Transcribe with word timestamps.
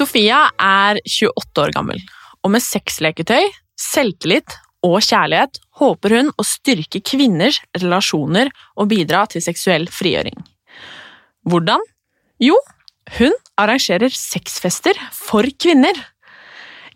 Sofia 0.00 0.46
er 0.58 0.98
28 1.04 1.60
år 1.62 1.70
gammel, 1.76 2.00
og 2.42 2.50
med 2.54 2.62
sexleketøy, 2.64 3.44
selvtillit 3.78 4.56
og 4.86 5.00
kjærlighet 5.04 5.60
håper 5.80 6.16
hun 6.16 6.30
å 6.40 6.46
styrke 6.46 7.02
kvinners 7.04 7.60
relasjoner 7.76 8.50
og 8.80 8.88
bidra 8.92 9.26
til 9.30 9.44
seksuell 9.44 9.86
frigjøring. 9.92 10.36
Hvordan? 11.48 11.84
Jo, 12.40 12.56
hun 13.18 13.36
arrangerer 13.60 14.12
sexfester 14.14 14.96
for 15.12 15.44
kvinner. 15.60 15.96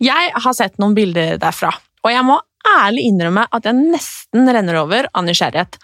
Jeg 0.01 0.33
har 0.33 0.57
sett 0.57 0.79
noen 0.81 0.95
bilder 0.97 1.37
derfra, 1.41 1.71
og 2.03 2.11
jeg 2.11 2.25
må 2.25 2.39
ærlig 2.65 3.05
innrømme 3.11 3.45
at 3.53 3.67
jeg 3.67 3.77
nesten 3.93 4.49
renner 4.49 4.81
over 4.81 5.09
av 5.13 5.25
nysgjerrighet. 5.27 5.77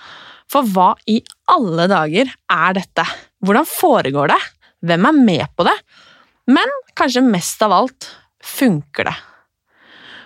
For 0.52 0.68
hva 0.68 0.92
i 1.08 1.20
alle 1.54 1.86
dager 1.92 2.31
er 2.52 2.76
dette? 2.76 3.06
Hvordan 3.45 3.70
foregår 3.70 4.34
det? 4.34 4.42
Hvem 4.90 5.08
er 5.08 5.20
med 5.20 5.54
på 5.56 5.66
det? 5.68 5.78
Men 6.52 6.73
kanskje 6.98 7.23
mest 7.23 7.62
av 7.64 7.76
alt 7.76 8.09
funker 8.44 9.08
det. 9.08 9.16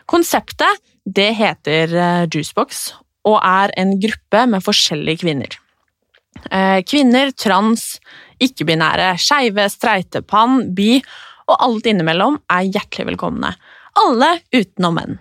Konseptet 0.10 0.82
det 1.06 1.32
heter 1.38 1.94
eh, 1.94 2.26
Juicebox 2.32 2.88
og 3.26 3.40
er 3.42 3.74
en 3.80 3.96
gruppe 4.02 4.44
med 4.50 4.64
forskjellige 4.66 5.24
kvinner. 5.24 5.56
Eh, 6.52 6.82
kvinner, 6.86 7.32
trans, 7.34 7.96
ikke-binære, 8.42 9.16
skeive, 9.22 9.68
streite, 9.72 10.22
pann, 10.22 10.70
bi 10.78 11.00
og 11.46 11.56
alt 11.62 11.88
innimellom 11.90 12.40
er 12.52 12.68
hjertelig 12.68 13.10
velkomne. 13.14 13.54
Alle 14.02 14.36
utenom 14.54 15.00
menn. 15.00 15.18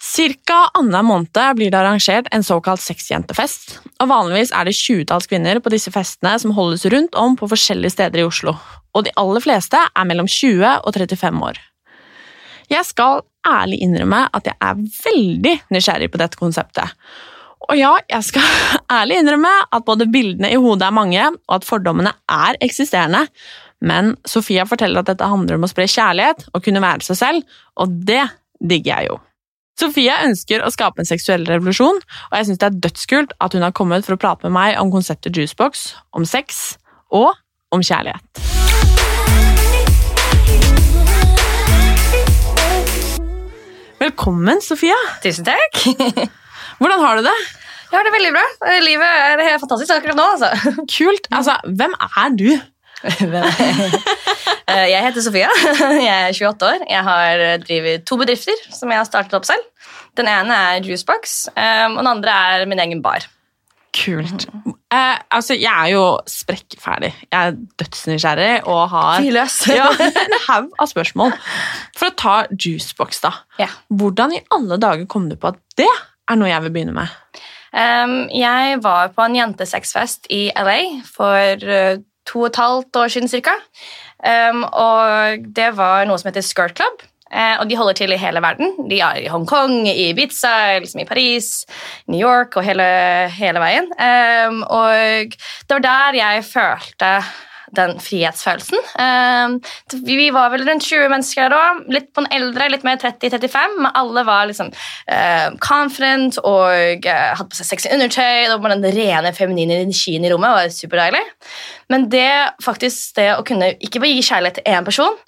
Cirka 0.00 0.70
annenhver 0.78 1.04
måned 1.04 1.56
blir 1.58 1.68
det 1.68 1.76
arrangert 1.76 2.30
en 2.32 2.44
såkalt 2.46 2.80
sexjentefest, 2.80 3.76
og 4.00 4.08
vanligvis 4.08 4.54
er 4.56 4.64
det 4.64 4.78
tjuetalls 4.78 5.28
kvinner 5.28 5.60
på 5.60 5.72
disse 5.74 5.92
festene 5.92 6.38
som 6.40 6.54
holdes 6.56 6.86
rundt 6.88 7.18
om 7.20 7.36
på 7.36 7.50
forskjellige 7.50 7.98
steder 7.98 8.22
i 8.22 8.24
Oslo, 8.24 8.56
og 8.96 9.04
de 9.04 9.12
aller 9.20 9.44
fleste 9.44 9.76
er 9.76 10.08
mellom 10.08 10.30
20 10.30 10.64
og 10.80 10.96
35 10.96 11.44
år. 11.50 11.60
Jeg 12.70 12.86
skal 12.86 13.24
ærlig 13.46 13.80
innrømme 13.82 14.26
at 14.36 14.46
jeg 14.46 14.56
er 14.62 14.78
veldig 14.78 15.54
nysgjerrig 15.74 16.10
på 16.12 16.20
dette 16.20 16.38
konseptet. 16.38 16.92
Og 17.68 17.76
ja, 17.78 17.92
jeg 18.10 18.26
skal 18.26 18.60
ærlig 19.00 19.20
innrømme 19.20 19.52
at 19.72 19.86
både 19.86 20.08
bildene 20.10 20.52
i 20.52 20.60
hodet 20.60 20.86
er 20.86 20.94
mange, 20.96 21.24
og 21.48 21.58
at 21.58 21.66
fordommene 21.66 22.12
er 22.30 22.58
eksisterende, 22.62 23.26
men 23.80 24.14
Sofia 24.28 24.66
forteller 24.68 25.00
at 25.00 25.08
dette 25.08 25.28
handler 25.28 25.56
om 25.56 25.64
å 25.64 25.70
spre 25.70 25.88
kjærlighet 25.88 26.46
og 26.52 26.62
kunne 26.64 26.84
være 26.84 27.06
seg 27.06 27.20
selv, 27.20 27.58
og 27.80 27.98
det 28.06 28.22
digger 28.60 29.00
jeg 29.00 29.10
jo. 29.10 29.18
Sofia 29.80 30.18
ønsker 30.26 30.60
å 30.60 30.72
skape 30.72 31.00
en 31.00 31.08
seksuell 31.08 31.46
revolusjon, 31.48 32.02
og 32.04 32.36
jeg 32.36 32.50
syns 32.50 32.60
det 32.60 32.68
er 32.68 32.80
dødskult 32.84 33.34
at 33.40 33.56
hun 33.56 33.64
har 33.64 33.74
kommet 33.76 34.04
for 34.04 34.18
å 34.18 34.20
prate 34.20 34.44
med 34.46 34.58
meg 34.58 34.76
om 34.82 34.92
konseptet 34.92 35.40
Juicebox, 35.40 35.94
om 36.12 36.28
sex 36.28 36.74
og 37.08 37.32
om 37.72 37.80
kjærlighet. 37.80 38.59
Velkommen, 44.00 44.62
Sofia. 44.64 44.96
Tusen 45.20 45.44
takk. 45.44 45.74
Hvordan 46.80 47.02
har 47.02 47.18
du 47.18 47.26
det? 47.26 47.34
Jeg 47.90 47.98
har 47.98 48.06
det 48.06 48.12
veldig 48.14 48.30
bra. 48.32 48.44
Livet 48.80 49.04
er 49.04 49.42
helt 49.44 49.60
fantastisk 49.60 49.92
akkurat 49.92 50.16
nå. 50.16 50.24
altså. 50.38 50.72
Kult. 50.94 51.28
Altså, 51.36 51.58
hvem 51.68 51.96
er 52.00 52.36
du? 52.40 52.50
Eh, 54.70 54.86
jeg 54.86 55.02
heter 55.02 55.22
Sofia. 55.24 55.48
Jeg 55.98 56.06
er 56.06 56.28
28 56.30 56.66
år. 56.68 56.82
Jeg 56.86 57.02
har 57.02 57.40
driver 57.64 58.02
to 58.06 58.18
bedrifter 58.20 58.60
som 58.70 58.92
jeg 58.92 59.00
har 59.00 59.08
startet 59.08 59.34
opp 59.34 59.48
selv. 59.48 59.64
Den 60.14 60.28
ene 60.30 60.54
er 60.54 60.84
Juicebox, 60.86 61.48
eh, 61.58 61.88
og 61.88 61.98
den 61.98 62.10
andre 62.12 62.36
er 62.52 62.68
min 62.70 62.78
egen 62.78 63.00
bar. 63.02 63.26
Kult. 63.98 64.46
Eh, 64.90 65.18
altså, 65.30 65.54
jeg 65.54 65.70
er 65.70 65.92
jo 65.92 66.04
sprekkferdig. 66.26 67.12
Jeg 67.30 67.38
er 67.52 67.58
dødsnysgjerrig 67.78 68.54
og 68.66 68.88
har 68.90 69.20
ja, 69.78 69.86
en 69.94 70.36
haug 70.48 70.72
av 70.82 70.90
spørsmål. 70.90 71.36
For 71.98 72.10
å 72.10 72.16
ta 72.18 72.34
Juicebox, 72.50 73.22
da. 73.22 73.30
Ja. 73.60 73.70
Hvordan 73.86 74.34
i 74.34 74.42
alle 74.50 74.80
dager 74.82 75.06
kom 75.10 75.28
du 75.30 75.36
på 75.38 75.52
at 75.52 75.60
det 75.78 75.86
er 75.86 76.40
noe 76.40 76.50
jeg 76.50 76.66
vil 76.66 76.74
begynne 76.74 76.96
med? 76.96 77.14
Um, 77.70 78.24
jeg 78.34 78.80
var 78.82 79.12
på 79.14 79.22
en 79.22 79.36
jentesexfest 79.38 80.26
i 80.34 80.48
LA 80.58 80.80
for 81.06 81.62
uh, 81.70 82.02
to 82.26 82.42
og 82.42 82.50
et 82.50 82.58
halvt 82.58 82.98
år 83.04 83.14
siden 83.14 83.30
cirka. 83.30 83.54
Um, 84.26 84.64
og 84.66 85.46
det 85.54 85.70
var 85.78 86.02
noe 86.10 86.18
som 86.18 86.32
heter 86.32 86.44
Skirt 86.44 86.74
Club. 86.82 87.06
Eh, 87.30 87.56
og 87.60 87.68
de 87.70 87.78
holder 87.78 87.98
til 88.00 88.14
i 88.14 88.20
hele 88.20 88.42
verden. 88.42 88.74
De 88.90 89.00
er 89.00 89.20
i 89.22 89.28
Hongkong, 89.30 89.84
i 89.88 90.10
Ibiza, 90.10 90.78
liksom 90.82 91.04
i 91.04 91.08
Paris, 91.08 91.52
New 92.10 92.20
York 92.20 92.58
og 92.58 92.66
hele, 92.66 92.88
hele 93.36 93.62
veien. 93.62 93.86
Um, 93.94 94.64
og 94.66 95.36
det 95.38 95.78
var 95.78 95.86
der 95.86 96.18
jeg 96.18 96.44
følte 96.48 97.14
den 97.76 97.94
frihetsfølelsen. 98.02 98.80
Um, 98.98 99.58
vi 100.06 100.28
var 100.34 100.50
vel 100.50 100.64
rundt 100.66 100.86
20 100.86 101.06
mennesker 101.12 101.52
da, 101.52 101.60
litt 101.92 102.08
på 102.10 102.24
den 102.24 102.32
eldre, 102.34 102.66
litt 102.72 102.86
mer 102.86 102.98
30-35, 102.98 103.76
men 103.78 103.92
alle 103.94 104.24
var 104.26 104.48
liksom 104.50 104.72
uh, 104.74 105.54
confident 105.62 106.40
og 106.42 107.06
uh, 107.06 107.30
hadde 107.38 107.48
på 107.52 107.60
seg 107.60 107.70
sexy 107.70 107.92
undertøy. 107.94 108.48
Det 108.50 108.58
var 108.58 108.74
den 108.74 108.98
rene 108.98 109.34
feminine 109.36 109.78
energien 109.84 110.26
i 110.26 110.32
rommet 110.32 110.56
var 110.56 110.74
superdeilig. 110.74 111.22
Men 111.90 112.10
det 112.10 112.30
faktisk 112.64 113.16
det 113.18 113.30
å 113.36 113.46
kunne 113.46 113.74
ikke 113.78 114.02
bare 114.02 114.14
gi 114.16 114.28
kjærlighet 114.32 114.60
til 114.60 114.74
én 114.74 114.86
person, 114.86 115.18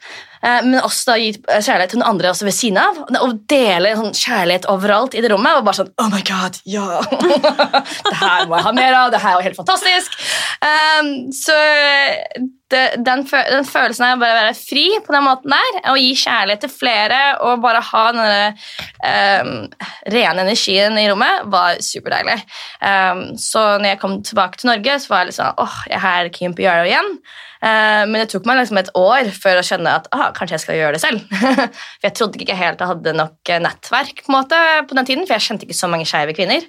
men 0.42 0.80
også 0.82 1.12
da 1.12 1.18
gi 1.20 1.28
kjærlighet 1.38 1.92
til 1.94 2.00
den 2.00 2.08
andre 2.08 2.32
også 2.32 2.46
ved 2.48 2.56
siden 2.56 2.80
av, 2.82 2.96
og 3.22 3.36
dele 3.50 3.92
sånn 3.98 4.16
kjærlighet 4.16 4.66
overalt 4.72 5.14
i 5.14 5.22
det 5.22 5.30
rommet, 5.32 5.58
og 5.58 5.68
bare 5.68 5.82
sånn 5.82 5.92
Oh 6.02 6.08
my 6.10 6.22
God, 6.26 6.58
ja! 6.66 7.02
det 8.10 8.16
her 8.18 8.48
må 8.50 8.58
jeg 8.58 8.66
ha 8.66 8.72
mer 8.74 8.98
av, 8.98 9.12
det 9.14 9.22
her 9.22 9.36
er 9.36 9.38
jo 9.38 9.46
helt 9.46 9.60
fantastisk. 9.60 10.18
Um, 10.62 11.12
så 11.36 11.54
det, 12.72 12.82
den, 13.04 13.22
den, 13.28 13.66
følelsen 13.68 14.06
av 14.06 14.16
å 14.16 14.22
bare 14.22 14.38
være 14.40 14.56
fri 14.56 14.86
på 15.04 15.14
den 15.14 15.26
måten 15.26 15.54
der, 15.54 15.78
og 15.92 16.00
gi 16.00 16.10
kjærlighet 16.24 16.64
til 16.64 16.72
flere 16.72 17.20
og 17.44 17.62
bare 17.64 17.84
ha 17.92 18.04
den 18.16 18.58
um, 19.04 19.54
rene 20.14 20.46
energien 20.46 20.98
i 21.00 21.06
rommet, 21.10 21.46
var 21.52 21.78
superdeilig. 21.84 22.40
Um, 22.80 23.24
så 23.40 23.76
når 23.76 23.92
jeg 23.92 24.02
kom 24.02 24.18
tilbake 24.26 24.60
til 24.60 24.72
Norge, 24.72 24.98
så 24.98 25.12
var 25.12 25.22
jeg 25.22 25.32
litt 25.32 25.40
sånn 25.40 25.62
åh, 25.62 25.80
jeg 25.90 26.02
er 26.02 26.34
keen 26.34 26.56
på 26.56 26.64
å 26.64 26.68
gjøre 26.68 26.84
det 26.86 26.94
igjen. 26.94 27.16
Uh, 27.62 28.02
men 28.10 28.18
det 28.18 28.28
tok 28.32 28.46
meg 28.48 28.58
liksom 28.58 28.80
et 28.80 28.90
år 28.98 29.30
før 29.36 29.60
å 29.60 29.64
skjønne 29.66 29.94
at 30.00 30.08
aha, 30.10 30.32
kanskje 30.34 30.58
jeg 30.58 30.64
skal 30.64 30.78
gjøre 30.80 30.96
det 30.98 31.02
selv. 31.04 31.22
for 32.00 32.08
Jeg 32.08 32.16
trodde 32.18 32.42
ikke 32.42 32.58
helt 32.58 32.82
jeg 32.82 32.90
hadde 32.90 33.14
nok 33.14 33.54
nettverk 33.62 34.24
på, 34.24 34.34
måte, 34.34 34.58
på 34.88 34.98
den 34.98 35.08
tiden, 35.08 35.26
for 35.28 35.36
jeg 35.36 35.46
kjente 35.46 35.68
ikke 35.68 35.78
så 35.78 35.90
mange 35.92 36.08
skeive 36.08 36.34
kvinner. 36.36 36.66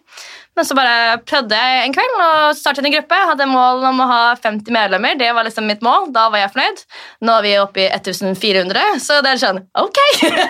Men 0.53 0.67
så 0.69 0.75
bare 0.77 1.17
prøvde 1.25 1.57
jeg 1.57 1.85
en 1.87 1.95
kveld 1.95 2.19
å 2.21 2.29
starte 2.53 2.83
en 2.83 2.93
gruppe. 2.93 3.21
Hadde 3.29 3.49
mål 3.49 3.87
om 3.89 4.01
å 4.03 4.09
ha 4.09 4.21
50 4.37 4.69
medlemmer. 4.75 5.17
Det 5.17 5.31
var 5.33 5.47
liksom 5.47 5.65
mitt 5.65 5.81
mål. 5.85 6.11
Da 6.13 6.27
var 6.29 6.43
jeg 6.43 6.53
fornøyd. 6.53 6.83
Nå 7.25 7.37
er 7.39 7.45
vi 7.47 7.53
oppe 7.63 7.85
i 7.87 7.89
1400, 7.89 9.01
så 9.01 9.19
det 9.25 9.33
er 9.33 9.41
sånn 9.41 9.63
ok! 9.81 10.01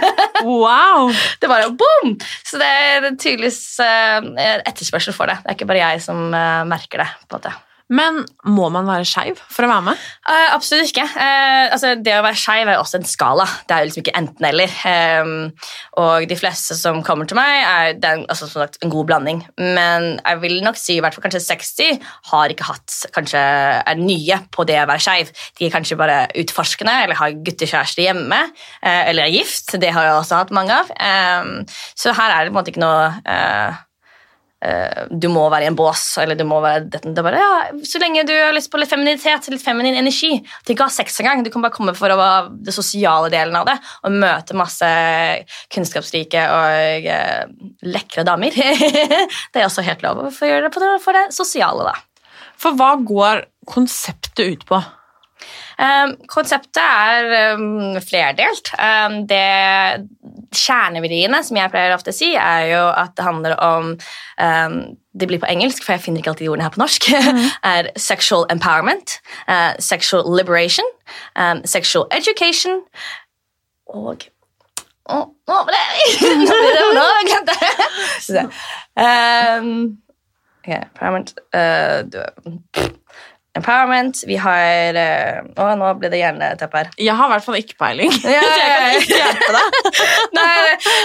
wow! 0.44 1.08
Det 1.40 1.52
var 1.52 1.64
jo 1.64 1.76
boom! 1.80 2.18
Så 2.44 2.60
det 2.60 2.68
er 2.68 3.12
tydeligvis 3.14 3.62
uh, 3.80 4.34
etterspørsel 4.68 5.16
for 5.16 5.32
det. 5.32 5.40
Det 5.44 5.54
er 5.54 5.62
ikke 5.62 5.72
bare 5.72 5.86
jeg 5.86 6.04
som 6.04 6.26
merker 6.68 7.06
det. 7.06 7.14
på 7.24 7.38
en 7.38 7.40
måte. 7.40 7.60
Men 7.92 8.22
må 8.48 8.70
man 8.72 8.88
være 8.88 9.06
skeiv 9.08 9.40
for 9.52 9.66
å 9.66 9.70
være 9.70 9.86
med? 9.90 10.04
Uh, 10.24 10.54
absolutt 10.56 10.88
ikke. 10.88 11.04
Uh, 11.14 11.68
altså, 11.74 11.94
det 12.00 12.16
å 12.16 12.24
være 12.24 12.40
skeiv 12.40 12.72
er 12.72 12.80
også 12.80 13.02
en 13.02 13.08
skala. 13.08 13.46
Det 13.68 13.76
er 13.76 13.84
jo 13.84 13.90
liksom 13.90 14.04
ikke 14.04 14.16
enten-eller. 14.20 14.78
Um, 14.88 15.34
og 16.00 16.28
de 16.30 16.38
fleste 16.40 16.78
som 16.80 17.02
kommer 17.06 17.28
til 17.30 17.38
meg, 17.38 17.60
er 17.60 18.00
den, 18.00 18.26
altså, 18.32 18.48
sagt, 18.52 18.80
en 18.82 18.94
god 18.94 19.12
blanding. 19.12 19.44
Men 19.60 20.10
jeg 20.22 20.42
vil 20.46 20.58
nok 20.66 20.80
si 20.80 20.98
i 20.98 21.04
hvert 21.04 21.18
fall 21.18 21.28
kanskje 21.28 21.44
60 21.44 22.10
har 22.32 22.56
ikke 22.56 22.70
hatt 22.72 23.00
kanskje 23.14 23.44
er 23.44 24.00
nye 24.00 24.40
på 24.54 24.68
det 24.70 24.80
å 24.82 24.90
være 24.90 25.04
skeiv. 25.04 25.34
De 25.60 25.68
er 25.68 25.76
kanskje 25.76 26.00
bare 26.00 26.20
utforskende 26.40 26.98
eller 27.04 27.20
har 27.20 27.40
guttekjæreste 27.46 28.08
hjemme 28.08 28.44
uh, 28.48 29.04
eller 29.04 29.28
er 29.28 29.36
gift. 29.36 29.76
Det 29.80 29.92
har 29.94 30.08
jeg 30.08 30.20
også 30.22 30.44
hatt 30.44 30.56
mange 30.56 30.82
av. 30.82 30.94
Um, 30.98 31.58
så 32.00 32.16
her 32.16 32.32
er 32.32 32.46
det 32.46 32.54
på 32.54 32.56
en 32.56 32.62
måte 32.62 32.74
ikke 32.74 32.88
noe 32.88 33.84
du 35.10 35.28
må 35.32 35.44
være 35.52 35.68
i 35.68 35.70
en 35.72 35.76
bås, 35.78 36.02
eller 36.22 36.38
du 36.40 36.46
må 36.48 36.60
være 36.64 36.86
det 36.88 37.12
er 37.12 37.26
bare, 37.26 37.42
ja, 37.42 37.84
Så 37.88 38.00
lenge 38.02 38.24
du 38.28 38.32
har 38.32 38.54
lyst 38.56 38.72
på 38.72 38.80
litt 38.80 38.92
femininitet, 38.92 39.50
litt 39.52 39.64
feminin 39.64 39.98
energi. 40.00 40.38
Du 40.64 40.74
ikke 40.74 40.88
ha 40.88 40.94
sex 40.94 41.20
engang. 41.20 41.44
Du 41.44 41.52
kan 41.54 41.64
bare 41.66 41.76
komme 41.76 41.96
for 41.98 42.14
å 42.14 42.18
være 42.20 42.54
det 42.64 42.76
sosiale 42.76 43.32
delen 43.34 43.58
av 43.60 43.68
det 43.68 43.76
og 44.04 44.18
møte 44.24 44.58
masse 44.58 44.90
kunnskapsrike 45.74 46.48
og 46.54 47.12
eh, 47.12 47.44
lekre 47.88 48.26
damer. 48.28 48.56
det 49.54 49.62
er 49.62 49.68
også 49.68 49.86
helt 49.86 50.04
lov 50.06 50.26
å 50.26 50.34
få 50.34 50.50
gjøre 50.50 50.68
det 50.68 50.74
for 50.76 50.86
det, 50.86 50.98
for 51.04 51.20
det 51.20 51.28
sosiale, 51.36 51.92
da. 51.92 52.44
For 52.64 52.80
hva 52.80 52.94
går 53.04 53.48
konseptet 53.68 54.46
ut 54.54 54.68
på? 54.70 54.80
Um, 55.78 56.16
konseptet 56.32 56.82
er 56.82 57.56
um, 57.58 58.00
flerdelt. 58.04 58.74
Um, 58.78 59.24
det 59.30 60.08
Kjerneverdiene, 60.54 61.40
som 61.44 61.58
jeg 61.58 61.72
pleier 61.74 61.96
ofte 61.96 62.14
å 62.14 62.16
si, 62.16 62.34
er 62.38 62.68
jo 62.70 62.84
at 62.92 63.16
det 63.18 63.26
handler 63.26 63.56
om 63.64 63.96
Det 65.14 65.28
blir 65.30 65.42
på 65.42 65.50
engelsk, 65.50 65.84
for 65.86 65.94
jeg 65.94 66.02
finner 66.02 66.22
ikke 66.22 66.32
alltid 66.32 66.50
ordene 66.50 66.66
her 66.66 66.74
på 66.74 66.82
norsk. 66.82 67.08
Mm. 67.10 67.42
er 67.74 67.90
sexual 67.98 68.46
empowerment, 68.54 69.20
uh, 69.48 69.74
sexual 69.80 70.26
liberation, 70.30 70.86
um, 71.38 71.62
sexual 71.66 72.08
education 72.12 72.82
og 73.94 74.30
Å, 75.04 75.18
nå 75.20 75.58
ble 75.68 75.80
det 75.84 76.30
Nå 76.48 76.56
ble 76.56 76.70
det 76.72 76.84
Nå 76.96 77.08
glemte 77.28 77.56
jeg 77.60 78.46
um, 78.96 79.74
okay, 80.62 80.80
Empowerment 80.80 81.34
uh, 81.52 82.00
Empowerment. 83.54 84.24
Vi 84.26 84.38
har 84.42 84.98
uh, 84.98 85.50
Å, 85.62 85.68
nå 85.78 85.90
ble 86.02 86.10
det 86.10 86.24
hjerneteppe 86.24 86.80
her. 86.80 86.88
Jeg 86.98 87.14
har 87.20 87.30
i 87.30 87.34
hvert 87.36 87.46
fall 87.46 87.60
ikke 87.60 87.78
peiling. 87.78 88.14
Ja, 88.34 88.42
jeg 88.42 88.72
kan 88.74 88.96
ikke 88.98 89.20
hjelpe 89.20 89.52
deg. 89.54 90.00
Nei, 90.38 90.48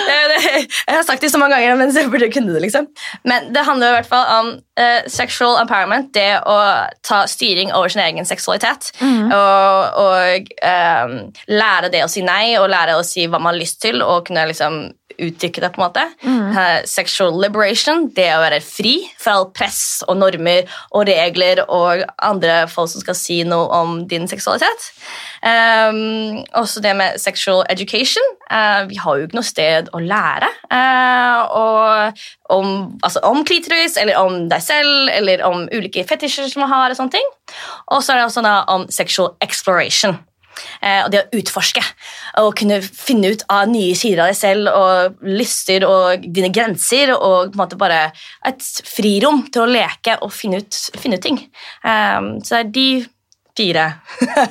det, 0.09 0.17
det, 0.33 0.39
jeg 0.47 0.97
har 0.97 1.05
sagt 1.05 1.25
det 1.25 1.33
så 1.33 1.41
mange 1.41 1.59
ganger, 1.59 1.77
men 1.81 1.93
jeg 1.93 2.09
burde 2.13 2.31
kunne 2.33 2.55
det. 2.55 2.63
liksom. 2.65 2.89
Men 3.29 3.51
det 3.53 3.67
handler 3.69 3.93
i 3.93 3.97
hvert 3.99 4.09
fall 4.09 4.25
om 4.39 4.51
uh, 4.81 5.01
sexual 5.13 5.59
empowerment. 5.61 6.09
Det 6.17 6.41
å 6.49 6.57
ta 7.05 7.25
styring 7.29 7.75
over 7.77 7.93
sin 7.93 8.05
egen 8.07 8.29
seksualitet. 8.29 8.95
Mm. 9.03 9.29
Og, 9.29 10.01
og 10.07 10.53
um, 10.65 11.19
lære 11.53 11.93
det 11.93 12.05
å 12.07 12.11
si 12.13 12.25
nei, 12.25 12.57
og 12.57 12.71
lære 12.73 12.97
å 12.97 13.05
si 13.05 13.29
hva 13.29 13.43
man 13.43 13.53
har 13.53 13.61
lyst 13.61 13.83
til, 13.85 14.01
og 14.01 14.25
kunne 14.31 14.49
liksom 14.49 14.87
uttrykke 15.19 15.61
det. 15.61 15.71
på 15.75 15.83
en 15.83 15.87
måte. 15.87 16.05
Mm. 16.23 16.51
Uh, 16.57 16.81
sexual 16.89 17.35
liberation, 17.43 18.07
det 18.17 18.29
å 18.35 18.43
være 18.43 18.61
fri 18.65 18.95
for 19.19 19.35
all 19.35 19.49
press 19.55 20.03
og 20.09 20.19
normer 20.21 20.69
og 20.93 21.09
regler 21.09 21.63
og 21.67 22.05
andre 22.25 22.61
folk 22.71 22.91
som 22.93 23.05
skal 23.05 23.19
si 23.19 23.41
noe 23.47 23.69
om 23.75 24.01
din 24.09 24.29
seksualitet. 24.31 24.91
Um, 25.43 26.43
også 26.59 26.83
det 26.85 26.95
med 26.99 27.19
sexual 27.21 27.65
education. 27.71 28.25
Uh, 28.51 28.87
vi 28.89 28.99
har 28.99 29.19
jo 29.19 29.29
ikke 29.29 29.39
noe 29.39 29.47
sted 29.47 29.91
å 29.95 30.03
lære 30.03 30.49
uh, 30.73 31.43
og 31.59 32.23
om, 32.49 32.99
altså 33.05 33.21
om 33.29 33.45
klitoris, 33.47 33.99
eller 34.01 34.19
om 34.21 34.47
deg 34.51 34.63
selv, 34.65 35.11
eller 35.13 35.45
om 35.47 35.67
ulike 35.73 36.05
fetisjer 36.09 36.49
som 36.49 36.65
man 36.65 36.73
har. 36.73 36.91
Og 36.91 36.99
sånne 36.99 37.19
ting. 37.19 37.29
Og 37.93 38.03
så 38.03 38.15
er 38.15 38.23
det 38.23 38.31
også 38.31 38.45
da 38.47 38.57
om 38.73 38.89
sexual 38.93 39.35
exploration. 39.45 40.19
Eh, 40.81 41.03
og 41.05 41.11
det 41.13 41.25
å 41.25 41.41
utforske 41.41 41.83
og 42.43 42.55
kunne 42.59 42.81
finne 42.85 43.33
ut 43.35 43.45
av 43.53 43.69
nye 43.71 43.97
sider 43.99 44.23
av 44.25 44.31
deg 44.31 44.39
selv 44.39 44.71
og 44.73 45.29
lyster 45.29 45.87
og 45.89 46.25
dine 46.25 46.51
grenser 46.55 47.15
og 47.17 47.53
på 47.53 47.57
en 47.57 47.63
måte 47.63 47.79
bare 47.81 48.01
et 48.47 48.65
frirom 48.87 49.45
til 49.53 49.65
å 49.65 49.71
leke 49.71 50.19
og 50.25 50.33
finne 50.35 50.63
ut, 50.63 50.81
finne 50.99 51.19
ut 51.19 51.25
ting. 51.25 51.41
Um, 51.83 52.37
så 52.45 52.59
det 52.59 52.61
er 52.61 52.75
de 52.79 52.89
fire 53.59 53.87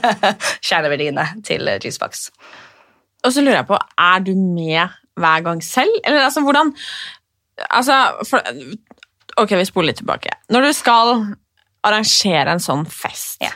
kjerneverdiene 0.67 1.27
til 1.47 1.69
Juicebox. 1.77 2.27
Og 3.25 3.33
så 3.33 3.43
lurer 3.43 3.61
jeg 3.61 3.69
på, 3.69 3.79
er 3.79 4.23
du 4.25 4.33
med 4.35 4.97
hver 5.17 5.45
gang 5.45 5.61
selv? 5.65 5.93
Eller 6.03 6.27
altså, 6.27 6.43
hvordan 6.45 6.73
Altså, 7.73 7.93
for, 8.29 8.43
Ok, 9.41 9.55
vi 9.57 9.65
spoler 9.65 9.89
litt 9.89 9.97
tilbake. 10.01 10.29
Når 10.53 10.67
du 10.67 10.73
skal 10.77 11.13
arrangere 11.85 12.53
en 12.53 12.61
sånn 12.61 12.85
fest, 12.89 13.39
Ja. 13.41 13.49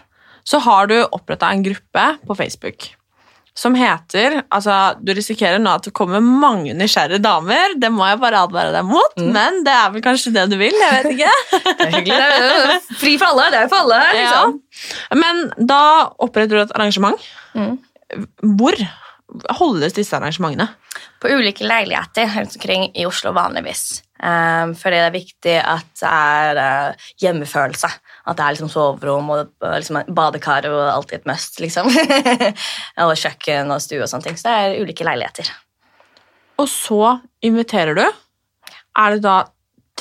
Så 0.47 0.59
har 0.65 0.87
du 0.91 0.97
oppretta 1.11 1.51
en 1.51 1.63
gruppe 1.65 2.07
på 2.27 2.35
Facebook 2.37 2.89
som 3.61 3.73
heter 3.75 4.37
altså 4.47 4.95
Du 5.03 5.09
risikerer 5.13 5.59
nå 5.59 5.73
at 5.75 5.83
det 5.83 5.91
kommer 5.93 6.21
mange 6.23 6.71
nysgjerrige 6.73 7.19
damer. 7.21 7.73
Det 7.77 7.89
må 7.91 8.05
jeg 8.07 8.19
bare 8.21 8.39
advare 8.47 8.71
deg 8.71 8.85
mot, 8.87 9.17
Mm. 9.19 9.31
men 9.35 9.57
det 9.67 9.73
er 9.75 9.89
vel 9.91 10.01
kanskje 10.05 10.31
det 10.33 10.45
du 10.49 10.55
vil? 10.57 10.71
Jeg 10.71 11.03
vet 11.03 11.11
ikke. 11.17 11.33
Det 11.81 11.85
er 11.87 11.91
hyggelig. 11.97 12.19
Det 12.21 12.37
er 12.37 12.45
jo 12.47 12.97
fri 13.01 13.17
for 13.19 13.27
alle. 13.33 13.49
Det 13.51 13.59
er 13.59 13.65
jo 13.67 13.71
for 13.73 13.83
alle. 13.83 13.99
Liksom. 14.21 14.55
Ja. 15.11 15.19
Men 15.19 15.41
da 15.67 15.81
oppretter 16.23 16.55
du 16.55 16.61
et 16.63 16.71
arrangement. 16.79 17.27
Mm. 17.53 17.75
Hvor 18.55 18.79
holdes 19.59 19.93
disse 19.99 20.15
arrangementene? 20.17 20.69
På 21.21 21.29
ulike 21.35 21.67
leiligheter 21.67 22.31
rundt 22.37 22.55
omkring 22.57 22.87
i 22.97 23.05
Oslo 23.05 23.31
vanligvis. 23.35 24.01
Um, 24.23 24.73
fordi 24.79 24.95
det 24.95 25.05
er 25.09 25.13
viktig 25.19 25.53
at 25.59 25.91
det 26.01 26.09
er 26.09 26.59
uh, 26.61 27.05
hjemmefølelse. 27.21 27.91
At 28.21 28.37
det 28.37 28.45
er 28.45 28.55
liksom 28.55 28.69
soverom 28.69 29.31
og 29.33 29.53
liksom 29.65 30.01
badekar 30.13 30.67
og 30.69 30.81
alltid 30.91 31.21
et 31.21 31.29
must. 31.31 31.59
liksom. 31.63 31.89
og 33.05 33.15
kjøkken 33.17 33.73
og 33.73 33.81
stue 33.81 34.03
og 34.03 34.11
sånne 34.11 34.29
ting. 34.29 34.37
Så 34.37 34.49
det 34.49 34.57
er 34.57 34.83
ulike 34.83 35.07
leiligheter. 35.07 35.49
Og 36.61 36.69
så 36.69 37.17
inviterer 37.41 37.97
du. 37.97 38.05
Er 39.01 39.15
det 39.15 39.23
da 39.25 39.37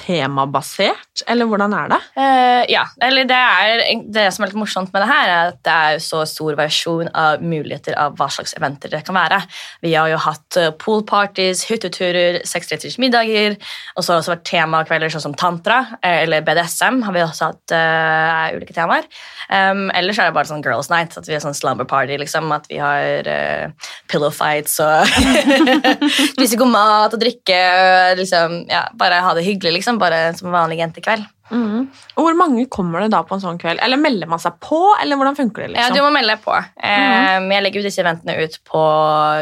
temabasert, 0.00 1.24
eller 1.30 1.48
hvordan 1.48 1.74
er 1.76 1.90
det? 1.92 1.98
Uh, 2.16 2.62
ja, 2.72 2.84
eller 3.04 3.28
det 3.28 3.36
er 3.36 3.82
det 4.14 4.26
som 4.34 4.44
er 4.44 4.50
litt 4.50 4.60
morsomt 4.60 4.92
med 4.94 5.04
det 5.04 5.10
her, 5.10 5.30
er 5.30 5.52
at 5.52 5.60
det 5.66 5.74
er 5.74 6.02
så 6.04 6.22
stor 6.28 6.56
variasjon 6.58 7.10
av 7.16 7.42
muligheter 7.44 7.96
av 8.00 8.16
hva 8.18 8.30
slags 8.32 8.54
eventer 8.58 8.92
det 8.92 9.02
kan 9.06 9.16
være. 9.16 9.40
Vi 9.84 9.94
har 9.94 10.10
jo 10.12 10.20
hatt 10.24 10.58
uh, 10.60 10.70
poolparties, 10.80 11.66
hytteturer, 11.70 12.40
seksretters 12.48 12.98
middager, 13.02 13.58
og 13.96 14.02
så 14.04 14.12
har 14.12 14.18
det 14.18 14.24
også 14.24 14.34
vært 14.34 14.46
temakvelder 14.50 15.12
sånn 15.12 15.26
som 15.28 15.36
tantra 15.38 15.80
eh, 16.00 16.22
eller 16.24 16.44
BDSM. 16.46 17.02
har 17.06 17.16
vi 17.16 17.24
også 17.24 17.50
hatt 17.50 17.74
uh, 17.76 18.56
ulike 18.56 18.76
temaer. 18.76 19.08
Um, 19.50 19.88
ellers 19.98 20.20
er 20.20 20.28
det 20.28 20.36
bare 20.36 20.46
sånn 20.46 20.62
girls 20.62 20.90
night, 20.92 21.16
at 21.18 21.26
vi 21.26 21.34
har 21.34 21.42
sånn 21.42 21.56
slumber 21.56 21.88
party, 21.90 22.14
liksom, 22.20 22.52
at 22.54 22.68
vi 22.70 22.78
har 22.78 23.26
uh, 23.26 23.90
pillow 24.10 24.30
fights 24.34 24.78
og 24.84 25.10
spise 26.36 26.58
god 26.60 26.70
mat 26.70 27.16
og 27.16 27.22
drikke, 27.22 27.58
liksom, 28.20 28.60
ja, 28.70 28.84
bare 28.98 29.18
ha 29.24 29.34
det 29.34 29.42
hyggelig, 29.46 29.80
liksom, 29.80 29.89
bare 29.98 30.34
som 30.38 30.52
vanlig 30.52 30.78
jentekveld. 30.78 31.24
Og 31.50 32.20
hvor 32.22 32.36
mange 32.38 32.62
kommer 32.70 33.00
det 33.02 33.08
da 33.10 33.24
på 33.26 33.34
en 33.34 33.40
sånn 33.42 33.58
kveld? 33.58 33.80
Eller 33.82 33.98
melder 33.98 34.28
man 34.30 34.38
seg 34.38 34.60
på, 34.62 34.78
eller 35.02 35.18
hvordan 35.18 35.34
funker 35.34 35.64
det? 35.64 35.72
Ja, 35.74 35.88
liksom? 35.88 35.96
du 35.96 36.02
må 36.04 36.12
melde 36.14 36.36
deg 36.36 36.44
på. 36.44 36.54
Eh, 36.54 37.40
Jeg 37.50 37.64
legger 37.64 37.80
jo 37.80 37.86
disse 37.88 38.02
eventene 38.04 38.36
ut 38.38 38.58
på 38.70 38.82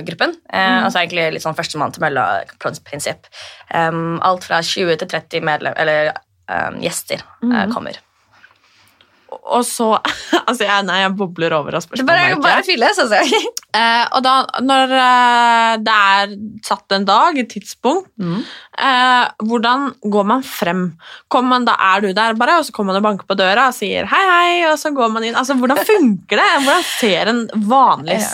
gruppen. 0.08 0.32
Eh, 0.48 0.84
Og 0.86 0.88
så 0.90 0.98
er 0.98 1.04
egentlig 1.04 1.26
litt 1.36 1.44
sånn 1.44 1.58
førstemann 1.58 1.92
til 1.92 2.00
mølla-prinsipp. 2.06 3.28
Um, 3.74 4.18
alt 4.24 4.44
fra 4.48 4.62
20 4.64 4.96
til 5.02 5.08
30 5.08 5.44
medlem, 5.44 5.74
eller, 5.76 6.12
um, 6.48 6.80
gjester 6.80 7.20
eh, 7.44 7.66
kommer. 7.74 8.00
Og 9.54 9.64
så 9.66 9.90
Altså, 10.48 10.64
jeg, 10.64 10.84
nei, 10.88 11.00
jeg 11.02 11.14
bobler 11.18 11.52
over 11.56 11.76
av 11.76 11.82
spørsmål. 11.84 12.06
bare, 12.08 12.36
bare 12.44 12.64
fylles, 12.66 13.00
altså. 13.04 13.22
Eh, 13.78 14.04
og 14.16 14.22
da, 14.24 14.32
når 14.64 14.92
eh, 14.96 15.72
det 15.84 15.92
er 15.92 16.30
satt 16.64 16.94
en 16.96 17.04
dag, 17.06 17.36
et 17.38 17.50
tidspunkt, 17.52 18.08
eh, 18.16 19.26
hvordan 19.44 19.84
går 20.08 20.24
man 20.26 20.40
frem? 20.42 20.80
Kommer 21.30 21.52
man, 21.52 21.66
da 21.68 21.74
er 21.90 22.00
du 22.00 22.08
der 22.16 22.38
bare, 22.40 22.56
og 22.58 22.64
så 22.66 22.72
kommer 22.74 22.96
man 22.96 23.02
og 23.02 23.06
banker 23.10 23.28
på 23.28 23.36
døra 23.38 23.68
og 23.68 23.76
sier 23.76 24.08
hei, 24.08 24.22
hei, 24.32 24.56
og 24.70 24.78
så 24.80 24.90
går 24.96 25.12
man 25.12 25.28
inn. 25.28 25.36
Altså, 25.36 25.54
Hvordan 25.60 25.82
funker 25.92 26.40
det? 26.40 26.48
Hvordan 26.64 26.88
ser 26.96 27.32
en 27.34 27.44
vanlig 27.68 28.16
Ja. 28.16 28.24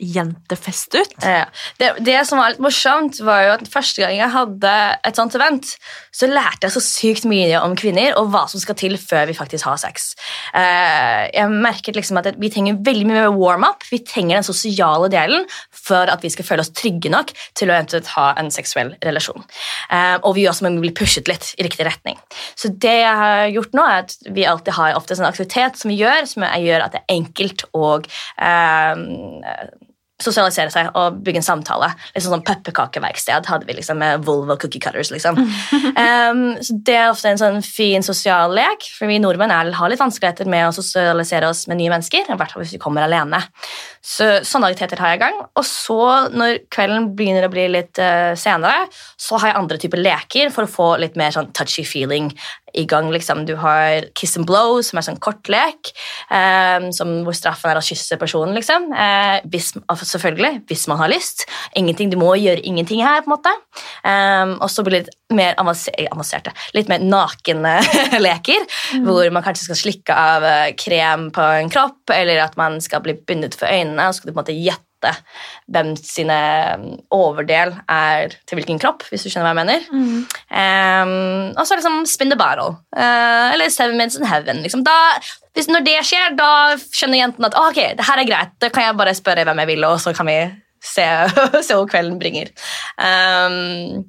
Sexjentefest 0.00 0.94
ut? 0.94 1.14
Ja. 1.22 1.46
Det, 1.78 1.92
det 2.00 2.18
som 2.26 2.40
var 2.40 2.52
litt 2.52 2.62
morsomt, 2.62 3.20
var 3.24 3.44
jo 3.44 3.52
at 3.54 3.68
første 3.70 4.02
gang 4.02 4.16
jeg 4.16 4.32
hadde 4.32 4.72
et 5.06 5.16
sånt 5.16 5.34
event, 5.36 5.74
så 6.12 6.28
lærte 6.30 6.66
jeg 6.66 6.74
så 6.74 6.82
sykt 6.84 7.28
mye 7.28 7.60
om 7.60 7.76
kvinner 7.78 8.16
og 8.18 8.30
hva 8.32 8.46
som 8.50 8.60
skal 8.60 8.76
til 8.78 8.96
før 9.00 9.28
vi 9.30 9.36
faktisk 9.36 9.68
har 9.68 9.78
sex. 9.80 10.14
Eh, 10.54 11.28
jeg 11.34 11.50
merket 11.50 11.96
liksom 11.96 12.20
at 12.20 12.32
vi 12.40 12.50
trenger 12.52 12.80
veldig 12.84 13.08
mye 13.08 13.26
warm-up. 13.34 13.84
Vi 13.90 14.02
trenger 14.04 14.38
den 14.38 14.46
sosiale 14.46 15.10
delen 15.12 15.46
for 15.70 16.10
at 16.10 16.24
vi 16.24 16.32
skal 16.32 16.48
føle 16.48 16.64
oss 16.64 16.72
trygge 16.74 17.12
nok 17.12 17.32
til 17.58 17.70
å 17.70 17.76
eventuelt 17.76 18.10
ha 18.16 18.30
en 18.40 18.50
seksuell 18.54 18.94
relasjon. 19.04 19.44
Eh, 19.90 20.16
og 20.22 20.34
vi 20.38 20.48
også 20.50 20.66
må 20.66 20.74
bli 20.80 20.94
pushet 20.96 21.30
litt 21.30 21.52
i 21.58 21.66
riktig 21.66 21.86
retning. 21.88 22.18
Så 22.58 22.72
det 22.80 22.96
jeg 23.02 23.20
har 23.22 23.46
gjort 23.54 23.76
nå, 23.76 23.84
er 23.84 24.04
at 24.04 24.16
vi 24.30 24.48
alltid 24.48 24.74
har 24.76 24.96
ofte 24.98 25.16
en 25.18 25.28
aktivitet 25.28 25.78
som 25.80 25.92
vi 25.92 26.00
gjør, 26.00 26.26
som 26.28 26.44
gjør 26.44 26.86
at 26.86 26.96
det 26.96 27.04
er 27.04 27.16
enkelt 27.20 27.66
og 27.76 28.06
eh, 28.40 29.80
sosialisere 30.22 30.72
seg 30.72 30.90
og 30.98 31.20
bygge 31.24 31.42
en 31.42 31.46
samtale. 31.46 31.90
Litt 32.14 32.24
sånn, 32.26 32.44
pepperkakeverksted 32.46 33.48
hadde 33.50 33.68
vi 33.68 33.76
liksom 33.78 34.00
med 34.00 34.24
Volvo 34.26 34.56
cookie 34.60 34.82
cutters. 34.82 35.12
liksom. 35.14 35.38
um, 36.04 36.44
så 36.60 36.78
Det 36.86 36.96
er 36.96 37.10
ofte 37.10 37.32
en 37.32 37.40
sånn 37.40 37.60
fin 37.64 38.04
sosial 38.06 38.54
lek, 38.56 38.86
for 38.96 39.10
vi 39.10 39.20
nordmenn 39.22 39.54
er, 39.54 39.72
har 39.76 39.92
litt 39.92 40.02
vanskeligheter 40.02 40.48
med 40.50 40.68
å 40.68 40.74
sosialisere 40.76 41.50
oss 41.50 41.66
med 41.70 41.80
nye 41.80 41.92
mennesker. 41.92 42.28
I 42.28 42.38
hvert 42.38 42.54
fall 42.54 42.64
hvis 42.64 42.76
vi 42.76 42.82
kommer 42.82 43.06
alene. 43.06 43.42
Så 44.00 44.28
Sånne 44.46 44.70
aktiviteter 44.70 45.00
har 45.02 45.12
jeg 45.12 45.20
i 45.20 45.22
gang. 45.24 45.36
Og 45.58 45.66
så, 45.66 46.00
når 46.32 46.62
kvelden 46.72 47.10
begynner 47.18 47.46
å 47.46 47.52
bli 47.52 47.66
litt 47.72 48.00
uh, 48.00 48.32
senere, 48.38 48.86
så 49.20 49.40
har 49.40 49.52
jeg 49.52 49.60
andre 49.60 49.80
typer 49.80 50.00
leker 50.00 50.54
for 50.54 50.66
å 50.66 50.70
få 50.70 50.88
litt 51.02 51.18
mer 51.20 51.34
sånn 51.34 51.50
touchy 51.56 51.84
feeling 51.86 52.30
i 52.74 52.84
gang. 52.86 53.10
liksom. 53.10 53.44
Du 53.46 53.56
har 53.56 54.06
kiss 54.14 54.36
and 54.36 54.46
blow, 54.46 54.80
som 54.86 54.98
er 55.00 55.06
sånn 55.06 55.20
kortlek, 55.22 55.92
um, 56.30 56.90
som, 56.94 57.12
hvor 57.26 57.36
straffen 57.36 57.72
er 57.72 57.80
å 57.80 57.84
kysse 57.84 58.18
personen. 58.20 58.54
liksom. 58.56 58.90
Uh, 58.94 59.40
selvfølgelig, 60.10 60.62
hvis 60.70 60.86
man 60.90 61.00
har 61.00 61.12
lyst. 61.12 61.46
Ingenting, 61.78 62.10
Du 62.10 62.18
må 62.20 62.34
gjøre 62.36 62.60
ingenting 62.66 63.02
her. 63.04 63.22
på 63.22 63.30
en 63.30 63.36
måte. 63.36 63.54
Um, 64.04 64.56
og 64.60 64.70
så 64.70 64.82
blir 64.84 64.98
det 64.98 65.06
litt 65.06 65.16
mer 65.36 65.54
eh, 65.54 66.08
avanserte, 66.10 66.52
litt 66.74 66.88
mer 66.90 66.98
nakne 66.98 67.78
leker, 68.26 68.66
hvor 69.06 69.30
man 69.30 69.44
kanskje 69.46 69.68
skal 69.68 69.80
slikke 69.84 70.16
av 70.16 70.44
eh, 70.44 70.74
krem 70.74 71.30
på 71.34 71.48
en 71.62 71.70
kropp, 71.72 72.10
eller 72.14 72.42
at 72.44 72.56
man 72.60 72.80
skal 72.80 73.04
bli 73.04 73.14
bundet 73.14 73.54
for 73.58 73.70
øynene, 73.70 74.08
og 74.08 74.14
så 74.14 74.20
skal 74.20 74.30
du 74.30 74.34
på 74.34 74.38
en 74.38 74.44
måte 74.44 74.58
gjette 74.58 74.89
gjette 75.00 75.12
hvem 75.70 75.92
sine 75.96 76.38
overdel 77.14 77.74
er 77.88 78.34
til 78.46 78.58
hvilken 78.58 78.80
kropp, 78.82 79.04
hvis 79.08 79.24
du 79.24 79.30
skjønner 79.30 79.50
hva 79.50 79.54
jeg 79.54 79.60
mener. 79.60 79.86
Um, 80.50 81.52
og 81.56 81.66
så 81.66 81.78
liksom 81.78 82.04
spin 82.06 82.30
the 82.30 82.38
battle. 82.38 82.78
Uh, 82.96 83.52
eller 83.54 83.70
seven 83.70 83.96
minutes 83.96 84.18
in 84.18 84.26
heaven. 84.26 84.62
Liksom. 84.62 84.84
Da, 84.84 84.96
hvis, 85.54 85.68
når 85.68 85.86
det 85.86 86.00
skjer, 86.06 86.34
da 86.38 86.50
skjønner 86.90 87.22
jenten 87.22 87.48
at 87.48 87.56
oh, 87.58 87.70
ok, 87.70 87.80
det 87.98 88.08
her 88.08 88.22
er 88.22 88.28
greit. 88.28 88.58
Da 88.60 88.72
kan 88.72 88.88
jeg 88.88 88.98
bare 88.98 89.14
spørre 89.16 89.46
hvem 89.48 89.64
jeg 89.64 89.72
vil, 89.72 89.86
og 89.88 90.00
så 90.00 90.14
kan 90.16 90.28
vi 90.28 90.40
se, 90.82 91.06
se 91.66 91.78
hva 91.78 91.86
kvelden 91.88 92.20
bringer. 92.20 92.52
Um, 92.98 94.04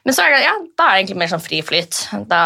men 0.00 0.16
så 0.16 0.24
er 0.24 0.32
det, 0.32 0.44
ja, 0.46 0.54
da 0.80 0.86
er 0.86 0.94
det 0.94 1.00
egentlig 1.02 1.18
mer 1.20 1.28
sånn 1.28 1.42
fri 1.44 1.58
flyt. 1.64 1.98
Da 2.30 2.42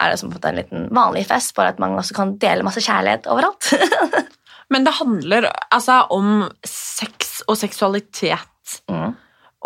er 0.00 0.14
det 0.14 0.20
som 0.22 0.32
en 0.32 0.56
liten 0.56 0.88
vanlig 0.96 1.26
fest, 1.28 1.52
bare 1.58 1.74
at 1.74 1.82
man 1.82 1.98
også 1.98 2.16
kan 2.16 2.38
dele 2.40 2.64
masse 2.64 2.80
kjærlighet 2.80 3.28
overalt. 3.28 3.68
Men 4.72 4.86
det 4.86 4.96
handler 4.98 5.46
altså 5.70 6.02
om 6.10 6.48
sex 6.66 7.40
og 7.46 7.58
seksualitet. 7.60 8.80
Mm. 8.90 9.14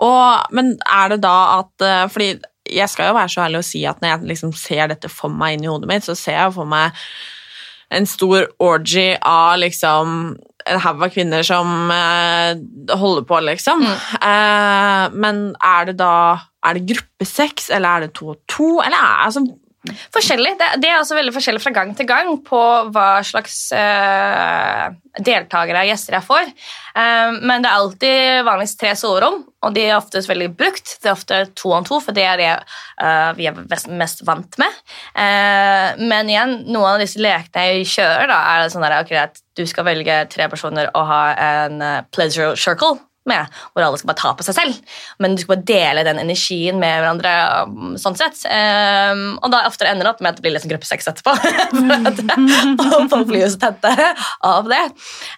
Og, 0.00 0.54
men 0.56 0.74
er 0.84 1.14
det 1.14 1.20
da 1.24 1.36
at 1.58 1.84
eh, 1.84 2.06
Fordi 2.12 2.28
jeg 2.70 2.88
skal 2.92 3.10
jo 3.10 3.16
være 3.16 3.32
så 3.32 3.42
ærlig 3.46 3.60
å 3.60 3.66
si 3.66 3.80
at 3.88 4.00
når 4.02 4.12
jeg 4.12 4.28
liksom 4.30 4.52
ser 4.54 4.90
dette 4.92 5.08
for 5.10 5.32
meg 5.32 5.56
inn 5.56 5.64
i 5.64 5.70
hodet 5.70 5.88
mitt, 5.90 6.04
så 6.06 6.14
ser 6.14 6.36
jeg 6.36 6.54
for 6.54 6.68
meg 6.68 6.94
en 7.90 8.06
stor 8.06 8.46
orgy 8.62 9.16
av 9.26 9.56
liksom 9.58 10.36
en 10.70 10.80
haug 10.84 11.02
av 11.02 11.10
kvinner 11.10 11.42
som 11.46 11.90
eh, 11.90 12.60
holder 13.00 13.26
på, 13.26 13.40
liksom. 13.48 13.82
Mm. 13.82 13.96
Eh, 14.28 15.16
men 15.24 15.42
er 15.56 15.90
det 15.90 15.96
da 16.02 16.14
Er 16.60 16.76
det 16.76 16.90
gruppesex, 16.90 17.70
eller 17.72 17.88
er 17.88 18.00
det 18.04 18.14
to 18.18 18.34
og 18.34 18.40
to, 18.52 18.66
eller 18.84 18.98
er 19.00 19.22
altså 19.24 19.40
Forskjellig. 19.88 20.58
Det, 20.76 20.88
er 20.90 20.98
også 20.98 21.16
veldig 21.16 21.32
forskjellig 21.32 21.62
fra 21.64 21.72
gang 21.72 21.94
til 21.96 22.04
gang 22.08 22.34
på 22.44 22.60
hva 22.92 23.22
slags 23.24 23.70
uh, 23.72 24.90
deltakere 25.16 25.86
og 25.86 25.88
gjester 25.88 26.18
jeg 26.18 26.26
får. 26.26 26.50
Uh, 26.92 27.38
men 27.40 27.64
det 27.64 27.70
er 27.70 27.78
alltid 27.78 28.44
vanligvis 28.44 28.76
tre 28.76 28.92
soverom, 29.00 29.40
og 29.64 29.74
de 29.76 29.86
er 29.86 29.96
oftest 29.96 30.28
veldig 30.28 30.50
brukt. 30.58 30.98
Det 31.00 31.08
er 31.08 31.16
ofte 31.16 31.40
to 31.56 31.72
om 31.78 31.88
to, 31.88 31.96
for 32.04 32.16
det 32.16 32.28
er 32.28 32.42
det 32.42 32.52
uh, 32.52 33.32
vi 33.40 33.48
er 33.48 33.56
mest, 33.88 34.20
vant 34.28 34.60
med. 34.60 34.80
men 35.96 36.28
igjen, 36.28 36.58
noen 36.68 36.96
av 36.96 37.00
disse 37.00 37.20
lekene 37.22 37.70
jeg 37.70 37.88
kjører, 37.94 38.28
da, 38.28 38.40
er 38.52 38.72
sånn 38.72 38.84
at 38.84 38.98
okay, 39.00 39.30
du 39.56 39.64
skal 39.68 39.88
velge 39.88 40.24
tre 40.32 40.48
personer 40.52 40.90
og 40.92 41.08
ha 41.08 41.22
en 41.40 41.80
pleasure 42.12 42.52
circle 42.60 42.98
med, 43.30 43.60
hvor 43.72 43.86
alle 43.86 44.00
skal 44.00 44.10
bare 44.10 44.20
ta 44.20 44.32
på 44.36 44.46
seg 44.46 44.56
selv. 44.56 44.96
Men 45.22 45.34
du 45.36 45.42
skal 45.42 45.54
bare 45.54 45.66
dele 45.70 46.04
den 46.06 46.20
energien 46.22 46.80
med 46.82 47.00
hverandre. 47.00 47.34
Um, 47.66 47.94
sånn 48.00 48.18
sett. 48.18 48.42
Um, 48.50 49.38
og 49.40 49.52
da 49.54 49.62
ofte 49.68 49.88
ender 49.88 50.06
det 50.08 50.12
opp 50.14 50.22
med 50.24 50.32
at 50.32 50.40
det 50.40 50.44
blir 50.44 50.54
litt 50.54 50.64
sånn 50.64 50.72
gruppesex 50.72 51.10
etterpå. 51.12 51.34
og 52.84 53.06
folk 53.12 53.30
blir 53.30 53.44
jo 53.44 53.52
så 53.54 53.62
tette 53.66 53.94
av 54.46 54.70
det. 54.70 54.82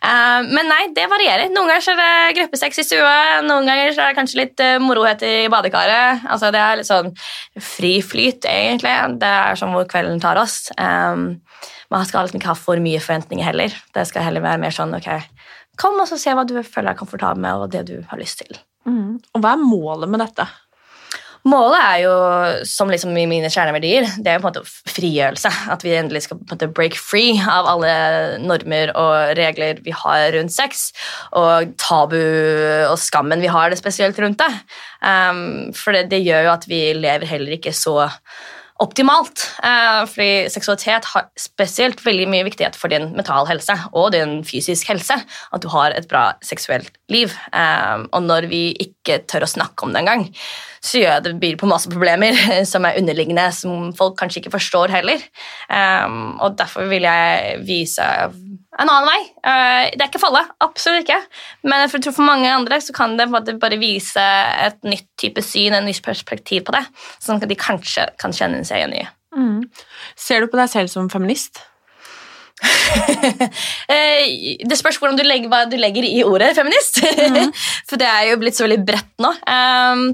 Um, 0.00 0.50
men 0.52 0.70
nei, 0.72 0.82
det 0.96 1.08
varierer. 1.12 1.52
Noen 1.52 1.70
ganger 1.72 1.86
så 1.86 1.94
er 1.94 2.02
det 2.02 2.36
gruppesex 2.40 2.82
i 2.82 2.86
stua, 2.86 3.14
noen 3.46 3.68
ganger 3.68 3.92
så 3.92 4.04
er 4.04 4.12
det 4.12 4.20
kanskje 4.20 4.42
litt 4.42 4.64
uh, 4.64 4.76
morohet 4.82 5.24
i 5.26 5.34
badekaret. 5.52 6.26
Altså, 6.32 6.52
det 6.54 6.62
er 6.62 6.80
litt 6.80 6.90
sånn 6.90 7.12
fri 7.60 7.94
flyt, 8.04 8.48
egentlig. 8.48 8.96
Det 9.22 9.32
er 9.46 9.58
sånn 9.58 9.74
hvor 9.76 9.88
kvelden 9.90 10.22
tar 10.22 10.40
oss. 10.40 10.66
Um, 10.78 11.42
man 11.92 12.06
skal 12.08 12.24
liksom 12.24 12.40
ikke 12.40 12.52
ha 12.52 12.56
for 12.56 12.80
mye 12.80 13.00
forventninger 13.02 13.44
heller. 13.44 13.74
Det 13.92 14.06
skal 14.08 14.24
heller 14.24 14.44
være 14.44 14.60
mer 14.62 14.74
sånn 14.74 14.94
ok, 14.96 15.08
Kom 15.80 16.00
og 16.00 16.10
se 16.10 16.34
hva 16.36 16.44
du 16.48 16.58
føler 16.60 16.92
deg 16.92 17.00
komfortabel 17.00 17.40
med, 17.42 17.64
og 17.64 17.72
det 17.72 17.86
du 17.88 17.96
har 18.10 18.20
lyst 18.20 18.42
til. 18.42 18.58
Mm. 18.88 19.22
Og 19.32 19.42
hva 19.42 19.54
er 19.54 19.64
målet 19.64 20.10
med 20.10 20.22
dette? 20.24 20.46
Målet 21.42 21.80
er 21.82 21.96
jo, 22.04 22.10
som 22.70 22.90
liksom 22.90 23.16
i 23.18 23.24
mine 23.26 23.48
kjerneverdier, 23.50 24.06
det 24.22 24.30
er 24.30 24.36
jo 24.36 24.44
på 24.44 24.50
en 24.52 24.60
måte 24.60 24.92
frigjørelse. 24.94 25.50
At 25.74 25.82
vi 25.82 25.96
endelig 25.98 26.22
skal 26.28 26.38
på 26.38 26.46
en 26.46 26.52
måte 26.54 26.68
break 26.70 26.94
free 26.94 27.34
av 27.40 27.66
alle 27.72 27.94
normer 28.44 28.92
og 28.94 29.34
regler 29.38 29.80
vi 29.82 29.94
har 30.04 30.28
rundt 30.36 30.54
sex. 30.54 30.90
Og 31.34 31.74
tabu 31.82 32.20
og 32.20 32.94
skammen 33.02 33.42
vi 33.42 33.50
har 33.50 33.72
det 33.72 33.80
spesielt 33.80 34.20
rundt 34.22 34.38
det. 34.44 34.52
Um, 35.02 35.72
for 35.74 35.96
det, 35.96 36.06
det 36.12 36.22
gjør 36.22 36.46
jo 36.46 36.54
at 36.54 36.68
vi 36.70 36.84
lever 37.00 37.26
heller 37.34 37.58
ikke 37.58 37.74
så 37.74 38.06
optimalt. 38.82 39.44
Eh, 39.62 40.02
fordi 40.10 40.50
seksualitet 40.52 41.06
har 41.12 41.28
spesielt 41.38 42.02
veldig 42.04 42.26
mye 42.30 42.46
viktighet 42.48 42.76
for 42.78 42.92
din 42.92 43.10
mental 43.16 43.46
helse 43.48 43.76
og 43.92 44.10
din 44.16 44.40
fysisk 44.46 44.90
helse. 44.90 45.16
At 45.52 45.62
du 45.62 45.70
har 45.72 45.94
et 45.94 46.08
bra 46.10 46.32
seksuelt 46.44 46.90
liv. 47.12 47.32
Eh, 47.54 48.06
og 48.10 48.26
når 48.26 48.48
vi 48.50 48.64
ikke 48.82 49.22
tør 49.30 49.46
å 49.46 49.52
snakke 49.54 49.86
om 49.86 49.94
det 49.94 50.02
engang, 50.02 50.26
så 50.82 50.98
gjør 50.98 51.22
det 51.22 51.36
byr 51.42 51.58
på 51.60 51.70
masse 51.70 51.90
problemer 51.92 52.36
som 52.72 52.86
er 52.88 52.98
underliggende, 52.98 53.46
som 53.54 53.92
folk 53.98 54.18
kanskje 54.20 54.42
ikke 54.42 54.56
forstår 54.56 54.94
heller. 54.98 55.22
Eh, 55.70 56.18
og 56.42 56.58
derfor 56.58 56.90
vil 56.90 57.06
jeg 57.06 57.62
vise 57.68 58.08
en 58.80 58.88
annen 58.88 59.08
vei. 59.08 59.20
Eh, 59.20 59.90
det 59.92 60.00
er 60.00 60.08
ikke 60.08 60.22
falle, 60.22 60.42
absolutt 60.64 61.04
ikke. 61.04 61.18
Men 61.68 61.84
for, 61.92 62.08
for 62.08 62.26
mange 62.26 62.48
andre 62.48 62.78
så 62.80 62.94
kan 62.96 63.18
det 63.18 63.28
bare 63.32 63.80
vise 63.80 64.22
et 64.66 64.78
nytt 64.86 65.08
type 65.20 65.44
syn, 65.44 65.76
en 65.76 65.88
nytt 65.88 66.04
perspektiv 66.04 66.64
på 66.68 66.76
det, 66.76 66.84
sånn 67.18 67.40
at 67.40 67.50
de 67.50 67.58
kanskje 67.58 68.08
kan 68.22 68.34
kjenne 68.36 68.62
seg 68.68 68.80
igjen 68.80 68.96
i. 69.02 69.04
Mm. 69.36 69.60
Ser 70.18 70.42
du 70.42 70.50
på 70.52 70.60
deg 70.60 70.72
selv 70.72 70.92
som 70.92 71.12
feminist? 71.12 71.62
Eh, 73.92 74.58
det 74.66 74.76
spørs 74.78 74.96
hvordan 75.00 75.16
du 75.18 75.22
legger, 75.26 75.50
hva 75.50 75.64
du 75.68 75.74
legger 75.80 76.04
i 76.06 76.22
ordet 76.24 76.52
feminist. 76.56 77.00
Mm. 77.02 77.50
For 77.88 78.00
det 78.00 78.08
er 78.08 78.28
jo 78.30 78.38
blitt 78.40 78.56
så 78.56 78.64
veldig 78.64 78.80
bredt 78.86 79.10
nå. 79.22 79.30
Um, 79.46 80.04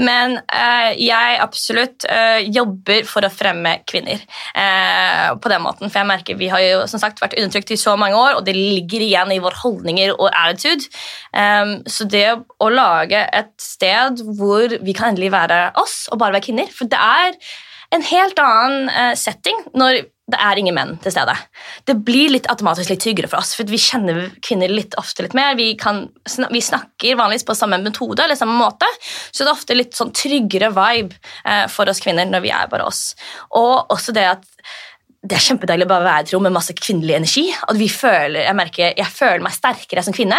men 0.00 0.36
uh, 0.40 0.90
jeg 0.98 1.38
absolutt 1.42 2.06
uh, 2.10 2.40
jobber 2.42 3.06
for 3.08 3.26
å 3.26 3.32
fremme 3.32 3.76
kvinner 3.88 4.20
uh, 4.54 5.36
på 5.40 5.52
den 5.52 5.64
måten. 5.64 5.88
For 5.88 6.00
jeg 6.00 6.10
merker 6.10 6.38
vi 6.40 6.50
har 6.52 6.62
jo 6.64 6.84
som 6.90 7.02
sagt 7.02 7.22
vært 7.22 7.36
undertrykt 7.38 7.74
i 7.74 7.80
så 7.80 7.96
mange 8.00 8.18
år, 8.18 8.38
og 8.38 8.44
det 8.46 8.56
ligger 8.56 9.04
igjen 9.04 9.34
i 9.34 9.40
våre 9.42 9.60
holdninger 9.62 10.14
og 10.16 10.28
attitude. 10.30 10.90
Um, 11.32 11.78
så 11.90 12.08
det 12.10 12.26
å 12.34 12.70
lage 12.72 13.24
et 13.36 13.52
sted 13.62 14.22
hvor 14.38 14.78
vi 14.80 14.96
kan 14.96 15.12
endelig 15.12 15.32
være 15.34 15.68
oss 15.80 16.04
og 16.10 16.20
bare 16.20 16.34
være 16.36 16.48
kvinner 16.48 16.70
For 16.74 16.90
det 16.90 16.98
er 16.98 17.36
en 17.94 18.04
helt 18.06 18.38
annen 18.42 19.16
setting 19.18 19.56
når 19.78 20.04
det 20.30 20.40
er 20.40 20.60
ingen 20.60 20.76
menn 20.76 20.96
til 21.02 21.14
stede. 21.14 21.34
Det 21.88 21.96
blir 22.06 22.32
litt 22.32 22.48
automatisk 22.52 22.92
litt 22.92 23.02
tryggere 23.04 23.30
for 23.30 23.42
oss, 23.42 23.52
for 23.58 23.68
vi 23.68 23.80
kjenner 23.80 24.28
kvinner 24.44 24.72
litt 24.72 24.96
ofte 25.00 25.26
litt 25.26 25.36
mer. 25.38 25.56
Vi, 25.58 25.72
kan, 25.80 26.04
vi 26.50 26.62
snakker 26.64 27.18
vanligvis 27.20 27.46
på 27.48 27.56
samme 27.58 27.80
metode 27.82 28.24
eller 28.24 28.38
samme 28.38 28.58
måte, 28.58 28.88
så 29.30 29.42
det 29.42 29.48
er 29.48 29.56
ofte 29.56 29.78
litt 29.78 29.98
sånn 29.98 30.14
tryggere 30.16 30.72
vibe 30.76 31.18
eh, 31.44 31.66
for 31.72 31.90
oss 31.90 32.02
kvinner 32.02 32.28
når 32.28 32.46
vi 32.46 32.54
er 32.54 32.70
bare 32.70 32.86
oss. 32.88 33.10
Og 33.58 33.90
også 33.92 34.14
det 34.16 34.28
at 34.36 34.46
det 35.20 35.36
er 35.36 35.44
kjempedeilig 35.44 35.84
å 35.84 35.90
være 35.92 36.12
i 36.22 36.24
et 36.24 36.30
rom 36.32 36.46
med 36.48 36.54
masse 36.54 36.72
kvinnelig 36.76 37.18
energi. 37.18 37.46
og 37.68 37.76
vi 37.76 37.90
føler, 37.92 38.40
jeg, 38.46 38.56
merker, 38.56 38.94
jeg 38.96 39.12
føler 39.12 39.44
meg 39.44 39.52
sterkere 39.56 40.04
som 40.06 40.16
kvinne 40.16 40.38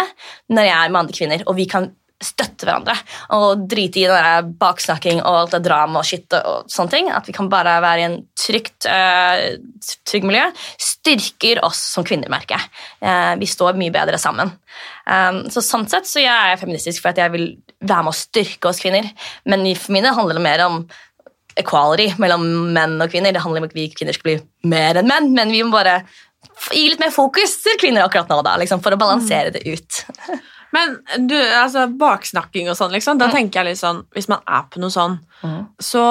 når 0.50 0.66
jeg 0.66 0.78
er 0.78 0.90
med 0.90 1.00
andre 1.04 1.18
kvinner, 1.18 1.44
og 1.46 1.58
vi 1.58 1.68
kan 1.70 1.92
støtte 2.24 2.66
hverandre 2.66 2.94
og 3.36 3.64
drite 3.70 4.02
i 4.02 4.06
den 4.08 4.52
baksnakking 4.60 5.20
og 5.22 5.38
alt 5.42 5.56
det 5.56 5.62
drama 5.66 6.00
og 6.00 6.08
shit 6.08 6.32
og 6.38 6.70
sånne 6.72 6.94
ting. 6.94 7.10
At 7.12 7.28
vi 7.28 7.34
kan 7.36 7.50
bare 7.52 7.76
være 7.84 8.02
i 8.02 8.06
en 8.08 8.18
trygt, 8.38 8.88
uh, 8.88 9.92
trygg 10.08 10.26
miljø, 10.28 10.46
styrker 10.80 11.62
oss 11.66 11.80
som 11.94 12.06
kvinner, 12.06 12.30
merker 12.32 12.58
jeg. 12.58 12.72
Uh, 13.04 13.34
vi 13.42 13.50
står 13.50 13.78
mye 13.80 13.94
bedre 13.94 14.20
sammen. 14.22 14.54
Um, 15.06 15.44
så 15.52 15.64
Sånn 15.64 15.86
sett 15.88 16.08
så 16.08 16.20
jeg 16.20 16.52
er 16.52 16.60
feministisk 16.60 17.02
for 17.02 17.12
at 17.12 17.20
jeg 17.22 17.32
vil 17.32 17.46
være 17.80 18.06
med 18.06 18.12
å 18.12 18.18
styrke 18.18 18.68
oss 18.70 18.82
kvinner. 18.82 19.08
Men 19.48 19.64
for 19.78 19.96
mine 19.96 20.12
handler 20.14 20.38
det 20.38 20.44
mer 20.44 20.66
om 20.66 20.82
equality 21.58 22.12
mellom 22.22 22.44
menn 22.74 22.98
og 23.00 23.12
kvinner. 23.12 23.34
Det 23.34 23.42
handler 23.44 23.64
om 23.64 23.70
at 23.70 23.76
vi 23.76 23.88
kvinner 23.92 24.16
skal 24.16 24.28
bli 24.30 24.36
mer 24.72 25.00
enn 25.00 25.08
menn, 25.08 25.32
men 25.36 25.52
vi 25.52 25.62
må 25.64 25.72
bare 25.74 26.00
gi 26.72 26.88
litt 26.90 27.02
mer 27.02 27.12
fokus 27.14 27.56
til 27.64 27.78
kvinner 27.80 28.06
akkurat 28.06 28.30
nå, 28.30 28.40
da, 28.46 28.56
liksom, 28.60 28.82
for 28.84 28.94
å 28.94 29.00
balansere 29.00 29.54
det 29.54 29.64
ut. 29.66 30.02
Men 30.72 30.98
du, 31.28 31.36
altså, 31.36 31.86
baksnakking 32.00 32.70
og 32.72 32.78
sånn, 32.78 32.92
liksom, 32.94 33.20
da 33.20 33.30
tenker 33.32 33.60
jeg 33.60 33.72
litt 33.72 33.82
sånn 33.82 34.04
Hvis 34.16 34.30
man 34.32 34.40
er 34.48 34.64
på 34.72 34.80
noe 34.80 34.92
sånn, 34.92 35.18
mm. 35.44 35.58
så 35.82 36.04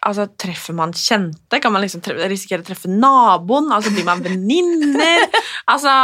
altså, 0.00 0.26
treffer 0.40 0.76
man 0.76 0.92
kjente? 0.96 1.60
Kan 1.62 1.74
man 1.74 1.84
liksom 1.84 2.02
treffe, 2.04 2.28
risikere 2.30 2.64
å 2.64 2.66
treffe 2.66 2.90
naboen? 2.90 3.70
Altså, 3.74 3.92
Blir 3.94 4.06
man 4.08 4.22
venninner? 4.24 5.26
altså, 5.72 5.96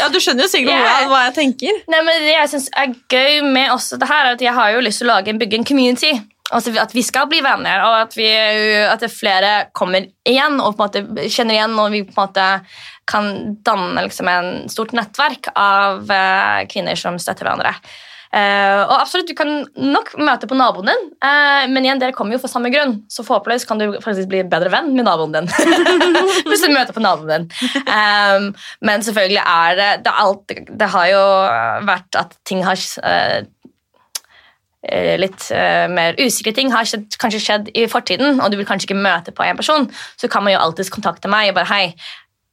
ja, 0.00 0.10
du 0.12 0.18
skjønner 0.22 0.46
jo 0.46 0.52
sikkert 0.52 0.74
yeah. 0.74 1.06
hva 1.10 1.24
jeg 1.28 1.36
tenker. 1.38 1.82
Nei, 1.92 2.02
men 2.02 2.26
Det 2.26 2.34
jeg 2.34 2.52
syns 2.54 2.68
er 2.72 2.94
gøy 3.12 3.40
med 3.46 3.72
også 3.74 4.00
det 4.00 4.10
her, 4.10 4.28
er 4.28 4.38
at 4.38 4.44
jeg 4.44 4.56
har 4.58 4.76
jo 4.76 4.84
lyst 4.84 5.02
til 5.02 5.10
å 5.10 5.16
lage 5.16 5.32
en, 5.32 5.42
bygge 5.42 5.60
en 5.60 5.68
community. 5.68 6.14
Altså 6.52 6.74
At 6.82 6.92
vi 6.92 7.04
skal 7.06 7.28
bli 7.30 7.40
venner, 7.44 7.84
og 7.86 7.98
at, 8.02 8.16
vi, 8.18 8.28
at 8.84 9.04
flere 9.12 9.52
kommer 9.76 10.10
igjen 10.28 10.58
og 10.60 10.74
på 10.76 10.84
en 10.84 10.88
måte 10.88 11.30
kjenner 11.32 11.56
igjen. 11.56 11.78
og 11.78 11.94
vi 11.94 12.02
på 12.08 12.12
en 12.12 12.26
måte 12.26 12.48
kan 13.12 13.58
danne 13.66 14.06
liksom 14.06 14.30
en 14.32 14.54
stort 14.72 14.94
nettverk 14.96 15.52
av 15.52 16.08
uh, 16.08 16.64
kvinner 16.72 16.98
som 16.98 17.20
støtter 17.20 17.46
hverandre. 17.46 17.76
Uh, 18.32 18.88
og 18.88 18.94
absolutt, 18.96 19.28
Du 19.28 19.36
kan 19.36 19.50
nok 19.76 20.14
møte 20.16 20.48
på 20.48 20.56
naboen 20.56 20.88
din, 20.88 21.02
uh, 21.20 21.68
men 21.68 21.84
igjen, 21.84 22.00
dere 22.00 22.16
kommer 22.16 22.38
jo 22.38 22.40
for 22.40 22.52
samme 22.52 22.70
grunn. 22.72 23.02
Så 23.12 23.26
forhåpentligvis 23.26 23.68
kan 23.68 23.80
du 23.80 23.98
faktisk 24.00 24.30
bli 24.32 24.40
bedre 24.48 24.72
venn 24.72 24.94
med 24.96 25.04
naboen 25.04 25.36
din. 25.36 25.50
hvis 26.48 26.64
du 26.64 26.72
møter 26.72 26.96
på 26.96 27.04
naboen 27.04 27.44
din. 27.44 27.82
Um, 27.84 28.48
men 28.80 29.04
selvfølgelig 29.04 29.42
er 29.42 29.76
det 29.76 29.90
det, 30.06 30.14
alt, 30.24 30.54
det 30.80 30.88
har 30.94 31.10
jo 31.12 31.26
vært 31.90 32.22
at 32.22 32.32
ting 32.48 32.64
har 32.64 32.80
uh, 33.04 33.42
litt 35.20 35.44
mer 35.94 36.16
usikre 36.18 36.50
ting 36.56 36.72
har 36.72 36.88
skjedd, 36.88 37.12
kanskje 37.22 37.38
skjedd 37.38 37.68
i 37.78 37.84
fortiden, 37.86 38.40
og 38.42 38.50
du 38.50 38.56
vil 38.58 38.66
kanskje 38.66 38.88
ikke 38.88 38.98
møte 38.98 39.30
på 39.30 39.44
en 39.46 39.60
person, 39.60 39.86
så 40.18 40.26
kan 40.26 40.42
man 40.42 40.56
jo 40.56 40.58
alltids 40.58 40.90
kontakte 40.90 41.30
meg 41.30 41.52
og 41.52 41.60
bare 41.60 41.70
Hei, 41.70 41.84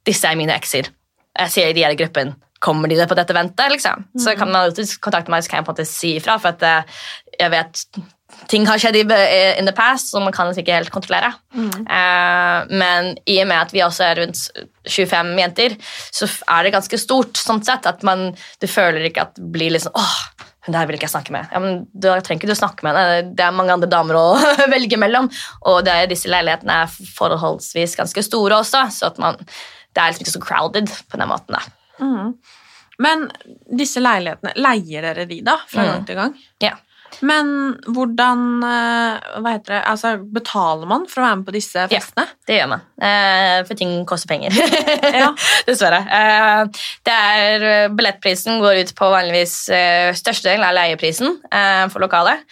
disse 0.06 0.28
er 0.28 0.38
mine 0.38 0.54
ekser. 0.56 0.90
Jeg 1.38 1.52
ser 1.54 1.74
de 1.76 1.84
er 1.86 1.96
i 1.96 2.00
gruppen. 2.00 2.36
kommer 2.60 2.88
de 2.88 2.96
det 2.98 3.08
på 3.08 3.16
dette 3.16 3.32
ventet, 3.32 3.70
liksom. 3.72 4.02
Så 4.20 4.34
kan 4.36 4.50
man 4.50 4.66
alltid 4.66 4.90
kontakte 5.00 5.32
meg, 5.32 5.40
så 5.42 5.48
kan 5.48 5.62
jeg 5.62 5.64
på 5.64 5.72
en 5.72 5.78
måte 5.78 5.86
si 5.88 6.10
ifra, 6.18 6.34
for 6.36 6.52
at 6.52 6.62
eh, 6.62 6.98
jeg 7.40 7.52
vet 7.54 7.84
ting 8.50 8.66
har 8.68 8.78
skjedd 8.78 8.98
in 9.00 9.66
the 9.66 9.72
past, 9.72 10.10
som 10.12 10.26
man 10.26 10.34
kan 10.34 10.50
ikke 10.52 10.76
helt 10.76 10.92
kontrollere. 10.92 11.32
Eh, 11.56 12.68
men 12.68 13.14
i 13.24 13.38
og 13.42 13.48
med 13.48 13.56
at 13.56 13.72
vi 13.74 13.82
også 13.84 14.04
er 14.10 14.20
rundt 14.20 14.44
25 14.84 15.32
jenter, 15.40 15.76
så 16.12 16.28
er 16.52 16.66
det 16.66 16.74
ganske 16.76 17.00
stort 17.00 17.40
sånn 17.40 17.64
sett 17.64 17.88
at 17.88 18.04
man, 18.06 18.30
du 18.60 18.68
føler 18.70 19.08
ikke 19.08 19.28
at 19.28 19.34
det 19.40 19.50
blir 19.56 19.74
liksom 19.74 19.96
åh, 19.98 20.14
hun 20.66 20.76
der 20.76 20.86
vil 20.86 20.98
ikke 20.98 21.08
jeg 21.08 21.14
snakke 21.14 21.32
med. 21.32 21.48
Ja, 21.54 21.60
men 21.62 21.84
Da 21.96 22.18
trenger 22.20 22.42
ikke 22.42 22.52
du 22.52 22.58
snakke 22.58 22.84
med 22.84 22.96
henne. 22.96 23.34
Det 23.36 23.44
er 23.46 23.56
mange 23.56 23.72
andre 23.72 23.88
damer 23.90 24.18
å 24.20 24.24
velge 24.74 24.98
mellom. 25.00 25.30
Og 25.72 25.80
det 25.86 26.10
disse 26.12 26.28
leilighetene 26.30 26.82
er 26.84 26.96
forholdsvis 27.16 27.96
ganske 27.96 28.24
store 28.26 28.60
også, 28.60 28.84
så 28.92 29.08
at 29.08 29.20
man, 29.22 29.40
det 29.94 30.00
er 30.02 30.10
liksom 30.12 30.24
ikke 30.26 30.36
så 30.36 30.42
crowded 30.44 30.92
på 31.10 31.16
den 31.20 31.28
måten. 31.28 31.56
da. 31.56 32.32
Men 33.00 33.30
disse 33.78 34.00
leilighetene, 34.02 34.52
leier 34.60 35.02
dere 35.08 35.24
de 35.26 35.40
da, 35.46 35.56
fra 35.66 35.82
Mm. 35.82 35.90
gang 35.92 36.06
til 36.06 36.14
gang? 36.18 36.34
Ja. 36.60 36.74
Men 37.26 37.50
hvordan 37.90 38.42
eh, 38.64 39.28
hva 39.42 39.54
heter 39.54 39.74
det, 39.74 39.80
altså 39.90 40.14
betaler 40.32 40.88
man 40.90 41.06
for 41.10 41.20
å 41.20 41.26
være 41.26 41.38
med 41.40 41.48
på 41.48 41.54
disse 41.56 41.84
festene? 41.90 42.26
Ja, 42.26 42.38
Det 42.48 42.58
gjør 42.58 42.70
man, 42.72 42.84
eh, 43.02 43.56
for 43.68 43.80
ting 43.80 43.94
koster 44.08 44.30
penger. 44.30 44.56
Ja. 45.20 45.30
Dessverre. 45.68 46.00
Eh, 46.16 46.82
det 47.06 47.14
er, 47.14 47.64
billettprisen 47.92 48.60
går 48.62 48.82
ut 48.84 48.92
på 48.96 49.08
vanligvis 49.12 49.54
størstedelen 50.16 50.64
av 50.64 50.76
leieprisen 50.76 51.38
for 51.92 52.02
lokalet. 52.02 52.44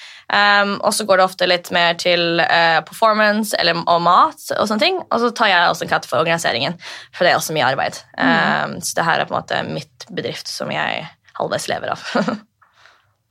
Og 0.82 0.90
så 0.94 1.06
går 1.08 1.20
det 1.20 1.24
ofte 1.24 1.48
litt 1.48 1.70
mer 1.74 1.96
til 2.00 2.42
performance 2.88 3.56
eller, 3.56 3.78
og 3.88 4.02
mat, 4.04 4.42
og 4.56 4.66
sånne 4.68 4.82
ting. 4.82 4.98
Og 5.06 5.22
så 5.22 5.30
tar 5.36 5.52
jeg 5.52 5.70
også 5.70 5.86
en 5.86 5.92
katt 5.92 6.08
for 6.08 6.20
organiseringen, 6.20 6.76
for 7.14 7.24
det 7.24 7.32
er 7.32 7.40
også 7.40 7.56
mye 7.56 7.70
arbeid. 7.70 8.02
Mm. 8.18 8.78
så 8.82 8.98
det 8.98 9.06
her 9.08 9.22
er 9.22 9.30
på 9.30 9.34
en 9.36 9.40
måte 9.40 9.62
mitt 9.70 10.08
bedrift 10.10 10.50
som 10.50 10.72
jeg 10.74 11.06
halvveis 11.38 11.70
lever 11.70 11.94
av. 11.94 12.04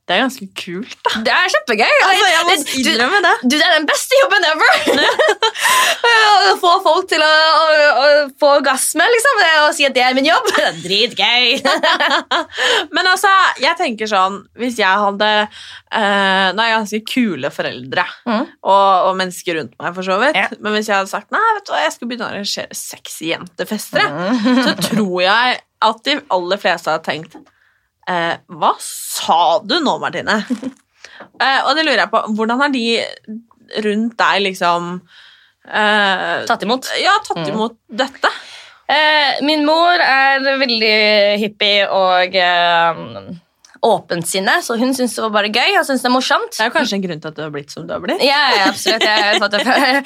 Det 0.07 0.15
er 0.15 0.21
ganske 0.23 0.45
kult, 0.55 0.93
da. 1.03 1.19
Det 1.19 1.31
er 1.35 1.49
kjempegøy! 1.51 1.95
Altså, 2.07 2.27
jeg 2.31 2.43
må 2.47 2.53
innrømme 2.79 3.17
det. 3.25 3.31
Du, 3.43 3.55
det 3.57 3.65
er 3.65 3.73
den 3.73 3.87
beste 3.89 4.19
jobben 4.21 4.45
ever! 4.47 4.77
Å 6.47 6.53
få 6.61 6.71
folk 6.85 7.09
til 7.11 7.19
å, 7.25 7.27
å, 7.27 7.65
å 7.99 8.05
få 8.39 8.51
orgasme, 8.61 9.03
liksom. 9.11 9.41
Og 9.65 9.73
si 9.75 9.83
at 9.83 9.97
det 9.97 10.05
er 10.05 10.15
min 10.15 10.29
jobb. 10.29 10.47
Det 10.55 10.63
er 10.63 10.79
dritgøy. 10.79 11.57
Men 12.95 13.09
altså, 13.11 13.33
jeg 13.59 13.75
tenker 13.79 14.07
sånn 14.07 14.39
Hvis 14.57 14.77
jeg 14.79 15.01
hadde 15.01 15.27
eh, 15.43 16.47
Nå 16.55 16.63
er 16.63 16.69
jeg 16.69 16.77
ganske 16.77 17.01
kule 17.09 17.51
foreldre 17.53 18.05
mm. 18.27 18.45
og, 18.63 18.87
og 19.09 19.11
mennesker 19.19 19.59
rundt 19.59 19.75
meg, 19.75 19.91
for 19.97 20.07
så 20.07 20.21
vidt. 20.23 20.39
Ja. 20.39 20.47
Men 20.63 20.77
hvis 20.77 20.87
jeg 20.87 21.01
hadde 21.01 21.11
sagt 21.11 21.35
nei, 21.35 21.43
vet 21.57 21.67
du 21.67 21.75
hva, 21.75 21.83
jeg 21.83 21.97
skal 21.97 22.11
begynne 22.11 22.29
å 22.29 22.31
arrangere 22.31 22.79
sexy 22.79 23.33
jentefester, 23.33 24.07
mm. 24.07 24.63
så 24.63 24.75
tror 24.87 25.19
jeg 25.25 25.61
at 25.91 26.03
de 26.07 26.19
aller 26.33 26.63
fleste 26.63 26.95
hadde 26.95 27.07
tenkt 27.11 27.37
eh, 28.09 28.35
Hva 28.47 28.73
sa 28.83 29.59
du 29.63 29.77
nå, 29.83 29.97
Martine? 30.01 30.39
eh, 31.43 31.61
og 31.63 31.73
det 31.77 31.85
lurer 31.85 32.03
jeg 32.05 32.11
på. 32.13 32.23
Hvordan 32.37 32.63
har 32.63 32.73
de 32.73 32.83
rundt 33.85 34.17
deg 34.19 34.43
liksom 34.45 34.93
eh, 35.67 36.45
Tatt 36.47 36.63
imot. 36.67 36.91
Ja, 37.03 37.17
tatt 37.27 37.47
imot 37.47 37.79
dette? 37.87 38.31
Eh, 38.87 39.43
min 39.43 39.65
mor 39.67 39.99
er 39.99 40.45
veldig 40.63 40.97
hippie 41.41 41.87
og 41.91 42.37
eh, 43.87 43.93
åpensinne, 43.95 44.57
så 44.65 44.77
hun 44.79 44.93
syns 44.97 45.15
det 45.15 45.23
var 45.23 45.33
bare 45.37 45.51
gøy 45.53 45.77
og 45.79 45.85
synes 45.87 46.03
det 46.03 46.09
er 46.11 46.15
morsomt. 46.15 46.51
Det 46.53 46.63
er 46.65 46.69
jo 46.71 46.75
kanskje 46.75 46.97
en 46.99 47.05
grunn 47.07 47.21
til 47.23 47.31
at 47.31 47.37
du 47.37 47.41
har 47.45 47.53
blitt 47.53 47.71
som 47.73 47.87
du 47.87 47.93
har 47.95 48.01
blitt. 48.03 48.21
Ja, 48.25 48.41
ja, 48.57 48.67
absolutt. 48.71 49.03
Jeg, 49.07 49.39
måte- 49.41 49.63
jeg 49.63 50.03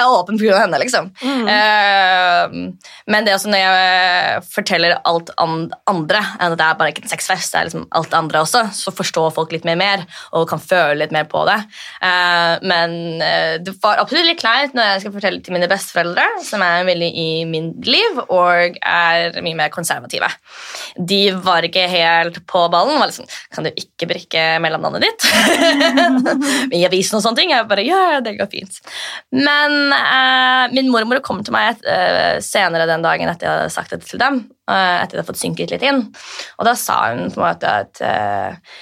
er 0.00 0.10
åpen 0.10 0.38
pga. 0.40 0.58
henne, 0.64 0.78
liksom. 0.82 1.10
Eh, 1.22 2.72
men 3.06 3.24
det 3.26 3.32
er 3.32 3.38
også 3.38 3.50
når 3.52 3.62
jeg 3.62 4.42
forteller 4.52 4.96
alt 5.06 5.30
an- 5.42 5.70
andre, 5.90 6.20
enn 6.40 6.54
at 6.54 6.58
det 6.60 6.66
er 6.66 6.78
bare 6.80 6.92
ikke 6.92 7.04
en 7.06 7.12
sexfest, 7.12 7.52
det 7.54 7.60
er 7.60 7.68
liksom 7.70 7.86
alt 7.96 8.10
det 8.12 8.18
andre 8.18 8.42
også, 8.44 8.62
så 8.76 8.92
forstår 8.94 9.32
folk 9.36 9.52
litt 9.54 9.66
mer, 9.68 9.78
mer 9.80 10.04
og 10.36 10.48
kan 10.50 10.60
føle 10.62 10.98
litt 11.00 11.14
mer 11.14 11.28
på 11.30 11.44
det. 11.48 11.58
Uh, 12.02 12.56
men 12.66 12.96
eh, 13.24 13.56
det 13.62 13.76
var 13.82 14.00
absolutt 14.02 14.26
litt 14.28 14.40
kleint 14.40 14.74
når 14.76 14.90
jeg 14.94 15.04
skal 15.04 15.14
fortelle 15.16 15.42
til 15.44 15.54
mine 15.56 15.68
besteforeldre, 15.70 16.26
som 16.46 16.62
er 16.66 16.86
veldig 16.88 17.10
i 17.22 17.28
min 17.48 17.72
liv 17.86 18.20
og 18.26 18.78
er 18.82 19.38
mye 19.44 19.58
mer 19.58 19.72
konservative. 19.74 20.28
De 20.96 21.20
var 21.44 21.66
ikke 21.68 21.86
helt 21.90 22.42
på 22.48 22.66
ballen. 22.72 22.95
Var 23.00 23.10
liksom, 23.10 23.28
Kan 23.54 23.66
du 23.66 23.70
ikke 23.72 24.08
brikke 24.10 24.44
mellomnavnet 24.64 25.06
ditt? 25.06 25.26
I 26.78 26.84
avisen 26.88 27.18
og 27.18 27.24
sånne 27.24 27.40
ting. 27.40 27.54
Jeg 27.54 27.68
bare, 27.70 27.84
ja, 27.86 28.18
det 28.24 28.36
går 28.40 28.50
fint. 28.52 28.80
Men 29.36 29.94
eh, 29.96 30.74
min 30.74 30.90
mormor 30.92 31.22
kom 31.24 31.44
til 31.46 31.56
meg 31.56 31.82
eh, 31.86 32.36
senere 32.44 32.88
den 32.90 33.06
dagen 33.06 33.32
etter 33.32 33.48
jeg 33.48 33.54
hadde 33.54 33.76
sagt 33.76 33.94
dette 33.94 34.08
til 34.08 34.22
dem, 34.22 34.42
eh, 34.68 34.98
etter 35.04 35.16
jeg 35.16 35.22
hadde 35.22 35.30
fått 35.30 35.42
synket 35.42 35.74
litt 35.74 35.86
inn. 35.86 36.04
Og 36.60 36.68
da 36.68 36.76
sa 36.78 37.00
hun 37.12 37.28
på 37.30 37.40
en 37.40 37.46
måte 37.46 37.78
at 37.84 38.04
eh, 38.04 38.76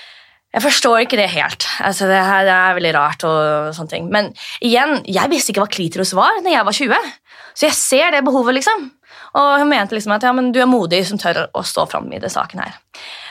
jeg 0.54 0.62
forstår 0.62 1.00
ikke 1.02 1.18
det 1.18 1.32
helt. 1.32 1.66
Altså, 1.82 2.06
det, 2.06 2.18
her, 2.22 2.44
det 2.46 2.54
er 2.54 2.76
veldig 2.78 2.94
rart. 2.94 3.24
og 3.26 3.74
sånne 3.74 3.90
ting. 3.90 4.10
Men 4.12 4.30
igjen, 4.62 5.00
jeg 5.02 5.32
visste 5.32 5.50
ikke 5.50 5.64
hva 5.64 5.72
klitoris 5.72 6.14
var 6.14 6.42
da 6.44 6.52
jeg 6.52 6.68
var 6.68 6.76
20. 6.78 7.08
Så 7.54 7.66
jeg 7.66 7.78
ser 7.78 8.14
det 8.14 8.22
behovet, 8.26 8.60
liksom. 8.60 8.86
Og 9.34 9.50
hun 9.60 9.70
mente 9.70 9.96
liksom 9.96 10.14
at 10.14 10.24
ja, 10.26 10.32
men 10.36 10.52
du 10.54 10.60
er 10.62 10.70
modig 10.70 11.02
som 11.08 11.18
tør 11.20 11.46
å 11.50 11.64
stå 11.66 11.88
fram 11.90 12.06
i 12.14 12.20
det 12.22 12.30
saken 12.32 12.62
her. 12.62 12.76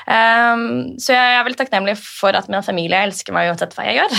Um, 0.04 0.98
så 1.00 1.14
jeg 1.16 1.36
er 1.38 1.46
veldig 1.48 1.60
takknemlig 1.62 1.94
for 2.02 2.36
at 2.36 2.50
min 2.52 2.66
familie 2.66 3.00
elsker 3.06 3.36
meg 3.36 3.48
uansett 3.52 3.76
hva 3.78 3.86
jeg 3.88 4.02
gjør. 4.02 4.16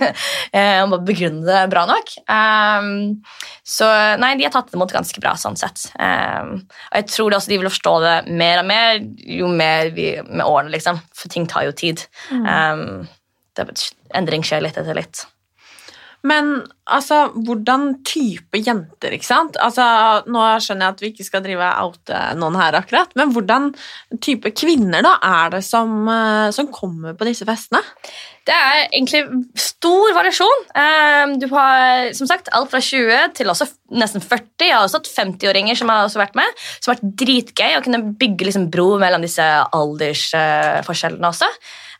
Jeg 0.54 0.86
må 0.86 1.00
begrunne 1.02 1.42
det 1.48 1.64
bra 1.72 1.82
nok. 1.90 2.12
Um, 2.30 3.24
så 3.66 3.88
nei, 4.22 4.34
de 4.38 4.46
har 4.46 4.54
tatt 4.54 4.70
det 4.70 4.78
imot 4.78 4.94
ganske 4.94 5.18
bra 5.22 5.34
sånn 5.40 5.58
sett. 5.58 5.88
Um, 5.98 6.60
og 6.92 7.00
jeg 7.00 7.08
tror 7.10 7.34
også 7.34 7.50
de 7.50 7.58
vil 7.58 7.72
forstå 7.72 7.94
det 8.04 8.14
mer 8.30 8.62
og 8.62 8.68
mer 8.70 9.02
jo 9.18 9.50
mer 9.50 9.90
vi 9.96 10.12
med 10.28 10.44
årene, 10.46 10.70
liksom. 10.76 11.00
For 11.16 11.32
ting 11.32 11.48
tar 11.50 11.66
jo 11.66 11.74
tid. 11.74 12.04
Ehm, 12.30 13.06
det, 13.58 13.66
endring 14.14 14.46
skjer 14.46 14.62
litt 14.64 14.78
etter 14.78 14.96
litt. 14.98 15.24
Men 16.24 16.54
altså, 16.88 17.26
hvordan 17.46 17.98
type 18.06 18.60
jenter, 18.64 19.12
ikke 19.12 19.28
sant? 19.28 19.58
Altså, 19.60 19.84
nå 20.24 20.44
skjønner 20.64 20.86
jeg 20.86 20.94
at 20.94 21.02
vi 21.02 21.10
ikke 21.12 21.26
skal 21.26 21.44
drive 21.44 21.70
out 21.82 22.12
noen 22.40 22.56
her 22.56 22.78
akkurat, 22.80 23.12
men 23.18 23.34
hvordan 23.34 23.72
type 24.24 24.54
kvinner 24.56 25.04
da 25.04 25.18
er 25.20 25.56
det 25.56 25.64
som, 25.66 26.08
eh, 26.08 26.48
som 26.56 26.72
kommer 26.72 27.12
på 27.18 27.28
disse 27.28 27.44
festene? 27.48 27.82
Det 28.44 28.52
er 28.52 28.90
egentlig 28.92 29.22
stor 29.56 30.12
variasjon. 30.16 30.64
Ehm, 30.76 31.38
Du 31.40 31.48
har 31.48 32.12
som 32.12 32.28
sagt 32.28 32.48
alt 32.52 32.70
fra 32.70 32.80
20 32.80 33.32
til 33.34 33.48
også 33.48 33.68
nesten 33.90 34.20
40. 34.20 34.68
Jeg 34.68 34.74
har 34.74 34.84
også 34.84 35.00
hatt 35.00 35.08
50-åringer 35.08 35.76
som 35.76 35.88
har 35.88 36.04
også 36.04 36.20
vært 36.20 36.36
med. 36.36 36.44
Som 36.80 36.92
har 36.92 37.00
vært 37.00 37.16
dritgøy 37.24 37.78
å 37.78 37.84
kunne 37.84 38.02
bygge 38.20 38.44
liksom 38.44 38.70
bro 38.70 38.98
mellom 39.00 39.24
disse 39.24 39.42
aldersforskjellene 39.72 41.30
også. 41.30 41.48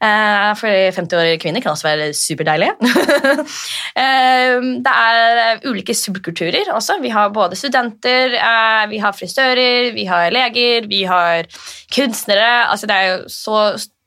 Eh, 0.02 0.50
For 0.58 0.68
50-årige 0.98 1.40
kvinner 1.42 1.62
kan 1.62 1.74
også 1.74 1.88
være 1.88 2.12
superdeilige. 2.16 2.74
Ehm, 4.04 4.82
Det 4.84 4.92
er 4.92 5.64
ulike 5.68 5.94
subkulturer 5.94 6.72
også. 6.74 6.98
Vi 7.02 7.12
har 7.14 7.28
både 7.34 7.56
studenter, 7.56 8.34
eh, 8.34 8.84
vi 8.90 8.98
har 8.98 9.12
frisører, 9.14 9.92
vi 9.94 10.04
har 10.04 10.30
leger, 10.34 10.88
vi 10.88 11.04
har 11.04 11.46
kunstnere. 11.94 12.70
Altså 12.70 12.86
Det 12.86 12.96
er 12.96 13.12
jo 13.12 13.18
så 13.28 13.58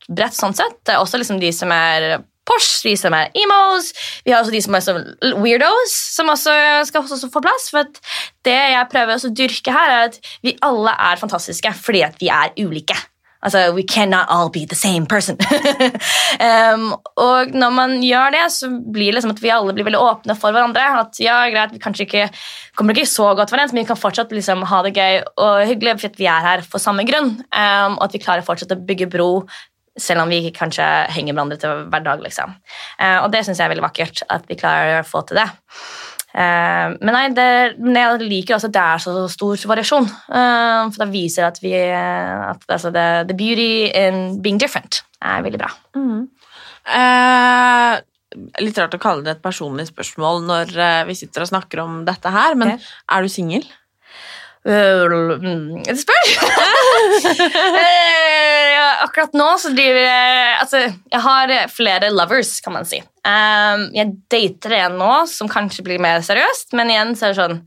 bredt 0.08 0.36
sånn 0.36 0.56
sett. 0.56 0.80
Det 0.86 0.96
er 0.96 1.04
også 1.04 1.20
liksom 1.22 1.40
de 1.40 1.52
som 1.56 1.72
er 1.72 2.18
Porsche, 2.48 2.88
de 2.88 2.96
som 2.96 3.12
er 3.12 3.28
emos. 3.36 3.90
Vi 4.24 4.32
har 4.32 4.40
også 4.40 4.54
de 4.54 4.62
som 4.64 4.76
er 4.78 5.36
weirdos, 5.36 5.92
som 6.16 6.30
også 6.32 6.54
skal 6.88 7.04
også 7.04 7.28
få 7.34 7.42
plass. 7.44 7.68
For 7.74 7.84
det 8.48 8.56
jeg 8.56 8.88
prøver 8.94 9.20
å 9.20 9.34
dyrke 9.36 9.76
her, 9.76 9.92
er 9.92 10.08
at 10.08 10.20
vi 10.46 10.56
alle 10.64 10.94
er 10.96 11.20
fantastiske 11.20 11.74
fordi 11.76 12.06
at 12.08 12.16
vi 12.22 12.32
er 12.32 12.56
ulike. 12.64 12.96
Altså, 13.46 13.72
We 13.76 13.84
cannot 13.84 14.28
all 14.30 14.50
be 14.50 14.66
the 14.66 14.76
same 14.76 15.06
person. 15.06 15.38
um, 16.50 16.96
og 17.22 17.54
når 17.54 17.74
man 17.74 17.96
gjør 18.02 18.34
det, 18.34 18.44
så 18.54 18.70
blir 18.70 19.12
det 19.12 19.20
liksom 19.20 19.36
at 19.36 19.42
vi 19.44 19.54
alle 19.54 19.76
blir 19.78 19.88
veldig 19.88 20.02
åpne 20.02 20.38
for 20.40 20.56
hverandre. 20.56 20.86
At 21.04 21.22
ja, 21.22 21.40
greit, 21.54 21.76
Vi 21.76 21.82
kanskje 21.84 22.08
ikke 22.08 22.28
kommer 22.78 22.98
ikke 22.98 23.10
så 23.10 23.30
godt 23.38 23.54
overens, 23.54 23.74
men 23.74 23.84
vi 23.84 23.90
kan 23.92 24.00
fortsatt 24.00 24.34
liksom 24.34 24.66
ha 24.70 24.84
det 24.86 24.96
gøy 24.98 25.22
og 25.38 25.66
hyggelig 25.70 26.00
for 26.00 26.12
at 26.12 26.20
vi 26.20 26.30
er 26.32 26.46
her 26.50 26.66
for 26.66 26.82
samme 26.82 27.06
grunn. 27.08 27.36
Um, 27.54 27.98
og 27.98 28.08
at 28.10 28.18
vi 28.18 28.24
klarer 28.24 28.46
fortsatt 28.46 28.74
å 28.74 28.82
bygge 28.90 29.10
bro 29.14 29.32
selv 29.98 30.22
om 30.22 30.30
vi 30.30 30.44
ikke 30.44 30.60
kanskje 30.60 30.86
henger 31.14 31.34
hverandre 31.34 31.58
til 31.62 31.88
hver 31.92 32.04
dag. 32.06 32.22
Liksom. 32.22 32.54
Uh, 33.02 33.20
og 33.24 33.32
det 33.34 33.46
syns 33.46 33.62
jeg 33.62 33.68
er 33.68 33.74
veldig 33.74 33.86
vakkert, 33.86 34.26
at 34.34 34.46
vi 34.50 34.60
klarer 34.60 35.02
å 35.02 35.08
få 35.08 35.24
til 35.28 35.42
det. 35.42 35.50
Eh, 36.38 36.90
men 37.02 37.16
nei, 37.16 37.24
det, 37.34 37.48
men 37.82 37.98
jeg 37.98 38.28
liker 38.28 38.58
også 38.58 38.70
at 38.70 38.76
det 38.76 38.84
er 38.84 39.02
så 39.02 39.14
stor 39.34 39.64
variasjon. 39.72 40.10
eh, 40.30 40.82
for 40.94 41.04
det 41.04 41.10
viser 41.16 41.48
at 41.48 41.58
vi 41.64 41.74
at 41.74 42.68
altså, 42.68 42.92
the, 42.94 43.08
the 43.30 43.38
beauty 43.38 43.88
in 43.90 44.38
being 44.44 44.62
different 44.62 45.02
er 45.24 45.42
veldig 45.46 45.64
bra. 45.64 45.72
Eh, 46.88 47.98
litt 48.62 48.78
rart 48.78 48.96
å 48.96 49.02
kalle 49.02 49.26
det 49.26 49.38
et 49.38 49.44
personlig 49.44 49.88
spørsmål 49.90 50.46
når 50.46 50.78
eh, 50.78 51.04
vi 51.10 51.18
sitter 51.18 51.46
og 51.46 51.52
snakker 51.52 51.84
om 51.84 52.00
dette 52.08 52.32
her, 52.32 52.58
men 52.60 52.76
okay. 52.76 52.90
er 53.16 53.26
du 53.26 53.34
singel? 53.34 53.68
Uh, 54.68 55.08
spør 55.08 55.38
Det 55.86 55.94
spørs! 56.02 56.32
Eh, 58.78 59.04
akkurat 59.04 59.34
nå 59.38 59.46
så 59.62 59.70
driver 59.76 60.00
jeg 60.02 60.58
Altså, 60.62 60.80
jeg 61.12 61.22
har 61.24 61.54
flere 61.72 62.10
lovers, 62.14 62.58
kan 62.64 62.76
man 62.76 62.88
si. 62.88 63.00
Um, 63.28 63.88
jeg 63.96 64.14
dater 64.32 64.76
en 64.82 64.98
nå 65.00 65.12
som 65.30 65.50
kanskje 65.52 65.86
blir 65.86 66.02
mer 66.04 66.22
seriøst, 66.26 66.76
men 66.78 66.92
igjen 66.94 67.14
så 67.18 67.28
er 67.28 67.34
det 67.34 67.42
sånn 67.42 67.60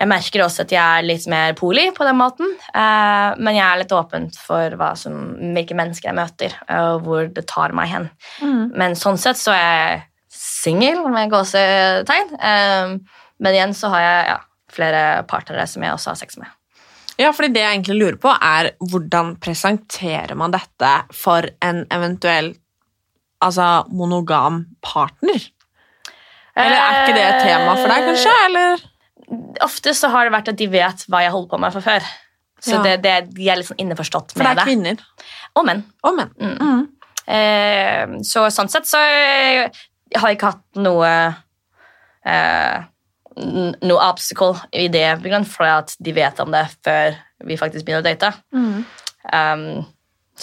jeg 0.00 0.08
merker 0.08 0.44
også 0.44 0.64
at 0.64 0.72
jeg 0.72 0.80
er 0.80 1.04
litt 1.04 1.26
mer 1.28 1.54
poli 1.58 1.88
på 1.92 2.06
den 2.06 2.16
måten. 2.16 2.52
uh, 2.72 3.36
men 3.36 3.56
jeg 3.56 3.64
er 3.66 3.80
litt 3.82 3.94
åpen 3.96 4.30
for 4.32 4.76
hva 4.80 4.92
som, 4.96 5.34
hvilke 5.56 5.76
mennesker 5.76 6.10
jeg 6.10 6.16
møter, 6.16 6.54
og 6.78 7.02
hvor 7.04 7.28
det 7.28 7.44
tar 7.50 7.74
meg 7.76 7.90
hen. 7.92 8.08
Men 8.72 8.96
sånn 8.98 9.20
sett 9.20 9.40
så 9.40 9.52
er 9.56 9.66
jeg 9.66 10.00
singel 10.40 11.02
med 11.10 11.32
gåsetegn. 11.32 12.32
Um, 12.38 12.96
men 13.40 13.56
igjen 13.56 13.76
så 13.76 13.90
har 13.92 14.04
jeg 14.04 14.24
ja, 14.30 14.38
flere 14.72 15.04
partnere 15.28 15.66
som 15.68 15.84
jeg 15.84 15.96
også 15.96 16.14
har 16.14 16.20
sex 16.22 16.40
med. 16.40 16.48
Ja, 17.20 17.30
fordi 17.36 17.50
det 17.52 17.60
jeg 17.62 17.74
egentlig 17.76 17.98
lurer 18.00 18.18
på, 18.22 18.32
er 18.32 18.70
hvordan 18.90 19.34
presenterer 19.42 20.32
man 20.38 20.54
dette 20.54 20.92
for 21.12 21.44
en 21.64 21.82
eventuell 21.92 22.54
altså, 23.44 23.66
monogam 23.92 24.62
partner? 24.84 25.42
Eller 26.60 26.76
er 26.80 26.96
ikke 27.02 27.16
det 27.18 27.26
et 27.26 27.42
tema 27.46 27.74
for 27.78 27.92
deg, 27.92 28.06
kanskje? 28.08 28.32
Eller? 28.46 28.86
Ofte 29.64 29.92
så 29.96 30.08
har 30.12 30.26
det 30.26 30.34
vært 30.34 30.48
at 30.52 30.58
de 30.58 30.66
vet 30.72 31.04
hva 31.12 31.20
jeg 31.22 31.32
holder 31.34 31.50
på 31.52 31.60
med 31.62 31.76
fra 31.76 31.84
før. 31.84 32.08
Så 32.60 32.74
Ja. 32.76 32.80
det, 32.84 32.94
det, 33.04 33.12
de 33.36 33.46
er 33.48 33.56
liksom 33.56 33.78
innforstått 33.80 34.34
For 34.34 34.44
det 34.44 34.50
er 34.52 34.66
kvinner 34.68 34.98
Og 35.56 35.64
menn. 35.64 35.78
og 36.04 36.16
menn. 36.18 36.32
Mm. 36.36 36.58
Mm. 36.60 36.82
Eh, 37.30 38.16
så 38.26 38.42
sånn 38.52 38.68
sett 38.68 38.88
så 38.90 39.00
eh, 39.00 39.70
jeg 40.10 40.20
har 40.20 40.28
jeg 40.28 40.36
ikke 40.36 40.50
hatt 40.50 40.80
noe 40.82 41.08
eh, 42.26 42.82
noe 43.36 44.02
obstacle 44.02 44.58
i 44.72 44.88
det, 44.92 45.06
for 45.48 45.68
at 45.68 45.94
de 46.02 46.14
vet 46.16 46.40
om 46.42 46.50
det 46.54 46.66
før 46.84 47.16
vi 47.46 47.58
faktisk 47.60 47.86
begynner 47.86 48.02
å 48.02 48.08
date. 48.08 48.32
Mm. 48.54 48.84
Um, 49.30 49.64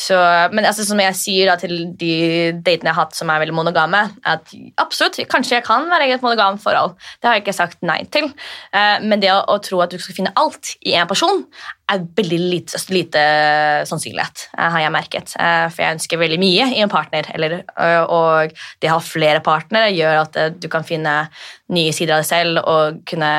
så, 0.02 0.18
men 0.54 0.68
altså, 0.68 0.86
som 0.88 1.00
jeg 1.02 1.18
sier 1.18 1.52
da, 1.52 1.58
til 1.60 1.92
de 2.00 2.12
datene 2.56 2.92
jeg 2.92 2.94
har 2.94 3.02
hatt 3.06 3.18
som 3.18 3.32
er 3.34 3.42
veldig 3.44 3.56
monogame, 3.58 4.04
at 4.28 4.54
absolutt, 4.82 5.20
kanskje 5.32 5.58
jeg 5.58 5.68
kan 5.68 5.88
være 5.92 6.10
i 6.10 6.16
et 6.16 6.26
monogamt 6.26 6.64
forhold. 6.64 6.96
Det 7.20 7.30
har 7.30 7.38
jeg 7.38 7.46
ikke 7.46 7.58
sagt 7.58 7.82
nei 7.86 8.02
til. 8.14 8.30
Eh, 8.76 8.98
men 9.04 9.24
det 9.24 9.34
å, 9.34 9.42
å 9.54 9.60
tro 9.64 9.82
at 9.84 9.94
du 9.94 10.00
skal 10.02 10.20
finne 10.20 10.36
alt 10.40 10.76
i 10.82 10.96
én 10.98 11.10
person, 11.10 11.46
er 11.88 12.04
veldig 12.18 12.40
lite, 12.52 12.80
lite 12.92 13.22
sannsynlighet, 13.88 14.50
eh, 14.58 14.70
har 14.74 14.84
jeg 14.84 14.94
merket. 14.94 15.36
Eh, 15.40 15.68
for 15.72 15.84
jeg 15.84 15.96
ønsker 15.98 16.20
veldig 16.20 16.40
mye 16.42 16.68
i 16.76 16.82
en 16.84 16.92
partner. 16.92 17.30
Eller, 17.34 17.62
og 18.12 18.52
det 18.82 18.92
å 18.92 18.98
ha 18.98 19.04
flere 19.04 19.44
partnere 19.44 19.94
gjør 19.96 20.24
at 20.26 20.40
eh, 20.40 20.52
du 20.52 20.68
kan 20.72 20.88
finne 20.88 21.16
nye 21.74 21.94
sider 21.96 22.18
av 22.18 22.24
deg 22.24 22.30
selv 22.30 22.62
og 22.64 23.00
kunne 23.08 23.32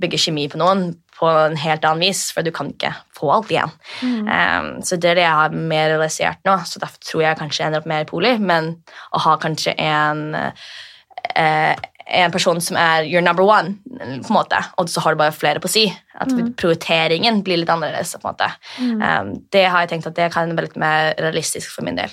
bygge 0.00 0.20
kjemi 0.26 0.48
på 0.52 0.60
noen 0.60 0.90
på 1.14 1.28
en 1.30 1.56
helt 1.62 1.84
annen 1.86 2.02
vis, 2.08 2.26
for 2.34 2.42
du 2.42 2.50
kan 2.54 2.72
ikke 2.72 2.90
få 3.14 3.30
alt 3.36 3.50
igjen. 3.54 3.70
Um, 4.02 4.68
så 4.82 4.98
det 4.98 5.12
er 5.12 5.20
det 5.20 5.26
jeg 5.26 5.38
har 5.40 5.54
mer 5.54 5.88
realisert 5.94 6.40
nå, 6.48 6.56
så 6.66 6.82
derfor 6.82 6.98
tror 7.06 7.22
jeg 7.22 7.38
kanskje 7.38 7.62
jeg 7.62 7.70
ender 7.70 7.84
opp 7.84 7.90
mer 7.92 8.04
i 8.06 8.08
poli, 8.10 8.32
men 8.42 8.72
å 9.14 9.22
ha 9.28 9.36
kanskje 9.42 9.76
en 9.78 10.24
eh, 10.34 11.74
en 12.04 12.32
person 12.34 12.58
som 12.60 12.76
er 12.76 13.06
your 13.08 13.22
number 13.24 13.46
one, 13.48 13.78
på 13.88 14.28
en 14.28 14.34
måte, 14.34 14.58
og 14.76 14.90
så 14.92 15.00
har 15.00 15.14
du 15.14 15.22
bare 15.22 15.32
flere 15.32 15.60
på 15.64 15.70
si. 15.72 15.86
At 16.20 16.28
prioriteringen 16.60 17.38
blir 17.46 17.62
litt 17.62 17.70
annerledes. 17.72 18.12
på 18.20 18.28
en 18.28 18.34
måte. 18.34 18.50
Um, 19.00 19.30
det 19.54 19.62
har 19.72 19.80
jeg 19.86 19.94
tenkt 19.94 20.10
at 20.10 20.18
det 20.18 20.26
kan 20.34 20.52
være 20.52 20.66
litt 20.68 20.76
mer 20.76 21.14
realistisk 21.16 21.72
for 21.72 21.86
min 21.86 21.96
del. 21.96 22.12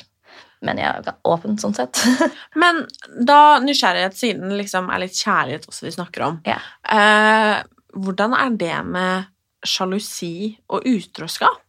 Men 0.63 0.77
jeg 0.79 0.87
er 1.09 1.15
åpen 1.27 1.57
sånn 1.59 1.75
sett. 1.75 1.99
Men 2.61 2.85
da 3.27 3.57
nysgjerrighet 3.59 4.15
siden 4.15 4.55
liksom 4.61 4.87
er 4.93 5.03
litt 5.03 5.17
kjærlighet 5.19 5.67
også 5.67 5.89
vi 5.89 5.93
snakker 5.97 6.25
om, 6.29 6.39
Ja. 6.47 6.59
eh, 6.87 7.59
hvordan 7.93 8.37
er 8.37 8.55
det 8.59 8.77
med 8.85 9.27
sjalusi 9.67 10.57
og 10.71 10.87
utroskap? 10.89 11.59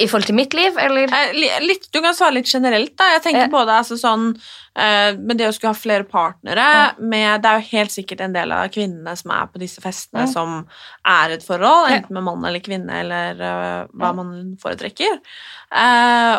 I 0.00 0.06
forhold 0.08 0.30
til 0.30 0.36
mitt 0.38 0.54
liv, 0.56 0.76
eller? 0.80 1.10
Eh, 1.12 1.60
litt, 1.60 1.82
du 1.92 1.98
kan 2.00 2.14
svare 2.16 2.38
litt 2.38 2.48
generelt. 2.48 2.94
da. 2.96 3.10
Jeg 3.18 3.22
tenker 3.26 3.50
på 3.50 3.58
både 3.58 3.74
altså, 3.82 3.98
sånn, 4.00 4.30
eh, 4.72 5.10
med 5.18 5.36
det 5.36 5.50
å 5.50 5.52
skulle 5.52 5.74
ha 5.74 5.76
flere 5.76 6.06
partnere 6.08 6.94
med, 6.96 7.42
Det 7.42 7.50
er 7.50 7.58
jo 7.60 7.68
helt 7.76 7.92
sikkert 7.92 8.22
en 8.24 8.32
del 8.32 8.52
av 8.52 8.70
kvinnene 8.72 9.12
som 9.18 9.34
er 9.36 9.50
på 9.52 9.60
disse 9.60 9.82
festene, 9.84 10.24
Ja. 10.24 10.26
som 10.32 10.66
er 11.04 11.34
et 11.36 11.44
forhold, 11.44 11.90
enten 11.90 12.16
med 12.16 12.24
mann 12.24 12.44
eller 12.48 12.60
kvinne, 12.60 12.88
eller 13.02 13.34
uh, 13.44 13.86
hva 13.92 14.14
man 14.16 14.56
foretrekker. 14.62 15.20
Eh, 15.68 16.36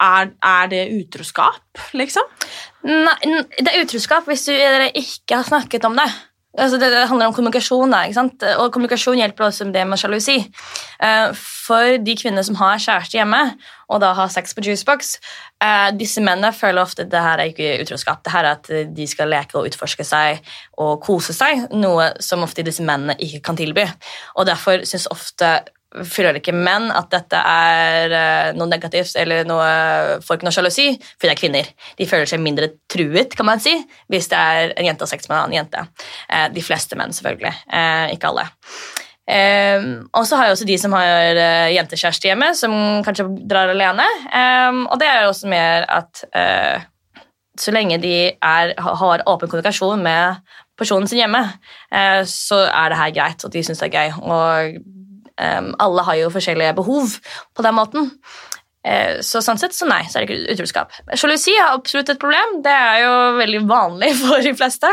er, 0.00 0.30
er 0.44 0.68
det 0.68 0.84
utroskap, 0.98 1.80
liksom? 1.94 2.28
Nei, 2.84 3.44
det 3.56 3.72
er 3.72 3.86
utroskap 3.86 4.28
hvis 4.28 4.44
du, 4.50 4.52
dere 4.52 4.92
ikke 4.92 5.40
har 5.40 5.48
snakket 5.48 5.88
om 5.88 5.96
det. 5.96 6.10
Altså 6.58 6.78
det, 6.80 6.90
handler 7.08 7.30
om 7.30 7.34
kommunikasjon, 7.36 7.92
da, 7.94 8.02
ikke 8.06 8.18
sant? 8.18 8.44
og 8.58 8.72
kommunikasjon 8.74 9.20
hjelper 9.20 9.46
også 9.46 9.68
med 9.68 9.76
det 9.78 9.84
med 9.86 10.00
sjalusi. 10.00 10.38
Eh, 11.04 11.28
for 11.38 11.98
de 12.02 12.16
kvinnene 12.18 12.44
som 12.46 12.58
har 12.58 12.80
kjæreste 12.82 13.18
hjemme, 13.18 13.42
og 13.88 14.02
da 14.02 14.10
har 14.18 14.32
sex 14.32 14.56
på 14.56 14.64
juicebox, 14.66 15.14
eh, 15.62 15.88
disse 15.96 16.20
mennene 16.24 16.50
føler 16.52 16.82
ofte 16.82 17.06
at 17.06 17.12
det 17.12 17.22
her 17.22 17.38
er 17.38 17.52
ikke 17.52 17.70
utroskap. 17.84 18.24
Det 18.24 18.34
her 18.34 18.50
er 18.50 18.58
at 18.58 18.94
de 18.96 19.06
skal 19.06 19.30
leke 19.30 19.58
og 19.58 19.70
utforske 19.70 20.04
seg 20.04 20.42
og 20.82 20.98
kose 21.04 21.36
seg, 21.36 21.68
noe 21.72 22.10
som 22.24 22.42
ofte 22.46 22.66
disse 22.66 22.84
mennene 22.84 23.16
ikke 23.22 23.44
kan 23.48 23.58
tilby. 23.58 23.86
Og 24.36 24.48
derfor 24.50 24.82
syns 24.88 25.08
ofte 25.14 25.60
føler 25.88 26.36
ikke 26.36 26.52
menn 26.52 26.90
at 26.92 27.08
dette 27.12 27.38
er 27.38 28.12
eh, 28.12 28.50
noe 28.56 28.68
negativt 28.68 29.16
eller 29.18 29.46
noe 29.48 29.68
ikke 30.20 30.44
noe 30.44 30.54
sjalusi, 30.54 30.90
for 31.16 31.28
det 31.28 31.34
er 31.34 31.40
kvinner. 31.40 31.70
De 31.96 32.08
føler 32.08 32.28
seg 32.28 32.42
mindre 32.44 32.70
truet, 32.92 33.32
kan 33.36 33.48
man 33.48 33.62
si, 33.62 33.72
hvis 34.12 34.28
det 34.32 34.38
er 34.38 34.74
en 34.76 34.90
jente 34.90 35.06
og 35.06 35.10
sex 35.10 35.28
med 35.28 35.38
en 35.38 35.42
annen 35.46 35.58
jente. 35.62 35.84
Eh, 36.28 36.48
de 36.52 36.64
fleste 36.64 36.98
menn, 36.98 37.14
selvfølgelig. 37.16 37.54
Eh, 37.72 38.12
ikke 38.16 38.32
alle. 38.32 38.44
Eh, 39.28 39.88
og 40.12 40.28
så 40.28 40.36
har 40.36 40.48
jeg 40.48 40.58
også 40.58 40.68
de 40.68 40.78
som 40.80 40.94
har 40.96 41.42
jentekjæreste 41.72 42.30
hjemme, 42.30 42.52
som 42.58 42.76
kanskje 43.06 43.28
drar 43.48 43.72
alene. 43.72 44.06
Eh, 44.28 44.84
og 44.84 45.00
det 45.00 45.08
er 45.08 45.24
også 45.24 45.50
mer 45.50 45.88
at 45.88 46.24
så 47.58 47.72
lenge 47.74 47.96
de 47.98 48.14
er, 48.30 48.76
har 48.78 49.24
åpen 49.26 49.50
kommunikasjon 49.50 50.04
med 50.04 50.44
personen 50.78 51.08
sin 51.10 51.18
hjemme, 51.18 51.40
så 52.30 52.58
er 52.68 52.92
det 52.92 52.98
her 53.00 53.14
greit, 53.16 53.42
og 53.42 53.50
de 53.50 53.64
syns 53.66 53.80
det 53.82 53.88
er 53.88 53.96
gøy. 53.96 54.12
Og 54.22 54.76
alle 55.38 56.02
har 56.02 56.16
jo 56.18 56.30
forskjellige 56.34 56.76
behov 56.80 57.12
på 57.54 57.62
den 57.62 57.76
måten. 57.76 58.08
Eh, 58.86 59.18
så 59.26 59.40
sånn 59.42 59.58
sett, 59.58 59.74
så 59.74 59.88
nei, 59.88 60.00
så 60.08 60.20
er 60.20 60.24
det 60.24 60.36
ikke 60.36 60.54
utroskap. 60.54 60.92
Sjalusi 61.18 61.52
er 61.58 61.74
absolutt 61.74 62.12
et 62.12 62.20
problem. 62.20 62.60
Det 62.64 62.72
er 62.72 63.02
jo 63.02 63.14
veldig 63.40 63.62
vanlig 63.68 64.12
for 64.22 64.44
de 64.44 64.54
fleste. 64.56 64.90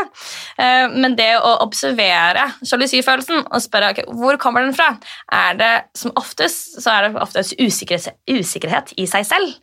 Eh, 0.58 0.86
men 0.92 1.16
det 1.18 1.30
å 1.38 1.54
observere 1.64 2.48
sjalusifølelsen 2.66 3.46
og 3.46 3.62
spørre 3.64 3.92
okay, 3.94 4.08
hvor 4.18 4.40
kommer 4.42 4.66
den 4.66 4.74
fra, 4.76 4.90
er 5.32 5.60
det 5.60 5.72
som 5.96 6.14
oftest 6.18 6.80
så 6.82 6.96
er 6.96 7.06
det 7.06 7.22
oftest 7.22 7.56
usikkerhet, 7.60 8.18
usikkerhet 8.28 8.92
i 9.00 9.06
seg 9.10 9.28
selv. 9.28 9.54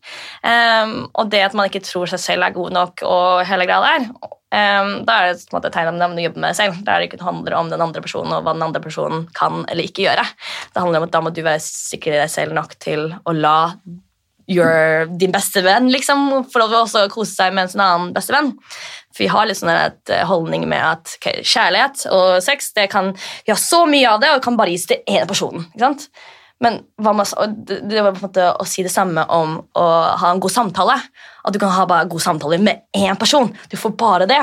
Eh, 0.47 0.95
og 1.11 1.33
det 1.33 1.43
at 1.49 1.57
man 1.57 1.69
ikke 1.69 1.83
tror 1.85 2.09
seg 2.09 2.23
selv 2.23 2.47
er 2.47 2.55
god 2.55 2.79
nok 2.79 3.05
og 3.05 3.43
hele 3.49 3.67
greia 3.69 3.99
der, 3.99 4.09
da 4.53 5.15
er 5.17 5.31
det 5.33 5.41
et 5.41 5.67
tegn 5.73 5.89
om 5.89 5.99
det 5.99 6.09
du 6.13 6.23
jobber 6.27 6.43
med 6.43 6.51
deg 6.51 6.59
selv. 6.59 6.79
Da 6.85 6.93
er 6.93 7.01
det 7.01 7.09
ikke 7.09 7.25
handler 7.25 7.57
om 7.57 7.71
den 7.73 7.81
andre 7.81 8.03
personen 8.05 8.35
og 8.35 8.45
hva 8.45 8.53
den 8.53 8.65
andre 8.65 8.81
personen 8.83 9.27
kan 9.33 9.63
eller 9.65 9.87
ikke 9.87 10.05
gjøre. 10.05 10.25
Det 10.73 10.83
handler 10.83 11.01
om 11.01 11.07
at 11.07 11.13
da 11.15 11.21
må 11.25 11.33
du 11.33 11.41
være 11.45 11.63
sikker 11.63 12.13
i 12.13 12.21
deg 12.21 12.33
selv 12.33 12.57
nok 12.57 12.75
til 12.83 13.07
å 13.25 13.35
la 13.35 13.57
your, 14.51 15.07
din 15.19 15.31
beste 15.31 15.63
venn, 15.63 15.87
liksom, 15.91 16.27
få 16.51 16.61
lov 16.61 16.73
til 16.91 17.05
å 17.05 17.11
kose 17.11 17.31
seg 17.31 17.53
med 17.55 17.65
en 17.65 17.73
sånn 17.73 17.85
annen 17.85 18.13
beste 18.15 18.35
venn. 18.35 18.51
For 19.13 19.25
vi 19.25 19.31
har 19.31 19.47
litt 19.47 19.59
sånn 19.59 19.71
et 19.71 20.11
eh, 20.11 20.25
holdning 20.27 20.65
med 20.69 20.83
at 20.83 21.15
okay, 21.17 21.43
kjærlighet 21.45 22.07
og 22.11 22.39
sex 22.43 22.73
det 22.77 22.89
kan, 22.91 23.13
Vi 23.45 23.53
har 23.53 23.61
så 23.61 23.83
mye 23.89 24.09
av 24.09 24.23
det 24.23 24.33
og 24.33 24.43
kan 24.43 24.57
bare 24.59 24.73
gis 24.73 24.87
til 24.89 25.03
én 25.07 25.27
person. 25.29 25.67
ikke 25.73 25.85
sant? 25.85 26.07
Men 26.63 26.81
det 27.03 27.79
det 27.89 28.01
var 28.03 28.13
på 28.15 28.21
en 28.21 28.27
måte 28.27 28.49
å 28.55 28.65
si 28.67 28.85
det 28.85 28.93
samme 28.93 29.25
om 29.35 29.57
å 29.75 29.87
ha 30.21 30.31
en 30.31 30.41
god 30.43 30.53
samtale. 30.53 30.95
At 31.43 31.53
du 31.53 31.59
kan 31.61 31.73
ha 31.75 31.85
bare 31.89 32.09
gode 32.09 32.23
samtaler 32.23 32.61
med 32.63 32.85
én 32.95 33.19
person. 33.19 33.51
Du 33.69 33.77
får 33.79 33.95
bare 33.99 34.27
det. 34.29 34.41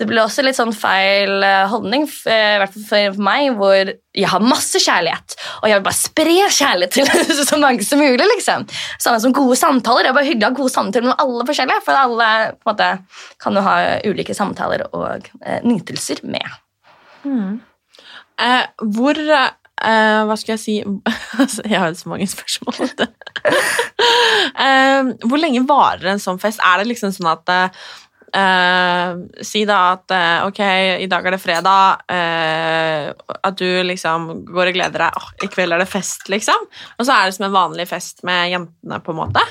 Det 0.00 0.06
ble 0.08 0.22
også 0.22 0.40
litt 0.40 0.56
sånn 0.56 0.72
feil 0.72 1.42
eh, 1.44 1.66
holdning, 1.68 2.06
eh, 2.24 2.54
i 2.54 2.60
hvert 2.62 2.72
fall 2.72 2.84
for 2.88 3.18
meg, 3.26 3.50
hvor 3.58 3.90
jeg 3.90 4.30
har 4.32 4.40
masse 4.40 4.80
kjærlighet, 4.80 5.34
og 5.60 5.66
jeg 5.68 5.76
vil 5.76 5.84
bare 5.84 5.98
spre 5.98 6.36
kjærlighet 6.56 6.96
til 6.96 7.44
så 7.50 7.58
mange 7.60 7.84
som 7.84 8.00
mulig. 8.00 8.24
liksom. 8.32 8.64
Samme 8.96 9.20
som 9.20 9.34
gode 9.36 9.58
samtaler. 9.60 10.06
Det 10.06 10.12
er 10.14 10.16
bare 10.16 10.30
hyggelig 10.30 10.48
å 10.48 10.52
ha 10.54 10.56
gode 10.62 10.72
samtaler 10.72 11.10
med 11.10 11.20
alle 11.20 11.46
forskjellige, 11.50 11.84
for 11.84 12.00
alle 12.00 12.30
måte, 12.70 12.88
kan 13.44 13.60
jo 13.60 13.66
ha 13.66 13.76
ulike 14.08 14.36
samtaler 14.38 14.86
og 14.88 15.28
eh, 15.44 15.60
nytelser 15.68 16.24
med. 16.24 16.48
Eh, 18.40 18.62
hvor 18.96 19.18
eh, 19.20 19.50
Hva 20.24 20.36
skal 20.40 20.54
jeg 20.54 20.60
si 20.62 20.74
Altså, 21.42 21.60
Jeg 21.68 21.76
har 21.76 21.90
jo 21.92 21.98
så 22.00 22.08
mange 22.08 22.24
spørsmål. 22.30 22.80
eh, 24.66 25.10
hvor 25.26 25.40
lenge 25.40 25.64
varer 25.68 26.12
en 26.14 26.22
sånn 26.22 26.40
fest? 26.42 26.62
Er 26.64 26.80
det 26.80 26.90
liksom 26.90 27.14
sånn 27.16 27.32
at 27.32 27.52
eh, 27.56 27.82
Si 29.42 29.64
da 29.66 29.78
at 29.96 30.12
uh, 30.14 30.44
ok, 30.46 30.60
i 31.02 31.08
dag 31.10 31.24
er 31.26 31.34
det 31.34 31.40
fredag, 31.42 32.04
at 33.42 33.56
du 33.58 33.80
liksom 33.82 34.28
går 34.46 34.70
og 34.70 34.76
gleder 34.76 35.02
deg. 35.02 35.16
Oh, 35.18 35.32
I 35.42 35.48
kveld 35.50 35.74
er 35.74 35.82
det 35.82 35.88
fest, 35.90 36.28
liksom. 36.30 36.68
Og 37.00 37.08
så 37.08 37.16
er 37.16 37.26
det 37.26 37.34
som 37.34 37.48
en 37.48 37.56
vanlig 37.56 37.88
fest 37.90 38.22
med 38.22 38.52
jentene, 38.52 39.00
på 39.02 39.10
en 39.10 39.18
måte. 39.24 39.42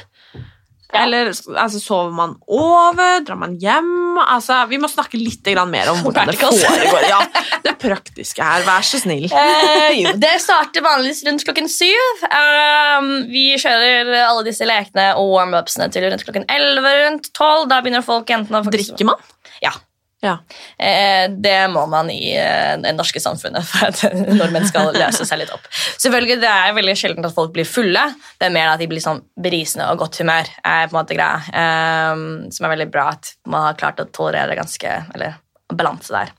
Ja. 0.89 1.03
Eller 1.03 1.29
altså, 1.29 1.77
sover 1.77 2.13
man 2.17 2.31
over? 2.49 3.19
Drar 3.25 3.37
man 3.37 3.53
hjem? 3.61 4.17
Altså, 4.23 4.57
vi 4.71 4.79
må 4.81 4.89
snakke 4.89 5.19
litt 5.21 5.45
mer 5.69 5.91
om 5.91 5.99
hvordan 6.03 6.31
det 6.31 6.37
foregår. 6.39 7.05
Ja, 7.05 7.19
det 7.65 7.75
praktiske 7.81 8.45
her, 8.45 8.65
vær 8.67 8.85
så 8.85 9.01
snill. 9.01 9.29
Eh, 9.39 10.11
det 10.21 10.35
starter 10.43 10.83
vanligvis 10.85 11.23
rundt 11.25 11.43
klokken 11.47 11.69
syv. 11.71 12.23
Um, 12.29 13.07
vi 13.31 13.55
kjører 13.57 14.11
alle 14.19 14.43
disse 14.45 14.67
lekene 14.67 15.07
og 15.17 15.31
warm-upsene 15.33 15.87
til 15.93 16.05
rundt 16.05 16.25
klokken 16.27 16.45
elleve, 16.51 16.91
rundt 17.05 17.31
tolv. 17.37 17.67
Da 17.71 17.79
begynner 17.81 18.05
folk 18.05 18.29
enten 18.33 18.59
å 18.59 18.61
Drikker 18.69 19.07
man? 19.09 19.21
Ja. 19.63 19.73
Ja. 20.19 20.33
Eh, 20.75 21.29
det 21.31 21.69
må 21.71 21.85
man 21.87 22.09
i 22.11 22.33
eh, 22.35 22.75
det 22.81 22.91
norske 22.97 23.21
samfunnet 23.23 23.63
for 23.69 23.87
at 23.87 24.01
nordmenn 24.27 24.67
skal 24.67 24.91
løse 24.95 25.27
seg 25.27 25.41
litt 25.43 25.53
opp. 25.55 25.69
Selvfølgelig, 25.71 26.41
Det 26.43 26.51
er 26.51 26.75
veldig 26.75 26.95
sjelden 26.99 27.29
at 27.29 27.35
folk 27.35 27.53
blir 27.55 27.67
fulle. 27.67 28.03
Det 28.39 28.49
er 28.49 28.55
mer 28.55 28.73
at 28.73 28.83
de 28.83 28.89
blir 28.91 29.03
sånn 29.03 29.23
berisende 29.39 29.87
og 29.91 30.03
godt 30.03 30.19
humør. 30.19 30.51
er 30.59 30.89
på 30.89 30.93
en 30.93 30.99
måte 30.99 31.17
greia. 31.17 31.39
Eh, 31.63 32.25
som 32.55 32.67
er 32.67 32.75
veldig 32.75 32.89
bra 32.91 33.09
at 33.15 33.33
man 33.47 33.69
har 33.69 33.79
klart 33.79 34.03
å 34.03 34.09
tolerere 34.11 34.59
ganske, 34.59 34.95
eller 35.15 35.39
balanse 35.71 36.11
der. 36.13 36.35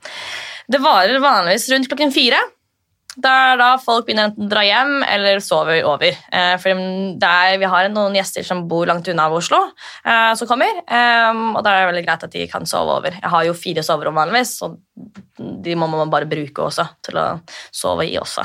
Det 0.71 0.79
varer 0.83 1.23
vanligvis 1.23 1.71
rundt 1.73 1.89
klokken 1.91 2.13
fire. 2.15 2.39
Det 3.19 3.31
er 3.31 3.57
da 3.59 3.73
folk 3.83 4.05
begynner 4.07 4.29
enten 4.29 4.47
å 4.47 4.51
dra 4.53 4.63
hjem 4.63 5.01
eller 5.03 5.41
sover 5.43 5.81
over. 5.89 6.15
Eh, 6.31 6.53
for 6.63 6.71
er, 6.71 7.57
vi 7.59 7.71
har 7.73 7.89
noen 7.91 8.15
gjester 8.15 8.47
som 8.47 8.63
bor 8.71 8.87
langt 8.87 9.09
unna 9.11 9.27
av 9.27 9.35
Oslo, 9.35 9.59
eh, 10.05 10.31
som 10.39 10.47
kommer. 10.47 10.79
Eh, 10.87 11.41
og 11.51 11.59
da 11.67 11.73
er 11.73 11.81
det 11.81 11.91
veldig 11.91 12.05
greit 12.07 12.27
at 12.29 12.37
de 12.37 12.47
kan 12.53 12.69
sove 12.71 13.01
over. 13.01 13.17
Jeg 13.19 13.33
har 13.35 13.49
jo 13.49 13.57
fire 13.59 13.83
soverom 13.87 14.21
vanligvis, 14.21 14.55
og 14.63 14.79
de 15.41 15.75
må 15.79 15.87
man 15.91 16.11
bare 16.13 16.29
bruke 16.29 16.63
også 16.67 16.85
til 17.05 17.19
å 17.21 17.27
sove 17.75 18.07
i 18.09 18.17
også. 18.21 18.45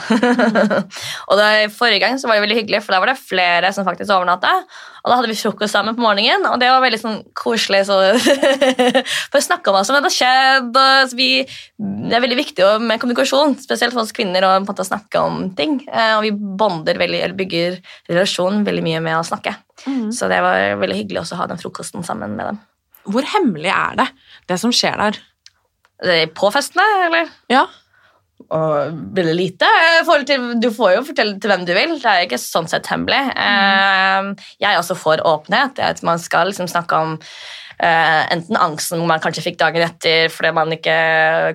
og 1.30 1.40
da, 1.40 1.48
Forrige 1.74 2.02
gang 2.04 2.20
så 2.20 2.30
var 2.30 2.38
det 2.38 2.46
veldig 2.46 2.60
hyggelig, 2.62 2.82
for 2.86 2.96
da 2.96 3.02
var 3.04 3.12
det 3.12 3.20
flere 3.20 3.72
som 3.76 3.88
faktisk 3.88 4.14
overnatta. 4.14 4.52
Og 5.04 5.12
da 5.12 5.18
hadde 5.20 5.30
vi 5.30 5.38
frokost 5.38 5.76
sammen 5.76 5.98
på 5.98 6.02
morgenen, 6.02 6.48
og 6.50 6.58
det 6.62 6.72
var 6.72 6.82
veldig 6.82 7.00
sånn 7.02 7.20
koselig. 7.38 7.84
Så 7.90 7.98
for 9.32 9.40
å 9.40 9.44
snakke 9.44 9.70
om 9.70 9.78
hva 9.78 9.84
som 9.86 9.98
hadde 10.00 10.14
skjedd. 10.14 10.80
Vi, 11.18 11.30
det 12.10 12.18
er 12.18 12.24
veldig 12.24 12.40
viktig 12.40 12.70
med 12.82 13.02
kommunikasjon, 13.02 13.58
spesielt 13.62 13.94
for 13.94 14.06
oss 14.06 14.16
kvinner, 14.16 14.48
å 14.48 14.56
på 14.66 14.88
snakke 14.88 15.22
om 15.22 15.52
ting. 15.58 15.78
Eh, 15.90 16.16
og 16.18 16.26
vi 16.26 16.34
bonder 16.34 16.98
veldig, 17.02 17.22
eller 17.28 17.38
bygger 17.38 17.78
relasjon 18.10 18.64
veldig 18.66 18.86
mye 18.88 19.04
med 19.06 19.20
å 19.20 19.28
snakke. 19.28 19.58
Mm. 19.86 20.10
Så 20.16 20.32
det 20.32 20.42
var 20.46 20.80
veldig 20.82 21.04
hyggelig 21.04 21.26
også 21.26 21.38
å 21.38 21.44
ha 21.44 21.52
den 21.52 21.62
frokosten 21.62 22.06
sammen 22.08 22.34
med 22.38 22.54
dem. 22.54 22.64
Hvor 23.06 23.26
hemmelig 23.36 23.70
er 23.70 23.98
det, 24.00 24.10
det 24.50 24.58
som 24.62 24.74
skjer 24.74 24.98
der? 24.98 25.22
På 26.36 26.52
festene, 26.52 26.86
eller? 27.08 27.34
Ja. 27.52 27.66
Og 28.54 28.98
veldig 29.16 29.36
lite. 29.36 29.68
Du 30.62 30.70
får 30.74 30.98
jo 30.98 31.04
fortelle 31.08 31.38
til 31.42 31.52
hvem 31.52 31.66
du 31.66 31.74
vil. 31.74 31.96
Det 32.02 32.12
er 32.12 32.26
ikke 32.28 32.42
sånn 32.42 32.68
sett 32.70 32.88
hemmelig. 32.92 33.22
Mm. 33.34 34.34
Jeg 34.60 34.72
er 34.72 34.82
også 34.82 34.98
for 35.00 35.22
åpenhet. 35.26 35.80
At 35.82 36.04
man 36.06 36.22
skal 36.22 36.52
liksom 36.52 36.68
snakke 36.70 37.00
om 37.00 37.16
uh, 37.16 38.22
enten 38.34 38.60
angsten 38.60 39.02
man 39.08 39.24
kanskje 39.24 39.48
fikk 39.48 39.58
dagen 39.62 39.86
etter 39.88 40.30
fordi 40.34 40.52
man 40.56 40.76
ikke 40.76 40.98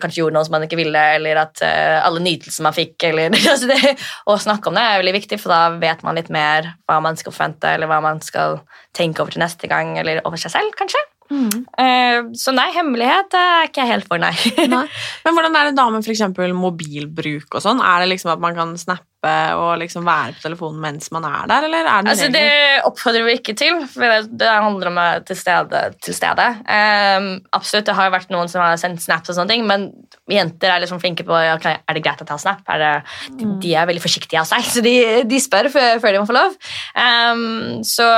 kanskje 0.02 0.22
gjorde 0.22 0.38
noe 0.38 0.48
som 0.48 0.56
man 0.56 0.66
ikke 0.66 0.80
ville, 0.80 1.04
eller 1.20 1.42
at 1.44 1.62
uh, 1.62 2.00
alle 2.08 2.24
nytelser 2.24 2.66
man 2.66 2.76
fikk. 2.76 2.96
Eller, 3.12 3.30
altså 3.52 3.70
det, 3.70 3.94
å 4.26 4.40
snakke 4.40 4.72
om 4.72 4.80
det 4.80 4.88
er 4.88 5.00
veldig 5.04 5.16
viktig, 5.20 5.40
for 5.42 5.54
da 5.54 5.62
vet 5.78 6.04
man 6.06 6.18
litt 6.18 6.32
mer 6.32 6.74
hva 6.90 6.98
man 7.04 7.20
skal 7.20 7.36
forvente, 7.36 7.76
eller 7.76 7.90
hva 7.90 8.02
man 8.04 8.24
skal 8.24 8.60
tenke 8.96 9.22
over 9.22 9.36
til 9.36 9.44
neste 9.44 9.70
gang, 9.70 9.94
eller 10.00 10.24
over 10.26 10.40
seg 10.40 10.56
selv, 10.56 10.74
kanskje. 10.80 11.09
Mm. 11.30 11.66
Uh, 11.78 12.30
så 12.38 12.54
nei, 12.54 12.66
hemmelighet 12.74 13.36
er 13.38 13.68
ikke 13.68 13.84
jeg 13.84 13.92
helt 13.94 14.08
for, 14.10 14.22
nei. 14.22 14.32
nei. 14.70 14.86
Men 15.24 15.36
hvordan 15.36 15.58
er 15.60 15.70
det 15.70 15.76
da 15.78 15.86
med 15.94 16.06
f.eks. 16.06 16.26
mobilbruk 16.58 17.54
og 17.54 17.64
sånn? 17.64 17.82
Er 17.84 18.02
det 18.02 18.10
liksom 18.14 18.34
at 18.34 18.42
man 18.42 18.58
kan 18.58 18.74
snappe 18.80 19.09
og 19.20 19.74
liksom 19.82 20.06
være 20.06 20.32
på 20.36 20.44
telefonen 20.46 20.80
mens 20.80 21.10
man 21.12 21.26
er 21.28 21.48
der, 21.50 21.66
eller 21.66 21.84
er 21.84 22.04
det 22.06 22.12
altså, 22.14 22.28
Det 22.32 22.84
oppfordrer 22.88 23.26
vi 23.26 23.34
ikke 23.36 23.54
til, 23.58 23.82
for 23.90 24.28
det, 24.30 24.48
handler 24.48 24.88
om 24.88 25.00
til 25.28 25.36
stede. 25.36 25.82
Til 26.00 26.16
stede. 26.16 26.46
Um, 26.64 27.28
absolutt, 27.52 27.86
det 27.86 27.96
har 27.98 28.12
vært 28.14 28.32
noen 28.32 28.48
som 28.48 28.64
har 28.64 28.78
sendt 28.80 29.02
snaps 29.04 29.28
og 29.28 29.36
sånne 29.36 29.52
ting, 29.52 29.66
men 29.68 29.90
jenter 30.30 30.72
er 30.72 30.82
liksom 30.84 31.02
flinke 31.02 31.26
på 31.26 31.36
okay, 31.36 31.82
er 31.84 31.98
det 31.98 32.04
greit 32.04 32.22
å 32.24 32.28
ta 32.28 32.38
snap. 32.40 32.64
Er 32.72 32.80
det, 32.80 32.90
de, 33.36 33.44
mm. 33.44 33.54
de, 33.60 33.74
er 33.76 33.88
veldig 33.90 34.04
forsiktige 34.04 34.40
av 34.40 34.48
seg, 34.48 34.64
så 34.74 34.84
de, 34.84 34.96
de 35.28 35.42
spør 35.42 35.70
før, 35.74 36.00
før, 36.02 36.16
de 36.16 36.24
må 36.24 36.30
få 36.30 36.38
lov. 36.38 36.56
Um, 36.96 37.80
så 37.86 38.08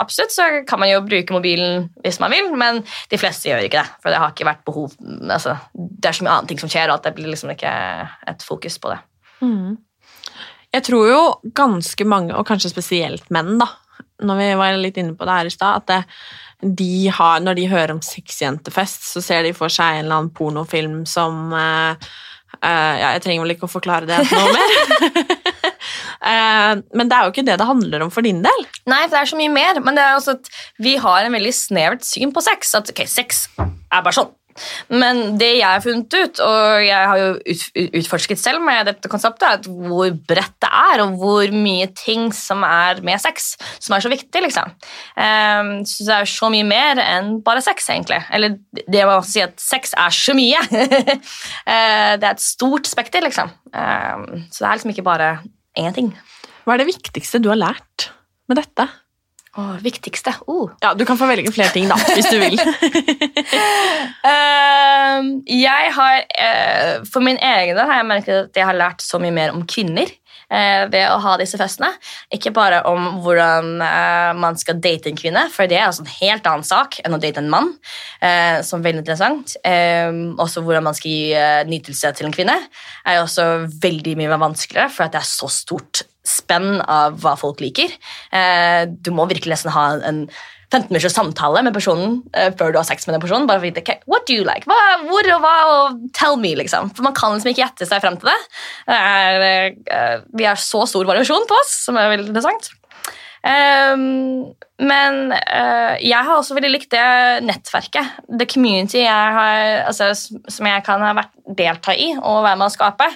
absolutt 0.00 0.36
så 0.36 0.48
kan 0.68 0.82
man 0.82 0.92
jo 0.92 1.02
bruke 1.06 1.34
mobilen 1.34 1.88
hvis 2.04 2.20
man 2.22 2.34
vil, 2.34 2.52
men 2.60 2.84
de 2.84 3.20
fleste 3.20 3.48
gjør 3.48 3.64
ikke 3.66 3.80
det. 3.80 4.00
For 4.02 4.12
det 4.12 4.20
har 4.20 4.34
ikke 4.34 4.48
vært 4.48 4.66
behov 4.68 4.92
altså, 5.00 5.56
Det 5.72 6.10
er 6.10 6.16
så 6.16 6.26
mye 6.26 6.34
annet 6.36 6.52
ting 6.52 6.60
som 6.60 6.72
skjer, 6.72 6.90
og 6.90 7.00
at 7.00 7.08
det 7.08 7.16
blir 7.16 7.32
liksom 7.32 7.52
ikke 7.54 7.70
et 8.30 8.44
fokus 8.44 8.76
på 8.82 8.92
det. 8.92 9.00
Mm. 9.40 9.78
Jeg 10.70 10.86
tror 10.86 11.08
jo 11.08 11.22
ganske 11.56 12.06
mange, 12.06 12.34
og 12.36 12.46
kanskje 12.46 12.70
spesielt 12.70 13.26
menn, 13.34 13.56
da, 13.58 13.66
når 14.22 14.38
vi 14.38 14.50
var 14.60 14.78
litt 14.78 15.00
inne 15.00 15.16
på 15.18 15.26
det 15.26 15.38
her 15.38 15.50
i 15.50 15.54
stad, 15.54 15.82
at 15.82 16.06
de 16.60 17.08
har, 17.08 17.40
når 17.40 17.56
de 17.56 17.68
hører 17.70 17.94
om 17.94 18.02
sexjentefest, 18.04 19.06
så 19.14 19.22
ser 19.24 19.46
de 19.46 19.54
for 19.56 19.72
seg 19.72 19.96
en 19.96 20.04
eller 20.04 20.18
annen 20.18 20.34
pornofilm 20.36 21.02
som 21.08 21.54
uh, 21.54 21.96
uh, 22.60 22.94
Ja, 23.00 23.14
jeg 23.16 23.22
trenger 23.24 23.46
vel 23.46 23.54
ikke 23.54 23.68
å 23.68 23.72
forklare 23.72 24.08
det 24.08 24.18
noe 24.28 24.50
mer. 24.52 24.74
uh, 26.20 26.74
men 26.98 27.08
det 27.08 27.16
er 27.16 27.24
jo 27.24 27.32
ikke 27.32 27.46
det 27.48 27.56
det 27.62 27.68
handler 27.70 28.04
om 28.04 28.12
for 28.12 28.26
din 28.26 28.42
del. 28.44 28.66
Nei, 28.90 29.06
for 29.06 29.16
det 29.16 29.22
er 29.22 29.32
så 29.32 29.40
mye 29.40 29.54
mer. 29.54 29.80
Men 29.84 29.96
det 29.96 30.04
er 30.04 30.18
også 30.18 30.36
at 30.36 30.52
vi 30.84 30.98
har 31.00 31.24
en 31.24 31.38
veldig 31.38 31.54
snevert 31.56 32.04
syn 32.04 32.34
på 32.36 32.44
sex. 32.44 32.74
At 32.76 32.92
ok, 32.92 33.06
sex 33.08 33.46
er 33.56 34.04
bare 34.04 34.16
sånn. 34.20 34.34
Men 34.92 35.36
det 35.40 35.50
jeg 35.58 35.66
har 35.66 35.82
funnet 35.84 36.14
ut, 36.14 36.40
og 36.44 36.84
jeg 36.84 37.10
har 37.10 37.20
jo 37.20 37.90
utforsket 38.00 38.40
selv 38.40 38.62
med 38.64 38.88
dette 38.88 39.10
konseptet, 39.12 39.46
er 39.46 39.58
at 39.60 39.68
hvor 39.68 40.12
bredt 40.28 40.56
det 40.62 40.70
er, 40.70 41.02
og 41.04 41.18
hvor 41.20 41.54
mye 41.54 41.88
ting 41.96 42.28
som 42.36 42.64
er 42.66 43.02
med 43.06 43.20
sex, 43.22 43.54
som 43.78 43.96
er 43.96 44.04
så 44.04 44.12
viktig. 44.12 44.42
liksom. 44.46 44.72
Um, 45.16 45.72
så 45.88 46.06
det 46.06 46.16
er 46.16 46.30
så 46.30 46.50
mye 46.52 46.66
mer 46.66 47.00
enn 47.02 47.36
bare 47.46 47.64
sex, 47.64 47.88
egentlig. 47.92 48.20
Eller 48.34 48.58
det 48.80 49.04
må 49.06 49.18
også 49.18 49.32
si 49.34 49.44
at 49.44 49.56
sex 49.62 49.94
er 49.98 50.14
så 50.14 50.36
mye. 50.36 50.62
uh, 50.70 52.12
det 52.20 52.24
er 52.24 52.32
et 52.32 52.44
stort 52.44 52.90
spekter, 52.90 53.24
liksom. 53.26 53.52
Um, 53.74 54.46
så 54.50 54.64
det 54.64 54.68
er 54.68 54.80
liksom 54.80 54.94
ikke 54.94 55.06
bare 55.06 55.30
én 55.78 55.94
ting. 55.96 56.12
Hva 56.64 56.74
er 56.74 56.82
det 56.82 56.90
viktigste 56.92 57.40
du 57.42 57.50
har 57.52 57.60
lært 57.60 58.10
med 58.50 58.60
dette? 58.60 58.88
Oh, 59.58 59.74
viktigste? 59.82 60.32
Oh. 60.46 60.70
Ja, 60.80 60.94
Du 60.94 61.04
kan 61.04 61.18
få 61.18 61.26
velge 61.26 61.50
flere 61.52 61.72
ting, 61.74 61.88
da, 61.90 61.96
hvis 62.14 62.28
du 62.30 62.38
vil. 62.38 62.54
uh, 64.22 65.18
jeg 65.66 65.92
har, 65.96 66.22
uh, 66.22 67.02
For 67.10 67.24
min 67.24 67.38
egen 67.42 67.74
del 67.74 67.82
har 67.90 67.98
jeg 67.98 68.06
merket 68.12 68.36
at 68.44 68.60
jeg 68.60 68.68
har 68.68 68.78
lært 68.78 69.02
så 69.02 69.18
mye 69.18 69.34
mer 69.34 69.50
om 69.50 69.64
kvinner 69.66 70.06
uh, 70.06 70.86
ved 70.92 71.02
å 71.08 71.18
ha 71.24 71.32
disse 71.40 71.58
festene. 71.58 71.90
Ikke 72.30 72.52
bare 72.54 72.84
om 72.86 73.18
hvordan 73.24 73.82
eh, 73.82 74.30
man 74.38 74.58
skal 74.58 74.78
date 74.78 75.10
en 75.10 75.18
kvinne, 75.18 75.42
for 75.50 75.66
det 75.66 75.80
er 75.80 75.88
altså 75.88 76.04
en 76.06 76.14
helt 76.20 76.46
annen 76.46 76.66
sak 76.66 77.00
enn 77.02 77.16
å 77.16 77.20
date 77.22 77.42
en 77.42 77.50
mann. 77.50 77.72
som 78.66 78.78
er 78.78 78.84
veldig 78.86 79.02
interessant. 79.02 79.56
også 79.64 80.62
hvordan 80.62 80.84
man 80.86 80.94
skal 80.94 81.10
gi 81.10 81.34
nytelse 81.70 82.12
til 82.14 82.28
en 82.28 82.34
kvinne 82.34 82.56
er 83.06 83.22
også 83.22 83.66
veldig 83.82 84.14
mye 84.20 84.38
vanskeligere, 84.38 84.90
for 84.94 85.10
det 85.10 85.22
er 85.22 85.28
så 85.28 85.50
stort 85.50 86.04
spenn 86.26 86.80
av 86.84 87.20
hva 87.22 87.36
folk 87.40 87.60
liker. 87.64 87.92
Eh, 88.32 88.86
du 88.88 89.12
må 89.14 89.28
virkelig 89.30 89.56
nesten 89.56 89.74
ha 89.74 89.86
en 90.06 90.24
15 90.70 90.90
minutters 90.92 91.16
samtale 91.16 91.64
med 91.66 91.74
personen 91.74 92.20
uh, 92.36 92.50
før 92.54 92.70
du 92.70 92.78
har 92.78 92.86
sex 92.86 93.06
med 93.06 93.16
den 93.16 93.22
personen. 93.24 93.48
bare 93.50 93.58
for 93.58 93.66
å 93.66 93.70
vite, 93.70 93.82
okay, 93.82 93.98
what 94.10 94.26
do 94.28 94.36
you 94.36 94.44
like? 94.46 94.68
Hva, 94.70 94.78
hvor 95.08 95.26
og 95.34 95.42
hva? 95.42 95.54
Og 95.74 96.04
tell 96.14 96.38
me, 96.38 96.52
liksom. 96.58 96.92
For 96.94 97.06
Man 97.06 97.16
kan 97.18 97.34
liksom 97.34 97.50
ikke 97.50 97.64
gjette 97.64 97.88
seg 97.90 98.04
frem 98.04 98.18
til 98.20 98.30
det. 98.30 98.38
uh, 98.94 100.22
vi 100.38 100.46
har 100.46 100.60
så 100.62 100.84
stor 100.86 101.10
variasjon 101.10 101.48
på 101.50 101.58
oss, 101.58 101.74
som 101.88 101.98
er 101.98 102.12
veldig 102.14 102.30
interessant. 102.30 102.70
Um, 103.40 104.52
men 104.84 105.32
uh, 105.32 105.96
jeg 105.96 106.20
har 106.26 106.34
også 106.34 106.56
veldig 106.56 106.70
likt 106.74 106.92
det 106.92 107.04
nettverket. 107.46 108.18
Det 108.28 108.48
community 108.50 109.00
jeg 109.00 109.34
har, 109.36 109.86
altså, 109.88 110.10
som 110.14 110.68
jeg 110.68 110.84
kan 110.84 111.00
ha 111.04 111.14
vært 111.16 111.32
delta 111.56 111.94
i 111.96 112.10
og 112.18 112.42
være 112.44 112.58
med 112.60 112.68
å 112.68 112.74
skape, 112.74 113.08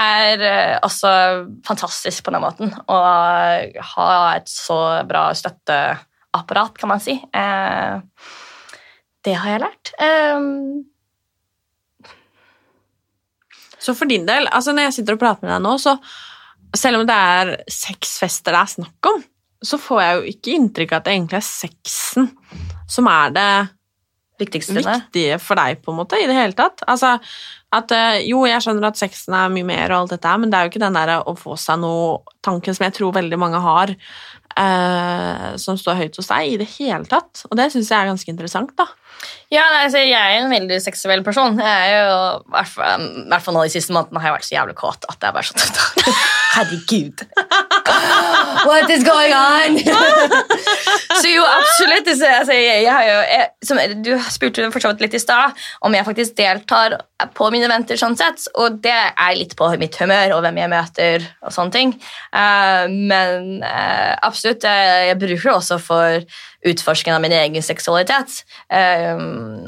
er 0.00 0.44
uh, 0.44 0.76
også 0.84 1.12
fantastisk 1.66 2.26
på 2.26 2.34
den 2.34 2.44
måten. 2.44 2.72
Å 2.72 3.00
ha 3.94 4.08
et 4.34 4.50
så 4.52 4.80
bra 5.08 5.26
støtteapparat, 5.36 6.76
kan 6.80 6.92
man 6.92 7.04
si. 7.04 7.16
Uh, 7.32 8.00
det 9.24 9.38
har 9.40 9.54
jeg 9.54 9.64
lært. 9.64 9.94
Um, 9.96 10.84
så 13.80 13.92
for 13.96 14.08
din 14.08 14.24
del, 14.28 14.48
altså 14.48 14.72
når 14.72 14.88
jeg 14.88 15.00
sitter 15.00 15.16
og 15.16 15.24
prater 15.24 15.44
med 15.44 15.56
deg 15.56 15.64
nå, 15.64 15.76
så 15.80 15.96
selv 16.74 17.00
om 17.00 17.08
det 17.08 17.16
er 17.16 17.52
seks 17.70 18.18
fester 18.20 18.54
det 18.54 18.60
er 18.60 18.72
snakk 18.72 19.08
om, 19.12 19.24
så 19.64 19.78
får 19.80 20.02
jeg 20.02 20.16
jo 20.16 20.34
ikke 20.34 20.54
inntrykk 20.58 20.92
av 20.92 21.00
at 21.00 21.08
det 21.08 21.16
egentlig 21.16 21.40
er 21.40 21.48
sexen 21.48 22.30
som 22.90 23.08
er 23.10 23.34
det 23.34 23.48
Viktigste. 24.40 24.74
viktige 24.74 25.36
for 25.38 25.54
deg, 25.54 25.78
på 25.84 25.92
en 25.92 26.00
måte, 26.00 26.18
i 26.18 26.26
det 26.26 26.34
hele 26.34 26.56
tatt. 26.58 26.82
Altså, 26.90 27.12
at 27.74 27.92
eh, 27.94 28.24
jo, 28.26 28.40
jeg 28.48 28.62
skjønner 28.64 28.88
at 28.88 28.98
sexen 28.98 29.34
er 29.38 29.52
mye 29.54 29.66
mer 29.66 29.92
og 29.94 30.04
alt 30.04 30.14
dette 30.16 30.32
men 30.42 30.50
det 30.50 30.58
er 30.58 30.66
jo 30.66 30.72
ikke 30.72 30.82
den 30.82 30.98
der 30.98 31.12
å 31.22 31.36
få 31.38 31.54
seg 31.60 31.78
noe 31.82 32.18
tanken 32.44 32.74
som 32.74 32.86
jeg 32.86 32.96
tror 32.98 33.14
veldig 33.14 33.38
mange 33.38 33.60
har, 33.62 33.94
eh, 34.58 35.46
som 35.62 35.78
står 35.78 36.00
høyt 36.02 36.18
hos 36.18 36.30
deg, 36.32 36.50
i 36.50 36.58
det 36.60 36.68
hele 36.76 37.06
tatt. 37.10 37.44
Og 37.50 37.56
det 37.58 37.70
syns 37.72 37.90
jeg 37.92 37.98
er 38.00 38.10
ganske 38.10 38.34
interessant, 38.34 38.74
da. 38.78 38.88
Ja, 39.54 39.62
nei, 39.70 39.84
altså, 39.86 40.02
Jeg 40.02 40.18
er 40.18 40.42
en 40.42 40.50
veldig 40.50 40.80
seksuell 40.82 41.22
person. 41.24 41.56
Jeg 41.62 41.94
er 41.94 42.08
jo, 42.08 42.16
I 42.50 42.66
hvert 43.30 43.44
fall 43.46 43.54
nå 43.54 43.62
de 43.64 43.72
siste 43.72 43.94
månedene 43.94 44.20
har 44.20 44.32
jeg 44.32 44.38
vært 44.40 44.48
så 44.50 44.56
jævlig 44.56 44.76
kåt 44.82 45.06
at 45.08 45.18
jeg 45.22 45.30
er 45.30 45.36
bare 45.38 45.48
sånn 45.48 45.62
Herregud. 46.54 47.22
What 48.64 48.90
is 48.90 49.04
going 49.04 49.34
on? 49.34 49.78
Så 51.20 51.28
jo, 51.28 51.44
absolutt. 51.44 52.08
Så, 52.18 52.26
altså, 52.28 52.52
jeg, 52.56 52.84
jeg 52.84 53.08
jo, 53.08 53.18
jeg, 53.28 53.48
som, 53.64 53.80
du 54.04 54.12
spurte 54.32 54.66
for 54.72 54.82
så 54.82 54.92
vidt 54.92 55.04
litt 55.04 55.16
i 55.18 55.22
stad 55.22 55.54
om 55.86 55.94
jeg 55.94 56.06
faktisk 56.06 56.36
deltar 56.38 56.96
på 57.36 57.48
mine 57.54 57.68
eventer, 57.68 57.98
sånn 58.00 58.16
sett, 58.18 58.46
og 58.60 58.80
det 58.84 58.94
er 58.94 59.36
litt 59.38 59.54
på 59.56 59.68
mitt 59.80 59.96
humør 60.00 60.36
og 60.36 60.42
hvem 60.44 60.60
jeg 60.60 60.72
møter 60.72 61.26
og 61.44 61.54
sånne 61.54 61.74
ting. 61.74 61.94
Uh, 62.34 62.84
men 62.90 63.64
uh, 63.64 64.12
absolutt, 64.26 64.66
jeg, 64.66 65.10
jeg 65.10 65.20
bruker 65.22 65.48
det 65.48 65.54
også 65.54 65.80
for 65.82 66.26
utforsking 66.64 67.14
av 67.14 67.24
min 67.24 67.34
egen 67.36 67.64
seksualitet 67.64 68.42
uh, 68.72 69.20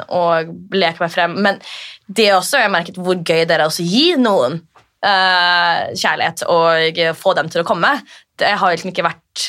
og 0.09 0.55
leke 0.75 1.05
meg 1.05 1.13
frem. 1.15 1.37
Men 1.47 1.61
det 2.07 2.33
også, 2.35 2.61
jeg 2.61 2.69
har 2.69 2.75
merket 2.75 3.01
hvor 3.01 3.21
gøy 3.21 3.45
det 3.45 3.59
er 3.59 3.69
å 3.69 3.73
gi 3.77 4.09
noen 4.21 4.63
kjærlighet 5.07 6.41
og 6.51 6.97
få 7.15 7.35
dem 7.37 7.51
til 7.53 7.61
å 7.63 7.67
komme. 7.69 7.93
Det 8.39 8.57
har 8.61 8.75
liksom 8.75 8.93
ikke 8.93 9.07
vært 9.07 9.47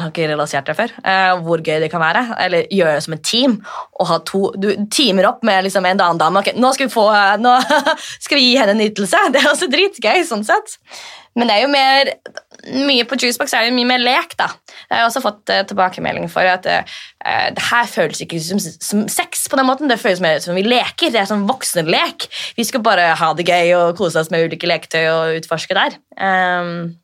jeg 0.00 0.06
har 0.06 0.12
ikke 0.14 0.28
realisert 0.30 0.68
det 0.70 0.76
før. 0.78 0.92
Eh, 1.04 1.38
hvor 1.44 1.60
gøy 1.60 1.80
det 1.82 1.90
kan 1.92 2.00
være. 2.00 2.22
Eller 2.40 2.68
gjøre 2.72 2.96
det 2.96 3.04
som 3.04 3.14
et 3.16 3.24
team. 3.26 3.58
og 4.00 4.06
ha 4.08 4.18
to, 4.24 4.52
Du 4.56 4.70
teamer 4.88 5.28
opp 5.28 5.42
med 5.44 5.64
liksom 5.66 5.84
en 5.84 6.00
annen 6.00 6.18
dame. 6.18 6.40
Okay, 6.40 6.56
nå, 6.56 6.72
skal 6.72 6.88
vi 6.88 6.94
få, 6.94 7.04
uh, 7.12 7.36
nå 7.36 7.58
skal 8.24 8.38
vi 8.38 8.46
gi 8.46 8.56
henne 8.56 8.78
en 8.78 8.86
ytelse. 8.86 9.18
Det 9.34 9.42
er 9.42 9.50
også 9.50 9.68
dritgøy. 9.68 10.22
sånn 10.24 10.46
sett. 10.46 10.78
Men 11.36 11.46
det 11.46 11.54
er 11.54 11.60
jo 11.62 11.68
mer, 11.70 12.08
mye 12.88 13.04
på 13.06 13.14
Juicebox 13.20 13.52
er 13.54 13.68
det 13.68 13.74
mye 13.76 13.86
mer 13.86 14.00
lek. 14.00 14.32
da. 14.40 14.48
Jeg 14.88 14.96
har 14.98 15.04
også 15.04 15.22
fått 15.22 15.52
eh, 15.52 15.66
tilbakemelding 15.68 16.26
for 16.32 16.48
at 16.48 16.64
det 16.64 17.62
her 17.68 17.86
føles 17.86 18.24
ikke 18.24 18.40
som, 18.42 18.58
som, 18.58 19.04
sex. 19.12 19.44
på 19.52 19.60
den 19.60 19.68
måten. 19.68 19.90
Det 19.92 20.00
føles 20.00 20.24
mer 20.24 20.40
som 20.40 20.56
vi 20.56 20.64
leker. 20.64 21.12
Det 21.12 21.20
er 21.20 21.28
som 21.28 21.44
voksenlek. 21.48 22.26
Vi 22.56 22.64
skal 22.64 22.82
bare 22.82 23.12
ha 23.20 23.30
det 23.36 23.46
gøy 23.46 23.76
og 23.76 24.00
kose 24.00 24.24
oss 24.24 24.32
med 24.32 24.48
ulike 24.48 24.70
leketøy 24.70 25.04
og 25.12 25.42
utforske 25.42 25.76
der. 25.76 26.00
Um, 26.16 26.96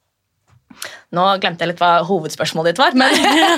nå 1.17 1.27
glemte 1.43 1.65
jeg 1.65 1.73
litt 1.73 1.83
hva 1.83 1.93
hovedspørsmålet 2.07 2.75
ditt 2.75 2.83
var, 2.83 2.97
men 2.99 3.15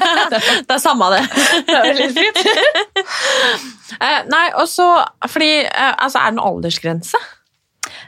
det 0.68 0.76
er 0.76 0.82
samme 0.82 1.10
det. 1.14 1.24
det 1.68 1.80
er 1.80 1.98
litt 1.98 2.14
fint. 2.16 2.38
eh, 4.04 4.20
nei, 4.30 4.46
og 4.58 4.68
så 4.70 4.86
Fordi 5.28 5.50
eh, 5.64 5.92
Altså, 5.98 6.20
er 6.20 6.30
det 6.30 6.38
noen 6.38 6.56
aldersgrense? 6.56 7.20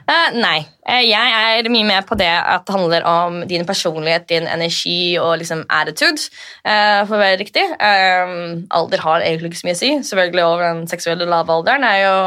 Uh, 0.01 0.33
nei. 0.35 0.63
Jeg 0.91 1.33
er 1.37 1.67
mye 1.71 1.85
med 1.87 2.05
på 2.09 2.17
det 2.19 2.27
at 2.27 2.65
det 2.67 2.73
handler 2.73 3.05
om 3.07 3.37
din 3.47 3.63
personlighet, 3.65 4.25
din 4.29 4.47
energi 4.49 5.15
og 5.21 5.37
liksom 5.39 5.61
attitude, 5.71 6.25
for 6.65 7.15
å 7.15 7.21
være 7.21 7.37
riktig. 7.39 7.63
alder 7.79 9.03
har 9.05 9.23
egentlig 9.23 9.51
ikke 9.51 9.61
så 9.61 9.69
mye 9.69 9.77
å 9.77 9.79
si. 9.79 9.91
Selvfølgelig 10.09 10.43
over 10.43 10.65
den 10.65 10.83
seksuelle 10.91 11.29
lavalderen 11.29 11.85
er 11.87 11.99
jo 12.01 12.17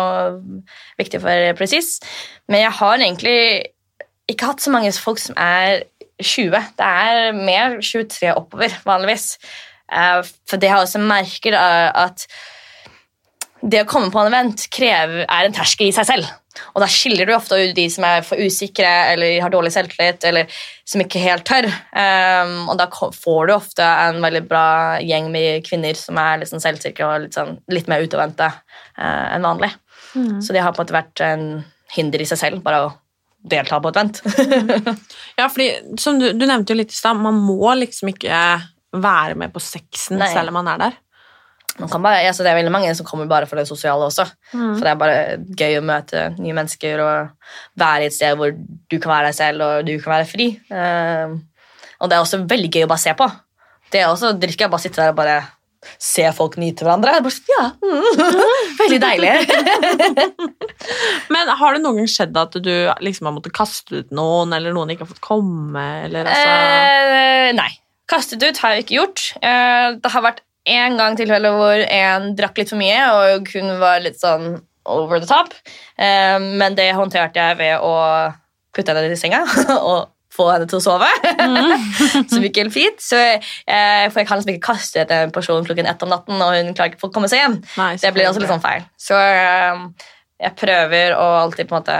viktig 1.02 1.20
for 1.26 1.58
presis. 1.58 1.98
Men 2.48 2.64
jeg 2.64 2.76
har 2.78 2.96
egentlig 2.96 3.38
ikke 4.30 4.48
hatt 4.48 4.64
så 4.64 4.72
mange 4.72 4.92
folk 4.96 5.20
som 5.20 5.36
er 5.40 5.84
20. 6.22 6.72
Det 6.78 6.88
er 6.88 7.36
mer 7.36 7.78
23 7.80 8.34
oppover, 8.34 8.74
vanligvis. 8.86 9.34
Eh, 9.92 10.20
for 10.48 10.62
det 10.62 10.70
har 10.72 10.82
også 10.84 11.02
merker 11.02 11.56
at 11.58 12.26
det 13.64 13.84
å 13.84 13.88
komme 13.88 14.12
på 14.12 14.20
en 14.20 14.28
event 14.28 14.66
krever, 14.72 15.24
er 15.24 15.46
en 15.46 15.54
terskel 15.56 15.88
i 15.88 15.94
seg 15.96 16.08
selv. 16.08 16.32
Og 16.74 16.82
da 16.82 16.88
skiller 16.90 17.26
du 17.26 17.34
ofte 17.34 17.56
ut 17.58 17.74
de 17.74 17.86
som 17.90 18.04
er 18.06 18.22
for 18.26 18.38
usikre 18.38 18.88
eller 19.10 19.40
har 19.42 19.50
dårlig 19.50 19.72
selvtillit 19.74 20.26
eller 20.28 20.58
som 20.86 21.02
ikke 21.02 21.22
helt 21.22 21.46
tør. 21.48 21.66
Um, 21.90 22.68
og 22.70 22.78
da 22.78 22.86
får 22.92 23.48
du 23.48 23.54
ofte 23.56 23.84
en 23.84 24.20
veldig 24.22 24.44
bra 24.50 24.66
gjeng 25.02 25.30
med 25.34 25.64
kvinner 25.66 25.98
som 25.98 26.18
er 26.20 26.44
sånn 26.48 26.62
selvsikre 26.62 27.08
og 27.08 27.24
litt, 27.26 27.38
sånn, 27.38 27.56
litt 27.72 27.90
mer 27.90 28.04
utadvendte 28.04 28.50
uh, 28.52 29.26
enn 29.34 29.46
vanlig. 29.46 29.72
Mm. 30.14 30.38
Så 30.44 30.54
det 30.54 30.62
har 30.62 30.74
på 30.74 30.82
en 30.82 30.86
måte 30.86 30.98
vært 31.00 31.24
en 31.26 31.48
hinder 31.94 32.22
i 32.22 32.28
seg 32.28 32.40
selv, 32.40 32.62
bare 32.62 32.84
å 32.84 32.92
delta 33.44 33.80
på 33.82 33.92
et 33.92 33.98
vent. 34.00 34.20
ja, 35.40 35.48
fordi 35.48 35.68
som 36.00 36.18
du, 36.20 36.30
du 36.32 36.44
nevnte 36.48 36.72
jo 36.72 36.80
litt 36.80 36.94
i 36.94 36.96
stad, 36.96 37.20
man 37.20 37.38
må 37.44 37.74
liksom 37.78 38.12
ikke 38.14 38.38
være 38.94 39.38
med 39.38 39.52
på 39.54 39.62
sexen 39.62 40.20
Nei. 40.20 40.30
selv 40.32 40.52
om 40.52 40.62
man 40.62 40.70
er 40.74 40.84
der. 40.86 41.00
Bare, 41.74 42.20
altså 42.22 42.44
det 42.46 42.52
er 42.52 42.60
veldig 42.60 42.70
mange 42.70 42.92
som 42.94 43.06
kommer 43.06 43.26
bare 43.26 43.48
for 43.50 43.58
det 43.58 43.66
sosiale 43.66 44.06
også. 44.06 44.28
Mm. 44.52 44.76
For 44.76 44.84
det 44.84 44.90
er 44.92 45.00
bare 45.00 45.16
gøy 45.58 45.80
å 45.80 45.86
møte 45.86 46.28
nye 46.38 46.54
mennesker 46.54 47.02
og 47.02 47.56
være 47.80 48.04
i 48.04 48.10
et 48.10 48.14
sted 48.14 48.36
hvor 48.38 48.54
du 48.54 48.96
kan 49.00 49.10
være 49.10 49.32
deg 49.32 49.38
selv 49.40 49.66
og 49.66 49.88
du 49.88 49.96
kan 49.98 50.14
være 50.14 50.28
fri. 50.30 50.52
Uh, 50.70 51.34
og 51.98 52.10
det 52.10 52.16
er 52.16 52.22
også 52.22 52.44
veldig 52.46 52.70
gøy 52.70 52.86
å 52.86 52.92
bare 52.92 53.02
se 53.02 53.16
på. 53.18 53.26
Det 53.90 54.02
er 54.02 54.12
også 54.12 54.32
drikker 54.38 54.66
jeg 54.66 54.74
bare 54.74 54.84
sitte 54.84 55.02
der 55.02 55.12
og 55.12 55.18
bare 55.18 55.40
se 56.00 56.26
folk 56.36 56.56
nyte 56.60 56.86
hverandre. 56.86 57.16
Bare, 57.24 57.34
sånn, 57.34 57.52
ja, 57.52 57.66
mm, 57.82 58.42
veldig 58.82 59.00
deilig. 59.02 59.32
Men 61.34 61.52
har 61.60 61.76
det 61.76 61.84
noen 61.84 62.02
gang 62.02 62.10
skjedd 62.10 62.36
at 62.40 62.58
du 62.64 62.74
liksom 63.04 63.30
har 63.30 63.36
måttet 63.36 63.56
kaste 63.56 64.02
ut 64.02 64.14
noen, 64.14 64.54
eller 64.56 64.74
noen 64.76 64.94
ikke 64.94 65.06
har 65.06 65.12
fått 65.14 65.24
komme? 65.24 65.86
Eller, 66.06 66.28
altså? 66.28 66.58
eh, 67.14 67.50
nei. 67.56 67.70
Kastet 68.10 68.42
ut 68.44 68.58
har 68.60 68.74
jeg 68.74 68.84
ikke 68.84 68.98
gjort. 68.98 69.26
Eh, 69.40 69.88
det 70.00 70.12
har 70.12 70.24
vært 70.26 70.44
en 70.74 70.96
gang 71.00 71.16
tilfelle 71.16 71.50
hvor 71.52 71.82
en 71.82 72.30
drakk 72.36 72.60
litt 72.60 72.72
for 72.72 72.80
mye, 72.80 73.00
og 73.16 73.52
hun 73.52 73.74
var 73.80 74.00
litt 74.04 74.20
sånn 74.20 74.58
over 74.88 75.20
the 75.20 75.28
top. 75.28 75.54
Eh, 75.96 76.38
men 76.40 76.76
det 76.76 76.90
håndterte 76.96 77.40
jeg 77.40 77.60
ved 77.60 77.84
å 77.84 77.94
putte 78.74 78.94
henne 78.96 79.14
i 79.14 79.20
senga 79.20 79.44
og 79.78 80.13
få 80.34 80.48
henne 80.50 80.68
til 80.70 80.80
å 80.80 80.84
sove. 80.84 81.08
Mm. 81.38 81.72
som 82.30 82.44
gikk 82.44 82.62
helt 82.62 82.74
fint. 82.74 83.02
Så, 83.02 83.20
eh, 83.20 84.04
for 84.10 84.22
jeg 84.22 84.28
kan 84.28 84.40
liksom 84.40 84.54
ikke 84.54 84.72
kaste 84.72 85.04
etter 85.04 85.26
en 85.26 85.34
person 85.34 85.66
klokken 85.66 85.88
ett 85.90 86.04
om 86.06 86.12
natten, 86.12 86.40
og 86.40 86.58
hun 86.58 86.74
klarer 86.74 86.94
ikke 86.94 87.08
å 87.08 87.14
komme 87.14 87.30
seg 87.30 87.44
hjem. 87.44 87.60
Nei, 87.78 87.94
det 88.02 88.14
blir 88.16 88.30
også 88.30 88.42
litt 88.42 88.52
sånn 88.52 88.64
feil. 88.64 88.86
Så 89.00 89.18
eh, 89.18 89.84
jeg 90.44 90.58
prøver 90.60 91.16
å 91.18 91.28
alltid 91.44 91.70
på 91.70 91.76
en 91.76 91.82
måte 91.82 91.98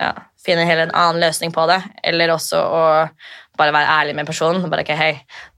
ja, 0.00 0.12
finne 0.44 0.66
en 0.66 0.90
annen 0.90 1.22
løsning 1.22 1.52
på 1.54 1.66
det, 1.70 1.80
eller 2.04 2.34
også 2.34 2.60
å 2.60 2.84
bare 3.58 3.74
være 3.74 3.90
ærlig 4.00 4.16
med 4.18 4.26
personen. 4.26 4.70
bare 4.70 4.82
ikke, 4.82 4.96
hei, 4.98 5.12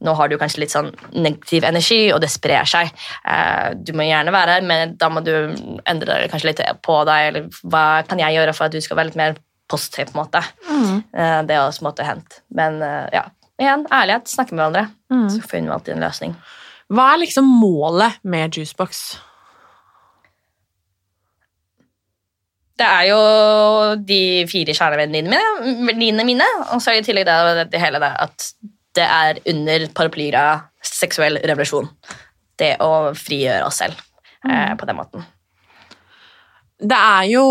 Nå 0.05 0.15
har 0.15 0.29
du 0.29 0.37
kanskje 0.39 0.61
litt 0.61 0.75
sånn 0.75 0.91
negativ 1.13 1.65
energi, 1.65 2.13
og 2.13 2.21
det 2.21 2.31
sprer 2.33 2.69
seg. 2.69 2.93
Eh, 3.25 3.73
du 3.77 3.95
må 3.97 4.05
gjerne 4.05 4.35
være 4.35 4.59
her, 4.59 4.67
men 4.69 4.97
da 5.01 5.09
må 5.09 5.23
du 5.25 5.33
endre 5.89 6.27
kanskje 6.33 6.51
litt 6.51 6.63
på 6.85 6.99
deg. 7.09 7.29
eller 7.29 7.49
Hva 7.63 8.03
kan 8.09 8.21
jeg 8.21 8.37
gjøre 8.37 8.57
for 8.57 8.69
at 8.69 8.77
du 8.77 8.81
skal 8.85 9.01
være 9.01 9.13
litt 9.13 9.21
mer 9.23 9.39
positiv, 9.71 10.13
på 10.13 10.19
en 10.19 10.23
måte. 10.25 10.43
Mm. 10.69 10.97
Eh, 11.13 11.39
det 11.49 11.57
er 11.57 11.65
også 11.65 11.87
måtte 11.87 12.07
hendt. 12.07 12.41
Men 12.55 12.81
eh, 12.85 13.07
ja, 13.15 13.25
igjen, 13.61 13.87
ærlighet. 13.93 14.31
Snakke 14.31 14.55
med 14.55 14.63
hverandre. 14.63 14.87
Mm. 15.13 15.29
Så 15.33 15.43
finner 15.43 15.71
vi 15.71 15.77
alltid 15.79 15.97
en 15.97 16.07
løsning. 16.07 16.37
Hva 16.93 17.09
er 17.13 17.23
liksom 17.25 17.49
målet 17.61 18.21
med 18.23 18.55
Juicebox? 18.55 19.07
Det 22.77 22.87
er 22.87 23.07
jo 23.09 23.21
de 24.05 24.21
fire 24.51 24.75
kjernevennene 24.77 25.39
mine, 25.97 26.27
mine, 26.29 26.49
og 26.69 26.83
så 26.83 26.93
er 26.93 26.99
det 26.99 27.07
i 27.07 27.09
tillegg 27.09 27.25
det, 27.25 27.71
det 27.73 27.81
hele 27.81 28.01
det 28.03 28.11
at 28.21 28.51
det 28.97 29.07
er 29.07 29.41
under 29.53 29.87
paraplyra 29.97 30.45
seksuell 30.85 31.41
revolusjon. 31.41 31.89
Det 32.57 32.75
å 32.85 33.15
frigjøre 33.17 33.65
oss 33.69 33.81
selv 33.83 33.97
eh, 33.97 34.53
mm. 34.53 34.77
på 34.81 34.89
den 34.89 34.99
måten. 35.01 35.25
Det 36.77 36.97
er 36.97 37.25
jo 37.33 37.47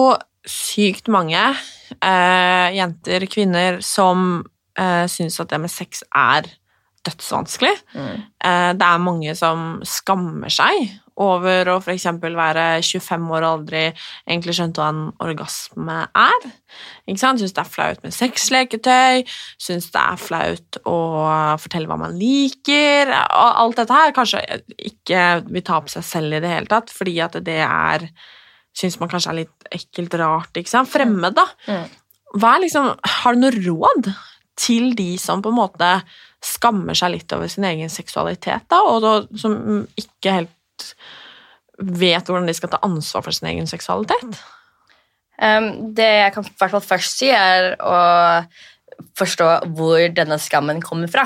sykt 0.45 1.09
mange 1.09 1.41
eh, 2.05 2.75
jenter, 2.77 3.25
kvinner, 3.31 3.81
som 3.85 4.43
eh, 4.77 5.05
syns 5.11 5.39
at 5.41 5.51
det 5.51 5.61
med 5.63 5.73
sex 5.73 6.05
er 6.13 6.49
dødsvanskelig. 7.05 7.73
Mm. 7.93 8.13
Eh, 8.45 8.69
det 8.77 8.85
er 8.85 9.03
mange 9.03 9.35
som 9.37 9.81
skammer 9.85 10.53
seg 10.53 10.87
over 11.21 11.69
å 11.71 11.77
f.eks. 11.79 12.07
være 12.19 12.63
25 12.83 13.27
år 13.31 13.45
og 13.45 13.49
aldri 13.49 13.83
egentlig 13.87 14.55
skjønte 14.57 14.81
hva 14.81 14.89
en 14.91 15.03
orgasme 15.23 15.97
er. 16.11 16.47
Ikke 17.07 17.21
sant? 17.21 17.39
Syns 17.39 17.55
det 17.55 17.63
er 17.63 17.71
flaut 17.71 18.03
med 18.03 18.15
sexleketøy, 18.15 19.23
syns 19.61 19.87
det 19.93 20.01
er 20.01 20.19
flaut 20.19 20.79
å 20.83 20.97
fortelle 21.61 21.87
hva 21.91 21.99
man 22.03 22.17
liker. 22.19 23.13
Og 23.13 23.61
alt 23.63 23.79
dette 23.79 24.01
her 24.01 24.15
kanskje 24.17 24.43
ikke 24.75 25.27
vil 25.47 25.65
ta 25.65 25.79
på 25.85 25.95
seg 25.95 26.07
selv 26.09 26.35
i 26.35 26.43
det 26.43 26.51
hele 26.51 26.71
tatt, 26.71 26.91
fordi 26.91 27.15
at 27.23 27.39
det 27.47 27.61
er 27.63 28.09
syns 28.75 28.97
man 28.99 29.11
kanskje 29.11 29.31
er 29.31 29.39
litt 29.43 29.67
ekkelt 29.73 30.15
rart, 30.19 30.55
ikke 30.59 30.71
sant? 30.71 30.91
Fremmed, 30.91 31.35
da. 31.37 31.45
Mm. 31.69 31.85
Er 32.35 32.63
liksom 32.63 32.89
Har 33.21 33.35
du 33.35 33.43
noe 33.45 33.55
råd 33.55 34.09
til 34.59 34.93
de 34.95 35.15
som 35.19 35.43
på 35.43 35.51
en 35.51 35.59
måte 35.59 35.89
skammer 36.45 36.97
seg 36.97 37.15
litt 37.15 37.33
over 37.35 37.49
sin 37.51 37.65
egen 37.67 37.91
seksualitet, 37.91 38.67
da, 38.71 38.81
og 38.85 39.01
da, 39.03 39.13
som 39.39 39.55
ikke 39.99 40.35
helt 40.41 40.85
vet 41.79 42.29
hvordan 42.29 42.47
de 42.47 42.55
skal 42.55 42.71
ta 42.71 42.79
ansvar 42.85 43.25
for 43.25 43.35
sin 43.35 43.49
egen 43.51 43.67
seksualitet? 43.67 44.37
Um, 45.35 45.95
det 45.95 46.07
jeg 46.07 46.35
kan 46.35 46.45
i 46.47 46.53
hvert 46.59 46.75
fall 46.77 46.85
først 46.85 47.19
si, 47.19 47.31
er 47.33 47.73
å 47.83 47.97
forstå 49.19 49.49
hvor 49.75 50.05
denne 50.15 50.37
skammen 50.39 50.79
kommer 50.83 51.11
fra. 51.11 51.25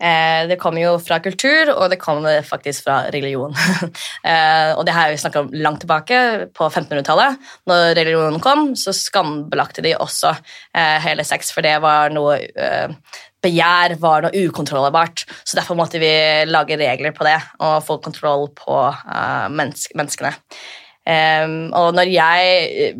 Eh, 0.00 0.48
det 0.48 0.58
kommer 0.58 0.82
jo 0.82 0.92
fra 1.02 1.18
kultur, 1.22 1.70
og 1.76 1.90
det 1.92 2.00
kommer 2.02 2.42
faktisk 2.46 2.86
fra 2.88 2.96
religion. 3.14 3.54
eh, 4.30 4.72
og 4.74 4.82
det 4.88 4.94
har 4.96 5.12
vi 5.12 5.20
snakka 5.20 5.44
om 5.44 5.52
langt 5.54 5.84
tilbake, 5.84 6.18
på 6.56 6.68
1500-tallet. 6.68 7.38
Når 7.70 7.92
religionen 7.98 8.42
kom, 8.42 8.72
så 8.78 8.94
skambelagte 8.96 9.84
de 9.84 9.94
også 9.94 10.32
eh, 10.34 10.98
hele 11.04 11.26
sex, 11.26 11.52
for 11.54 11.64
det 11.66 11.78
var 11.84 12.14
noe 12.14 12.40
Begjær 13.42 13.96
var 13.98 14.22
noe 14.22 14.38
ukontrollerbart, 14.46 15.24
så 15.42 15.56
derfor 15.58 15.74
måtte 15.74 15.98
vi 15.98 16.12
lage 16.46 16.76
regler 16.78 17.10
på 17.16 17.24
det 17.26 17.40
og 17.58 17.80
få 17.82 17.96
kontroll 17.98 18.44
på 18.54 18.76
mennesk 19.50 19.96
menneskene. 19.98 20.30
og 21.74 21.88
når 21.98 22.12
jeg 22.12 22.92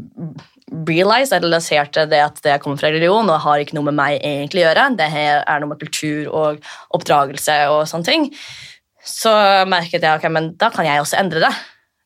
realize, 0.88 1.34
eller 1.34 1.50
realiserte 1.50 2.06
det 2.10 2.20
at 2.24 2.40
det 2.44 2.58
kommer 2.62 2.80
fra 2.80 2.90
religion 2.92 3.30
og 3.30 3.42
har 3.44 3.62
ikke 3.62 3.76
noe 3.78 3.90
med 3.90 3.98
meg 3.98 4.18
egentlig 4.20 4.64
å 4.64 4.68
gjøre. 4.68 4.88
Det 4.98 5.08
er 5.12 5.62
noe 5.62 5.72
med 5.74 5.82
kultur 5.82 6.30
og 6.30 6.62
oppdragelse 6.96 7.58
og 7.72 7.84
sånne 7.90 8.08
ting. 8.08 8.30
så 9.02 9.32
merket 9.66 10.04
jeg 10.04 10.14
ok, 10.14 10.28
men 10.30 10.52
da 10.54 10.68
kan 10.70 10.86
jeg 10.86 11.02
også 11.02 11.18
endre 11.18 11.42
det. 11.42 11.50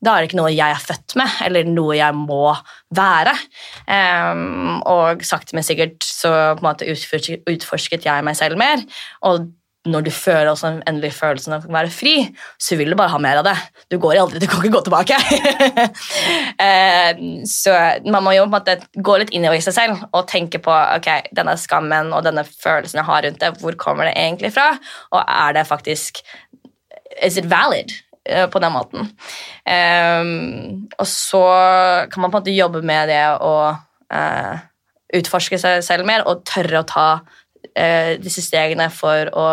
Da 0.01 0.13
er 0.13 0.23
det 0.23 0.29
ikke 0.29 0.39
noe 0.39 0.53
jeg 0.53 0.73
er 0.73 0.81
født 0.81 1.15
med, 1.17 1.37
eller 1.45 1.69
noe 1.69 1.95
jeg 1.97 2.13
må 2.17 2.51
være. 2.93 3.33
Um, 3.89 4.81
og 4.85 5.23
sakte, 5.25 5.57
men 5.57 5.65
sikkert 5.65 6.05
så 6.05 6.31
på 6.57 6.61
en 6.61 6.67
måte 6.67 6.89
utforsket 7.49 8.05
jeg 8.05 8.25
meg 8.25 8.37
selv 8.37 8.61
mer. 8.61 8.83
Og 9.25 9.47
når 9.87 10.07
du 10.07 10.11
føler 10.13 10.51
også 10.51 10.69
den 10.69 10.81
endelige 10.89 11.15
følelsen 11.17 11.55
av 11.57 11.67
å 11.67 11.73
være 11.73 11.91
fri, 11.93 12.15
så 12.61 12.77
vil 12.79 12.91
du 12.91 12.97
bare 12.99 13.13
ha 13.13 13.19
mer 13.21 13.41
av 13.41 13.47
det. 13.47 13.55
Du 13.91 13.97
går 14.01 14.19
aldri, 14.21 14.41
du 14.43 14.47
kan 14.49 14.61
ikke 14.61 14.75
gå 14.75 14.83
tilbake. 14.87 15.19
uh, 16.61 17.11
så 17.59 17.75
man 18.07 18.25
må 18.25 18.35
jo 18.37 18.45
på 18.45 18.49
en 18.49 18.55
måte 18.57 18.77
gå 18.95 19.19
litt 19.21 19.33
inn 19.35 19.47
i 19.47 19.61
seg 19.63 19.77
selv 19.77 20.07
og 20.11 20.27
tenke 20.31 20.61
på 20.63 20.73
ok, 20.73 21.31
denne 21.37 21.57
skammen 21.59 22.11
og 22.15 22.25
denne 22.27 22.45
følelsen 22.47 23.01
jeg 23.01 23.09
har 23.09 23.23
rundt 23.27 23.43
det, 23.43 23.53
hvor 23.61 23.79
kommer 23.79 24.09
det 24.09 24.17
egentlig 24.17 24.53
fra? 24.55 24.73
Og 25.13 25.21
er 25.23 25.57
det 25.59 25.69
faktisk 25.69 26.23
Is 27.23 27.37
it 27.39 27.47
valid? 27.49 27.89
Eh, 28.29 28.49
på 28.49 28.59
den 28.59 28.73
måten. 28.75 29.07
Um, 29.65 30.87
og 30.99 31.07
så 31.07 31.43
kan 32.11 32.21
man 32.21 32.31
på 32.31 32.37
en 32.37 32.43
måte 32.43 32.55
jobbe 32.55 32.81
med 32.85 33.07
det 33.09 33.23
å 33.39 33.53
utforske 35.17 35.59
seg 35.59 35.83
selv 35.85 36.07
mer 36.07 36.25
og 36.27 36.43
tørre 36.47 36.81
å 36.81 36.87
ta 36.87 37.07
uh, 37.73 38.13
disse 38.21 38.43
stegene 38.45 38.89
for 38.93 39.31
å 39.33 39.47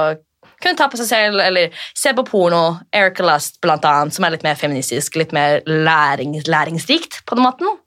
kunne 0.65 0.79
ta 0.79 0.89
på 0.89 0.99
seg 1.01 1.09
selv, 1.11 1.41
eller 1.45 1.73
se 1.97 2.15
på 2.17 2.25
porno. 2.29 2.79
Erica 2.95 3.25
Lust, 3.27 3.61
blant 3.65 3.85
annet, 3.89 4.17
som 4.17 4.25
er 4.25 4.37
litt 4.37 4.47
mer 4.47 4.59
feministisk, 4.59 5.19
litt 5.21 5.35
mer 5.37 5.61
læring, 5.67 6.39
læringsrikt 6.49 7.23
på 7.29 7.39
den 7.39 7.45
måten. 7.45 7.81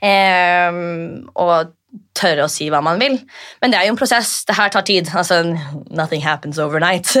Um, 0.00 1.26
og 1.34 1.74
tørre 2.16 2.46
å 2.46 2.52
si 2.52 2.68
hva 2.72 2.82
man 2.84 3.00
vil. 3.00 3.18
Men 3.62 3.72
det 3.72 3.78
er 3.78 3.88
jo 3.88 3.94
en 3.94 4.00
prosess. 4.00 4.38
Det 4.48 4.56
her 4.56 4.72
tar 4.72 4.84
tid. 4.88 5.10
Altså, 5.16 5.42
nothing 5.90 6.24
happens 6.24 6.60
overnight. 6.62 7.12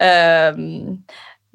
um, 0.00 0.98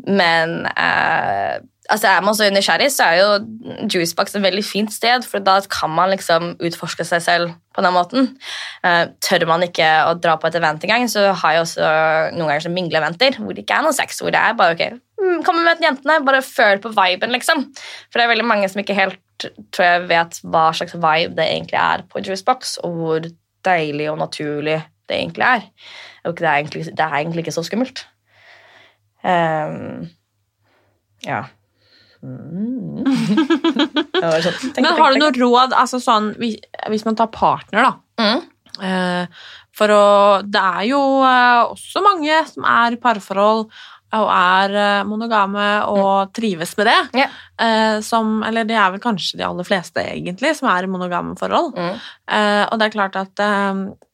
Men 0.08 0.64
uh, 0.80 1.60
altså 1.90 2.08
er 2.08 2.22
man 2.24 2.36
så 2.36 2.50
nysgjerrig, 2.54 2.92
så 2.94 3.04
er 3.04 3.18
jo 3.20 3.88
Juicebox 3.92 4.36
et 4.36 4.44
veldig 4.44 4.64
fint 4.66 4.94
sted, 4.94 5.26
for 5.28 5.44
da 5.44 5.60
kan 5.72 5.92
man 5.92 6.14
liksom 6.14 6.54
utforske 6.64 7.04
seg 7.08 7.26
selv 7.26 7.52
på 7.80 7.86
den 7.86 7.96
måten. 7.96 8.30
Eh, 8.86 9.06
tør 9.24 9.48
man 9.50 9.64
ikke 9.66 9.88
å 10.10 10.18
dra 10.20 10.36
på 10.40 10.50
et 10.50 10.60
event 10.60 10.84
engang, 10.86 11.08
så 11.12 11.30
har 11.32 11.56
jeg 11.56 11.66
også 11.66 11.94
noen 12.36 12.52
ganger 12.52 12.68
som 12.68 12.76
mingleeventer 12.76 13.40
hvor 13.40 13.56
det 13.56 13.64
ikke 13.66 13.80
er 13.80 13.88
noe 13.88 13.96
sex, 13.96 14.20
hvor 14.22 14.36
det 14.36 14.44
er 14.44 14.60
bare 14.60 14.76
ok, 14.76 14.86
mm, 15.22 15.40
kom 15.48 15.62
og 15.62 15.66
møt 15.68 15.84
jentene, 15.84 16.20
bare 16.28 16.44
føl 16.46 16.84
på 16.84 16.92
viben, 16.94 17.34
liksom. 17.36 17.66
For 18.10 18.20
det 18.20 18.28
er 18.28 18.34
veldig 18.36 18.48
mange 18.52 18.70
som 18.72 18.84
ikke 18.84 18.98
helt 18.98 19.20
tror 19.72 19.86
jeg 19.86 20.08
vet 20.10 20.40
hva 20.52 20.66
slags 20.76 20.96
vibe 21.00 21.36
det 21.38 21.46
egentlig 21.48 21.80
er 21.80 22.04
på 22.12 22.24
Juicebox, 22.26 22.78
og 22.84 22.98
hvor 23.00 23.28
deilig 23.68 24.10
og 24.12 24.20
naturlig 24.20 24.80
det 25.10 25.18
egentlig 25.18 25.46
er. 25.48 25.68
Og 26.28 26.36
det 26.40 26.48
er 26.48 26.58
egentlig, 26.58 26.86
det 26.86 27.06
er 27.06 27.16
egentlig 27.22 27.46
ikke 27.46 27.56
så 27.56 27.64
skummelt. 27.66 28.04
Um, 29.24 30.10
ja. 31.26 31.44
Mm. 32.20 33.06
sånn, 34.44 34.74
Men 34.76 34.98
har 34.98 35.14
du 35.14 35.22
noe 35.22 35.36
råd 35.36 35.76
altså 35.78 36.02
sånn, 36.04 36.34
hvis 36.40 37.06
man 37.08 37.18
tar 37.20 37.32
partner, 37.34 37.88
da? 37.88 37.94
Mm. 38.20 38.48
Uh, 38.80 39.48
for 39.76 39.92
å 39.92 40.04
Det 40.48 40.60
er 40.60 40.84
jo 40.90 41.00
uh, 41.24 41.72
også 41.72 42.04
mange 42.04 42.36
som 42.48 42.68
er 42.68 42.96
i 42.96 43.00
parforhold 43.02 43.66
og 44.18 44.30
er 44.34 44.74
uh, 44.74 45.08
monogame 45.08 45.66
og 45.86 46.30
mm. 46.30 46.32
trives 46.34 46.74
med 46.80 46.90
det. 46.90 46.98
Yeah. 47.22 48.00
som, 48.02 48.40
eller 48.48 48.66
det 48.66 48.78
er 48.80 48.90
vel 48.96 49.04
kanskje 49.04 49.38
de 49.38 49.46
aller 49.46 49.68
fleste, 49.68 50.02
egentlig, 50.02 50.56
som 50.58 50.70
er 50.72 50.88
i 50.88 50.90
monogame 50.90 51.36
forhold. 51.38 51.76
Mm. 51.76 52.00
og 52.72 52.80
det 52.80 52.88
er 52.88 52.96
klart 52.96 53.20
at 53.20 53.44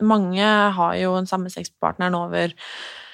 mange 0.03 0.49
har 0.79 0.97
jo 0.99 1.13
en 1.15 1.29
samme 1.29 1.53
sexpartner 1.53 2.17
over 2.17 2.51
Eh, 2.51 3.04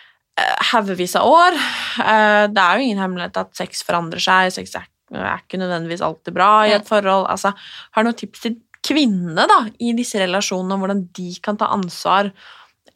haugevis 0.71 1.15
av 1.19 1.27
år. 1.29 1.57
Eh, 2.03 2.45
det 2.51 2.63
er 2.63 2.77
jo 2.77 2.87
ingen 2.87 3.01
hemmelighet 3.03 3.41
at 3.43 3.53
sex 3.57 3.83
forandrer 3.87 4.23
seg. 4.23 4.51
Sex 4.55 4.75
er, 4.79 4.87
ikke 5.11 5.59
nødvendigvis 5.59 6.03
alltid 6.05 6.35
bra 6.35 6.51
i 6.67 6.75
et 6.77 6.87
forhold. 6.87 7.27
Altså, 7.31 7.53
har 7.91 8.03
du 8.03 8.09
noen 8.09 8.19
tips 8.19 8.45
til 8.45 8.57
kvinnene 8.85 9.45
da, 9.49 9.59
i 9.83 9.93
disse 9.97 10.19
relasjonene, 10.21 10.75
om 10.75 10.83
hvordan 10.83 11.05
de 11.17 11.29
kan 11.43 11.59
ta 11.59 11.69
ansvar 11.75 12.31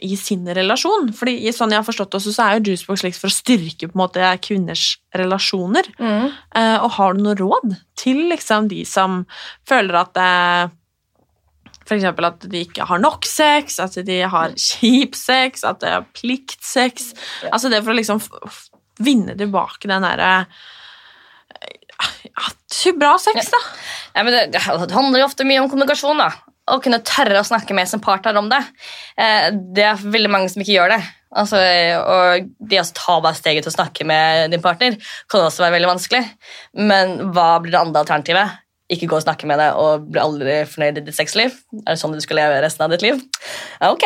i 0.04 0.16
sin 0.20 0.48
relasjon? 0.48 1.12
Fordi 1.16 1.38
sånn 1.56 1.76
jeg 1.76 1.82
har 1.82 1.88
forstått 1.88 2.18
også, 2.18 2.34
så 2.36 2.48
er 2.48 2.58
jo 2.58 2.72
Juicebox 2.72 3.04
slik 3.04 3.20
for 3.20 3.32
å 3.32 3.36
styrke 3.36 3.90
på 3.92 3.96
en 3.96 4.04
måte 4.06 4.32
kvinners 4.46 4.88
relasjoner. 5.16 5.92
Mm. 6.00 6.32
Eh, 6.32 6.80
og 6.80 6.90
har 6.98 7.14
du 7.16 7.24
noe 7.26 7.38
råd 7.40 7.78
til 8.00 8.26
liksom, 8.32 8.72
de 8.72 8.82
som 8.88 9.24
føler 9.70 10.02
at 10.02 10.24
F.eks. 11.86 12.06
at 12.10 12.48
de 12.50 12.64
ikke 12.66 12.88
har 12.90 13.02
nok 13.02 13.28
sex, 13.30 13.78
at 13.84 13.98
de 14.08 14.22
har 14.30 14.56
kjip 14.58 15.18
sex, 15.18 15.66
at 15.68 15.84
det 15.84 15.92
er 15.92 16.08
pliktsex. 16.18 17.12
Altså 17.52 17.70
det 17.70 17.84
for 17.84 17.94
å 17.94 18.00
liksom 18.00 18.24
vinne 19.06 19.36
tilbake 19.38 19.90
den 19.92 20.06
derre 20.06 20.32
ja, 21.96 22.48
Bra 23.00 23.16
sex, 23.22 23.48
da. 23.50 23.60
Ja, 24.14 24.24
men 24.24 24.34
det, 24.34 24.42
det, 24.54 24.62
handler 24.68 25.22
jo 25.22 25.28
ofte 25.30 25.46
mye 25.48 25.62
om 25.64 25.70
kommunikasjon. 25.72 26.20
da. 26.20 26.28
Å 26.70 26.80
kunne 26.84 27.00
tørre 27.06 27.40
å 27.40 27.48
snakke 27.48 27.76
med 27.78 27.88
sin 27.90 28.02
partner 28.04 28.36
om 28.38 28.50
det. 28.52 28.60
Eh, 29.22 29.48
det 29.54 29.86
er 29.88 30.02
veldig 30.02 30.32
mange 30.34 30.50
som 30.52 30.62
ikke 30.62 30.76
gjør 30.76 30.92
det. 30.96 31.00
Altså, 31.36 31.60
og 31.60 32.52
det 32.60 32.82
å 32.82 32.86
ta 32.96 33.18
bare 33.24 33.38
steget 33.38 33.66
til 33.66 33.74
å 33.74 33.76
snakke 33.78 34.08
med 34.08 34.54
din 34.54 34.64
partner 34.64 34.96
kan 35.32 35.48
også 35.48 35.66
være 35.66 35.78
veldig 35.78 35.92
vanskelig. 35.94 36.24
Men 36.80 37.18
hva 37.36 37.56
blir 37.64 37.76
det 37.76 37.82
andre 37.82 38.04
alternativet? 38.04 38.62
Ikke 38.92 39.08
gå 39.10 39.18
og 39.18 39.24
snakke 39.24 39.48
med 39.50 39.58
deg 39.58 39.78
og 39.82 40.06
bli 40.14 40.22
aldri 40.22 40.60
fornøyd 40.70 41.00
i 41.00 41.04
ditt 41.08 41.18
sexliv? 41.18 41.56
Er 41.82 41.96
det 41.96 42.02
sånn 42.02 42.14
du 42.14 42.22
skal 42.22 42.38
leve 42.38 42.60
resten 42.62 42.86
av 42.86 42.94
ditt 42.94 43.06
liv? 43.06 43.22
Ok. 43.86 44.06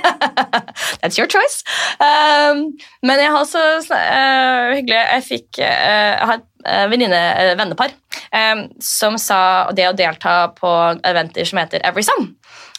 That's 1.00 1.16
your 1.16 1.30
choice. 1.30 1.64
Um, 1.96 2.66
men 3.06 3.22
jeg 3.22 3.32
har 3.32 3.40
også 3.40 3.62
uh, 3.88 4.74
hyggelig 4.76 4.98
Jeg 4.98 5.24
fikk 5.26 5.60
uh, 5.64 6.20
har 6.28 6.36
et 6.38 6.46
uh, 6.66 6.86
venninne, 6.92 7.20
uh, 7.40 7.54
vennepar 7.60 7.94
um, 8.34 8.66
som 8.84 9.16
sa 9.20 9.40
det 9.76 9.88
å 9.88 9.96
delta 9.96 10.50
på 10.56 10.74
eventer 11.08 11.48
som 11.48 11.62
heter 11.62 11.84
Every 11.86 12.04
Sum. 12.04 12.34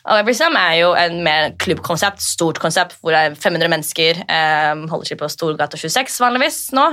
Og 0.10 0.30
er 0.32 0.74
jo 0.80 0.93
en 0.97 1.20
mer 1.26 1.52
klubbkonsept, 1.62 2.22
stort 2.24 2.60
konsept, 2.62 2.97
hvor 3.02 3.14
det 3.14 3.20
er 3.22 3.36
500 3.38 3.70
mennesker. 3.70 4.24
Um, 4.26 4.88
holder 4.89 5.12
seg 5.12 5.20
på 5.20 5.30
Storgata 5.30 5.78
26 5.78 6.18
vanligvis 6.24 6.60
nå. 6.74 6.88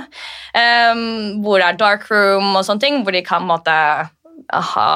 Um, 0.52 1.40
hvor 1.44 1.58
det 1.58 1.70
er 1.70 1.80
dark 1.80 2.08
room 2.12 2.52
og 2.52 2.66
sånne 2.66 2.84
ting, 2.84 3.00
hvor 3.02 3.16
de 3.16 3.24
kan 3.24 3.46
måtte 3.48 3.72
ha 4.48 4.90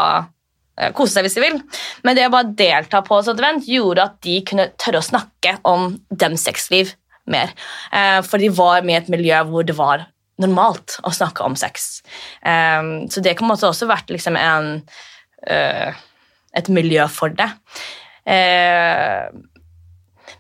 eh, 0.79 0.93
kose 0.97 1.15
seg 1.15 1.27
hvis 1.27 1.39
de 1.39 1.45
vil. 1.45 1.59
Men 2.05 2.19
det 2.19 2.29
å 2.29 2.35
bare 2.35 2.53
delta 2.57 3.03
på 3.05 3.19
et 3.19 3.29
sånt 3.29 3.41
event 3.41 3.69
gjorde 3.69 4.07
at 4.11 4.21
de 4.25 4.39
kunne 4.49 4.71
tørre 4.81 5.01
å 5.01 5.09
snakke 5.09 5.57
om 5.69 5.97
dem 6.11 6.37
sexliv 6.41 6.95
mer. 7.25 7.57
Uh, 7.95 8.21
for 8.27 8.43
de 8.43 8.53
var 8.53 8.85
med 8.85 8.99
i 8.99 9.01
et 9.01 9.13
miljø 9.13 9.41
hvor 9.49 9.65
det 9.67 9.79
var 9.81 10.09
normalt 10.43 10.99
å 11.07 11.13
snakke 11.15 11.45
om 11.45 11.53
sex. 11.55 12.01
Så 12.43 13.21
det 13.23 13.35
kan 13.39 13.53
også 13.53 13.87
vært 13.87 14.09
liksom 14.11 14.35
en 14.41 14.71
uh, 15.47 16.01
et 16.57 16.69
miljø 16.73 17.07
for 17.13 17.33
det. 17.37 17.49
Eh, 18.29 19.31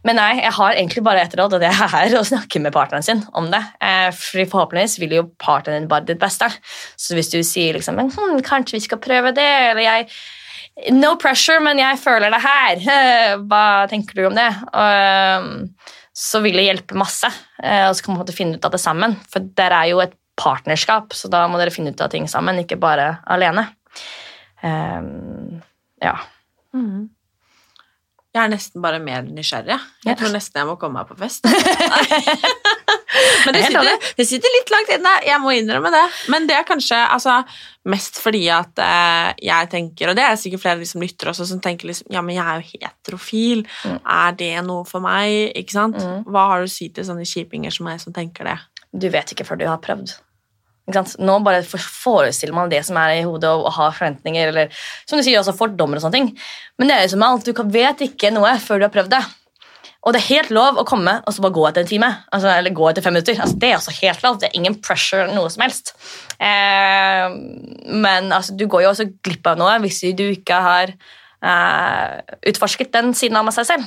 men 0.02 0.18
nei, 0.18 0.30
jeg 0.40 0.54
har 0.56 0.74
egentlig 0.74 1.04
bare 1.06 1.22
ett 1.22 1.34
råd, 1.38 1.56
og 1.56 1.62
det 1.62 1.70
er 1.70 2.16
å 2.18 2.26
snakke 2.26 2.60
med 2.62 2.74
partneren 2.74 3.06
sin 3.06 3.22
om 3.38 3.48
det. 3.52 3.62
Eh, 3.82 4.10
for 4.16 4.44
forhåpentligvis 4.54 4.98
vil 5.02 5.16
jo 5.20 5.26
partneren 5.42 5.84
din 5.84 5.90
bare 5.90 6.08
ditt 6.08 6.22
beste. 6.22 6.50
Så 6.98 7.18
hvis 7.18 7.30
du 7.30 7.40
sier 7.46 7.78
liksom 7.78 8.00
hm, 8.00 8.42
'Kanskje 8.42 8.78
vi 8.78 8.86
skal 8.88 9.02
prøve 9.02 9.34
det', 9.36 9.72
eller 9.72 9.82
jeg 9.82 10.08
No 10.96 11.16
pressure, 11.20 11.60
men 11.60 11.76
jeg 11.76 11.98
føler 12.00 12.32
det 12.32 12.40
her. 12.40 12.78
Hva 13.44 13.86
tenker 13.90 14.16
du 14.16 14.22
om 14.24 14.34
det? 14.34 14.48
Og, 14.72 15.68
så 16.12 16.42
vil 16.44 16.58
det 16.58 16.66
hjelpe 16.66 16.98
masse. 16.98 17.28
Eh, 17.62 17.86
og 17.88 17.96
så 17.96 18.04
kan 18.04 18.18
man 18.18 18.34
finne 18.36 18.58
ut 18.58 18.66
av 18.68 18.74
det 18.74 18.80
sammen. 18.82 19.16
For 19.32 19.44
dere 19.56 19.80
er 19.82 19.92
jo 19.92 20.02
et 20.04 20.14
partnerskap, 20.40 21.16
så 21.16 21.28
da 21.32 21.44
må 21.48 21.60
dere 21.60 21.72
finne 21.74 21.92
ut 21.92 22.04
av 22.04 22.12
ting 22.12 22.28
sammen, 22.30 22.60
ikke 22.62 22.80
bare 22.80 23.18
alene. 23.32 23.66
Um, 24.62 25.60
ja. 26.02 26.14
Mm. 26.76 27.10
Jeg 28.32 28.40
er 28.46 28.48
nesten 28.48 28.80
bare 28.80 28.96
mer 29.02 29.26
nysgjerrig. 29.28 29.76
Jeg 30.06 30.16
tror 30.16 30.30
nesten 30.32 30.62
jeg 30.62 30.68
må 30.70 30.78
komme 30.80 31.02
meg 31.02 31.10
på 31.10 31.18
fest. 31.20 31.44
Men 33.44 33.56
det 33.56 33.64
sitter, 33.66 34.06
det 34.16 34.26
sitter, 34.28 34.54
litt 34.56 34.72
langt 34.72 34.92
inne, 34.94 35.12
jeg 35.26 35.40
må 35.42 35.52
innrømme 35.52 35.92
det. 35.92 36.02
Men 36.32 36.48
det 36.48 36.56
er 36.56 36.66
kanskje 36.68 36.96
altså, 36.96 37.42
mest 37.92 38.22
fordi 38.22 38.46
at 38.54 38.80
eh, 38.80 39.28
jeg 39.50 39.70
tenker, 39.74 40.10
og 40.10 40.18
det 40.18 40.24
er 40.24 40.40
sikkert 40.40 40.64
flere 40.64 40.78
av 40.78 40.84
de 40.84 40.88
som 40.88 41.04
lytter 41.04 41.32
også, 41.32 41.48
som 41.52 41.60
tenker 41.62 41.90
liksom 41.90 42.08
Ja, 42.14 42.24
men 42.24 42.38
jeg 42.38 42.44
er 42.46 42.62
jo 42.62 42.82
heterofil. 42.86 43.64
Mm. 43.84 44.00
Er 44.16 44.36
det 44.40 44.52
noe 44.68 44.88
for 44.88 45.04
meg? 45.04 45.52
Ikke 45.58 45.76
sant? 45.76 46.00
Mm. 46.00 46.24
Hva 46.32 46.48
har 46.52 46.62
du 46.62 46.70
å 46.70 46.74
si 46.74 46.88
til 46.94 47.08
sånne 47.08 47.28
kjipinger 47.28 47.74
som 47.74 47.88
meg 47.90 48.00
som 48.00 48.16
tenker 48.16 48.48
det? 48.48 48.58
Du 48.92 49.08
vet 49.12 49.32
ikke 49.32 49.46
før 49.48 49.60
du 49.60 49.68
har 49.68 49.80
prøvd. 49.84 50.16
Nå 51.22 51.38
bare 51.44 51.62
forestiller 51.64 52.56
man 52.56 52.72
det 52.72 52.82
som 52.86 52.98
er 53.00 53.18
i 53.18 53.26
hodet, 53.26 53.50
og, 53.50 53.70
har 53.76 53.94
forventninger 53.96 54.52
eller 54.52 54.82
som 55.06 55.18
du 55.18 55.24
sier, 55.24 55.40
også 55.40 55.56
fordommer. 55.56 55.98
og 55.98 56.06
sånne 56.06 56.18
ting. 56.18 56.32
Men 56.78 56.90
det 56.90 56.96
er 56.96 57.06
jo 57.06 57.14
som 57.14 57.28
alt, 57.28 57.46
du 57.46 57.62
vet 57.72 58.04
ikke 58.08 58.32
noe 58.34 58.56
før 58.62 58.82
du 58.82 58.88
har 58.88 58.94
prøvd 58.94 59.14
det. 59.16 59.22
Og 60.02 60.14
det 60.14 60.18
er 60.18 60.30
helt 60.32 60.50
lov 60.50 60.80
å 60.80 60.86
komme 60.86 61.20
og 61.20 61.34
så 61.34 61.44
bare 61.44 61.54
gå 61.54 61.64
etter 61.68 61.84
en 61.84 61.90
time. 61.92 62.08
Altså, 62.34 62.50
eller 62.50 62.74
gå 62.74 62.88
etter 62.90 63.04
fem 63.04 63.14
minutter. 63.14 63.38
Altså, 63.38 63.58
det 63.62 63.68
er 63.70 63.76
også 63.76 63.94
helt 64.00 64.24
lov. 64.24 64.40
Det 64.42 64.48
er 64.48 64.58
ingen 64.58 64.74
pressure 64.82 65.28
noe 65.30 65.50
som 65.52 65.62
helst. 65.62 65.94
Eh, 66.42 67.36
men 68.02 68.32
altså, 68.34 68.56
du 68.58 68.66
går 68.66 68.82
jo 68.82 68.90
også 68.90 69.06
glipp 69.22 69.46
av 69.46 69.60
noe 69.60 69.76
hvis 69.84 70.02
du 70.18 70.24
ikke 70.26 70.58
har 70.64 70.90
eh, 70.90 72.36
utforsket 72.50 72.90
den 72.96 73.14
siden 73.14 73.38
av 73.38 73.52
seg 73.54 73.70
selv. 73.70 73.86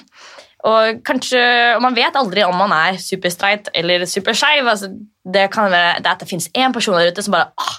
Og 0.66 1.02
kanskje, 1.06 1.42
og 1.76 1.82
Man 1.86 1.98
vet 1.98 2.16
aldri 2.18 2.46
om 2.46 2.56
man 2.58 2.74
er 2.74 3.02
superstreit 3.02 3.70
eller 3.76 4.06
superskeiv. 4.10 4.68
Altså, 4.68 4.92
det 5.26 5.50
kan 5.54 5.72
være 5.72 6.00
det 6.02 6.14
at 6.14 6.22
det 6.22 6.30
fins 6.30 6.50
én 6.58 6.74
person 6.74 6.98
der 6.98 7.12
ute 7.12 7.26
som 7.26 7.36
bare 7.36 7.52
ah, 7.58 7.76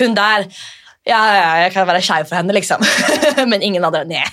Hun 0.00 0.16
der 0.16 0.50
ja, 1.06 1.20
ja, 1.30 1.50
jeg 1.62 1.70
kan 1.70 1.86
være 1.86 2.00
skeiv 2.02 2.26
for 2.26 2.34
henne, 2.34 2.54
liksom. 2.56 2.82
Men 3.50 3.62
ingen 3.62 3.84
andre. 3.86 4.02
Nei. 4.10 4.24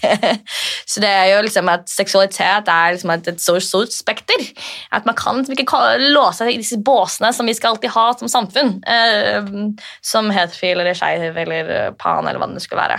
Så 0.90 1.04
det 1.04 1.10
er 1.10 1.28
jo 1.30 1.44
liksom 1.46 1.70
at 1.70 1.86
seksualitet 1.90 2.72
er 2.72 2.96
liksom 2.96 3.12
et, 3.14 3.30
et 3.30 3.42
så 3.42 3.60
stort 3.62 3.94
spekter. 3.94 4.42
At 4.90 5.06
man 5.06 5.14
kan 5.18 5.38
liksom 5.38 5.54
ikke 5.54 5.82
låse 6.16 6.42
seg 6.42 6.56
i 6.56 6.58
disse 6.64 6.80
båsene 6.82 7.30
som 7.34 7.46
vi 7.46 7.54
skal 7.54 7.76
alltid 7.76 7.94
ha 7.94 8.08
som 8.18 8.32
samfunn. 8.32 8.80
Eh, 8.90 9.54
som 10.02 10.34
heterofil 10.34 10.82
eller 10.82 10.98
skeiv 10.98 11.38
eller 11.46 11.94
pan 12.02 12.26
eller 12.26 12.42
hva 12.42 12.50
det 12.56 12.66
skulle 12.66 12.82
være. 12.82 12.98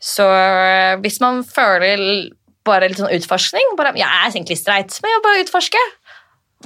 Så 0.00 0.28
eh, 0.36 1.00
hvis 1.00 1.20
man 1.24 1.40
føler 1.44 2.28
bare 2.70 2.88
litt 2.90 3.00
sånn 3.00 3.12
utforskning 3.12 3.74
bare, 3.78 3.94
Jeg 3.98 4.08
er 4.08 4.30
egentlig 4.30 4.58
streit, 4.60 4.94
men 5.02 5.12
jeg 5.12 5.18
vil 5.18 5.26
bare 5.26 5.44
utforske. 5.44 5.82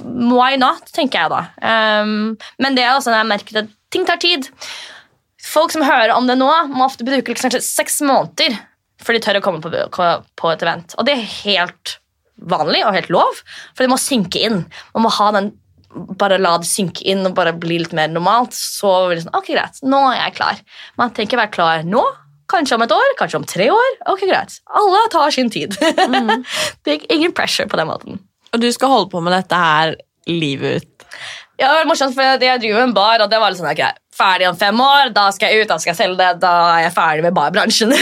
Why 0.03 0.57
not, 0.59 0.89
tenker 0.95 1.23
jeg 1.23 1.31
da. 1.31 1.41
Um, 2.03 2.35
men 2.61 2.77
det 2.77 2.83
er 2.83 2.95
også 2.95 3.13
når 3.13 3.21
jeg 3.21 3.31
merker 3.31 3.59
at 3.63 3.73
ting 3.95 4.07
tar 4.07 4.19
tid. 4.21 4.49
Folk 5.45 5.71
som 5.71 5.85
hører 5.85 6.15
om 6.15 6.27
det 6.27 6.37
nå, 6.39 6.49
må 6.73 6.87
ofte 6.87 7.07
bruke 7.07 7.31
liksom 7.31 7.53
seks 7.63 8.01
måneder 8.05 8.57
før 9.05 9.17
de 9.17 9.21
tør 9.23 9.39
å 9.39 9.43
komme 9.45 9.61
på, 9.61 9.69
på, 9.69 10.49
et 10.51 10.65
event. 10.65 10.95
Og 10.97 11.07
det 11.07 11.15
er 11.15 11.29
helt 11.43 11.97
vanlig 12.51 12.81
og 12.85 12.95
helt 12.95 13.11
lov, 13.13 13.43
for 13.75 13.85
det 13.85 13.91
må 13.91 13.99
synke 14.01 14.41
inn. 14.47 14.63
Man 14.95 15.05
må 15.05 15.13
ha 15.13 15.29
den, 15.35 15.51
bare 16.19 16.39
la 16.41 16.55
det 16.59 16.67
synke 16.67 17.05
inn 17.07 17.23
og 17.27 17.35
bare 17.37 17.53
bli 17.55 17.79
litt 17.83 17.95
mer 17.95 18.09
normalt. 18.11 18.55
Så 18.57 18.91
blir 19.05 19.19
det 19.19 19.25
sånn, 19.27 19.37
ok, 19.37 19.51
greit, 19.53 19.81
nå 19.85 20.01
er 20.09 20.19
jeg 20.23 20.37
klar. 20.39 20.61
Man 20.99 21.13
trenger 21.13 21.31
ikke 21.31 21.43
være 21.43 21.55
klar 21.55 21.87
nå. 21.87 22.03
Kanskje 22.51 22.77
om 22.77 22.85
et 22.85 22.93
år, 22.93 23.11
kanskje 23.19 23.41
om 23.41 23.47
tre 23.49 23.69
år. 23.73 23.91
Ok, 24.11 24.25
greit. 24.29 24.59
Alle 24.69 25.05
tar 25.13 25.33
sin 25.33 25.49
tid. 25.53 25.75
Mm. 25.81 26.45
det 26.85 26.97
er 26.97 27.07
ingen 27.15 27.33
pressure 27.35 27.69
på 27.69 27.79
den 27.79 27.89
måten. 27.89 28.19
Og 28.53 28.61
du 28.61 28.69
skal 28.71 28.91
holde 28.91 29.09
på 29.11 29.21
med 29.23 29.33
dette 29.35 29.59
her 29.59 29.95
livet 30.29 30.81
ut? 30.83 31.07
Ja, 31.55 31.69
det 31.69 31.75
var 31.77 31.87
morsomt, 31.87 32.15
for 32.15 32.43
Jeg 32.43 32.59
driver 32.59 32.83
en 32.83 32.93
bar, 32.95 33.21
og 33.23 33.31
det 33.31 33.39
var 33.39 33.51
litt 33.51 33.61
sånn, 33.61 33.71
okay, 33.71 33.95
ferdig 34.15 34.47
om 34.49 34.57
fem 34.59 34.79
år, 34.81 35.11
da 35.15 35.29
skal 35.31 35.51
jeg 35.51 35.63
ut, 35.63 35.69
da 35.69 35.77
skal 35.79 35.93
jeg 35.93 35.99
selge 36.01 36.17
det, 36.19 36.41
da 36.43 36.51
er 36.73 36.81
jeg 36.85 36.93
ferdig 36.95 37.23
med 37.25 37.35
barbransjen. 37.35 37.93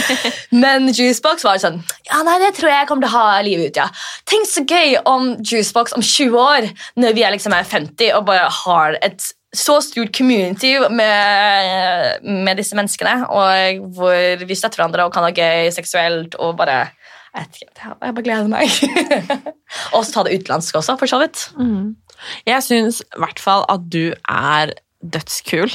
Men 0.62 0.88
Juicebox 0.92 1.44
var 1.46 1.60
sånn 1.62 1.80
Ja, 2.08 2.20
nei, 2.26 2.36
det 2.42 2.54
tror 2.58 2.72
jeg 2.72 2.88
kommer 2.88 3.06
til 3.06 3.12
å 3.12 3.24
ha 3.24 3.40
livet 3.44 3.72
ut, 3.72 3.80
ja. 3.80 3.88
Tenk 4.28 4.48
så 4.48 4.64
gøy 4.64 4.98
om 5.08 5.34
Juicebox 5.40 5.96
om 5.96 6.04
20 6.04 6.40
år, 6.44 6.70
når 7.00 7.16
vi 7.16 7.24
er 7.24 7.36
liksom 7.36 7.56
er 7.56 7.68
50 7.68 8.12
og 8.18 8.26
bare 8.28 8.48
har 8.62 9.00
et 9.00 9.32
så 9.56 9.80
stort 9.82 10.12
community 10.14 10.76
med, 10.94 12.26
med 12.46 12.60
disse 12.60 12.76
menneskene, 12.78 13.24
og 13.26 13.80
hvor 13.96 14.44
vi 14.46 14.58
støtter 14.58 14.78
hverandre 14.78 15.08
og 15.08 15.14
kan 15.14 15.26
ha 15.26 15.32
gøy 15.34 15.72
seksuelt 15.74 16.36
og 16.38 16.54
bare 16.60 16.84
jeg, 17.34 17.66
jeg 17.78 17.96
bare 18.00 18.22
gleder 18.26 18.48
meg. 18.50 18.70
og 19.94 20.02
så 20.02 20.14
ta 20.14 20.24
det 20.26 20.40
utenlandsk 20.40 20.80
også, 20.80 20.96
for 20.98 21.10
så 21.10 21.20
vidt. 21.22 21.44
Mm. 21.58 21.94
Jeg 22.48 22.64
syns 22.66 23.02
i 23.04 23.20
hvert 23.22 23.42
fall 23.42 23.66
at 23.70 23.84
du 23.92 24.10
er 24.28 24.74
dødskul. 25.00 25.70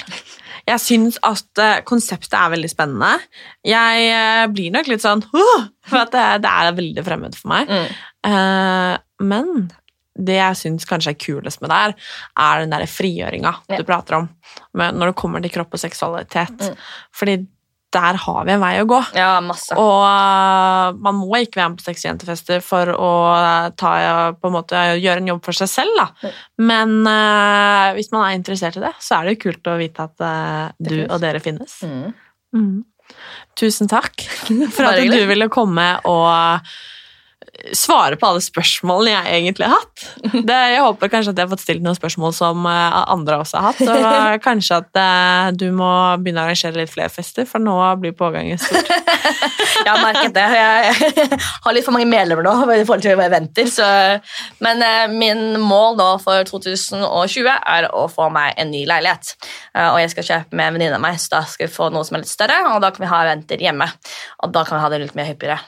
Jeg 0.65 0.81
syns 0.81 1.17
at 1.25 1.61
uh, 1.61 1.79
konseptet 1.87 2.35
er 2.37 2.51
veldig 2.53 2.69
spennende. 2.71 3.13
Jeg 3.65 4.11
uh, 4.11 4.43
blir 4.53 4.73
nok 4.73 4.89
litt 4.91 5.03
sånn 5.03 5.23
For 5.89 6.01
at 6.01 6.13
det, 6.13 6.25
det, 6.45 6.51
er 6.51 6.77
veldig 6.77 7.05
fremmed 7.05 7.39
for 7.39 7.53
meg. 7.53 7.71
Mm. 7.71 7.97
Uh, 8.27 9.25
men 9.25 9.51
det 10.15 10.37
jeg 10.37 10.59
syns 10.61 10.87
kanskje 10.87 11.11
er 11.13 11.19
kulest 11.19 11.61
med 11.63 11.71
det 11.71 11.81
her, 11.81 11.97
er 12.45 12.63
den 12.63 12.71
der 12.75 12.85
frigjøringa 12.87 13.51
ja. 13.67 13.79
du 13.79 13.87
prater 13.87 14.21
om 14.21 14.29
når 14.75 15.11
det 15.11 15.19
kommer 15.19 15.43
til 15.43 15.51
kropp 15.51 15.75
og 15.75 15.81
seksualitet. 15.81 16.55
Mm. 16.61 16.79
Fordi 17.15 17.35
der 17.95 18.17
har 18.19 18.41
vi 18.47 18.53
en 18.55 18.63
vei 18.63 18.73
å 18.81 18.87
gå. 18.89 18.97
Ja, 19.15 19.37
masse. 19.43 19.75
Og 19.79 20.01
uh, 20.03 20.95
man 20.99 21.19
må 21.21 21.39
ikke 21.39 21.61
være 21.61 21.71
med 21.71 21.79
på 21.79 21.87
sexjentefester 21.87 22.63
for 22.65 22.91
å 22.91 23.11
ta, 23.79 23.91
på 24.35 24.49
en 24.49 24.55
måte, 24.55 24.81
gjøre 24.99 25.23
en 25.23 25.29
jobb 25.31 25.45
for 25.45 25.59
seg 25.59 25.71
selv, 25.71 26.01
da. 26.01 26.07
Mm. 26.19 26.41
Men 26.71 26.95
uh, 27.07 27.93
hvis 27.95 28.11
man 28.15 28.25
er 28.25 28.39
interessert 28.39 28.79
i 28.79 28.83
det, 28.83 28.91
så 28.99 29.19
er 29.19 29.29
det 29.29 29.37
jo 29.37 29.43
kult 29.45 29.71
å 29.71 29.77
vite 29.79 30.09
at 30.09 30.25
uh, 30.25 30.65
du 30.75 30.97
og 31.05 31.21
dere 31.23 31.43
finnes. 31.43 31.77
Mm. 31.87 32.11
Mm. 32.55 32.75
Tusen 33.55 33.91
takk 33.91 34.25
for 34.75 34.89
at 34.89 34.99
du 34.99 35.21
ville 35.29 35.47
komme 35.53 35.87
og 36.09 36.75
svare 37.73 38.17
på 38.19 38.27
alle 38.27 38.41
spørsmålene 38.43 39.13
jeg 39.13 39.39
egentlig 39.39 39.67
har 39.69 39.79
hatt. 39.79 40.03
Det, 40.33 40.57
jeg 40.73 40.81
håper 40.83 41.11
kanskje 41.11 41.33
at 41.33 41.39
jeg 41.39 41.47
har 41.47 41.51
fått 41.53 41.63
stilt 41.63 41.83
noen 41.85 41.97
spørsmål 41.97 42.33
som 42.35 42.65
uh, 42.67 43.01
andre 43.11 43.39
også 43.41 43.61
har 43.61 43.73
hatt. 43.73 43.81
Og 43.95 44.43
kanskje 44.43 44.79
at 44.81 44.99
uh, 44.99 45.51
du 45.55 45.67
må 45.75 45.89
begynne 46.21 46.43
å 46.43 46.49
arrangere 46.49 46.81
litt 46.81 46.93
flere 46.93 47.11
fester, 47.13 47.47
for 47.49 47.63
nå 47.63 47.75
blir 48.01 48.15
pågangen 48.17 48.59
stort. 48.61 48.89
jeg 49.85 49.89
har 49.89 50.01
merket 50.01 50.35
det. 50.35 50.45
Jeg 50.55 51.39
har 51.65 51.77
litt 51.77 51.87
for 51.87 51.95
mange 51.95 52.09
medlemmer 52.09 52.45
nå 52.45 52.55
i 52.75 52.85
forhold 52.85 53.05
til 53.05 53.25
eventer. 53.25 53.69
Så, 53.71 53.87
men 54.65 54.83
uh, 54.83 55.05
min 55.11 55.61
mål 55.61 55.99
nå 56.01 56.09
for 56.23 56.49
2020 56.49 57.51
er 57.55 57.89
å 57.93 58.07
få 58.11 58.29
meg 58.33 58.57
en 58.61 58.73
ny 58.73 58.85
leilighet. 58.89 59.35
og 59.87 59.99
jeg 60.01 60.11
skal 60.13 60.27
kjøpe 60.29 60.57
med 60.57 60.69
en 60.69 60.77
venninne 60.77 60.99
av 60.99 61.03
meg, 61.03 61.19
så 61.21 61.37
da 61.37 61.45
skal 61.49 61.69
vi 61.69 61.75
få 61.75 61.89
noe 61.93 62.05
som 62.07 62.17
er 62.17 62.25
litt 62.25 62.31
større, 62.33 62.59
og 62.73 62.81
da 62.83 62.91
kan 62.93 63.05
vi 63.05 63.13
ha 63.13 63.23
venter 63.29 63.63
hjemme. 63.63 63.89
Og 64.43 64.53
da 64.55 64.65
kan 64.67 64.79
vi 64.79 64.85
ha 64.85 64.91
det 64.93 65.01
litt 65.05 65.17
mer 65.17 65.29
hyppigere. 65.31 65.61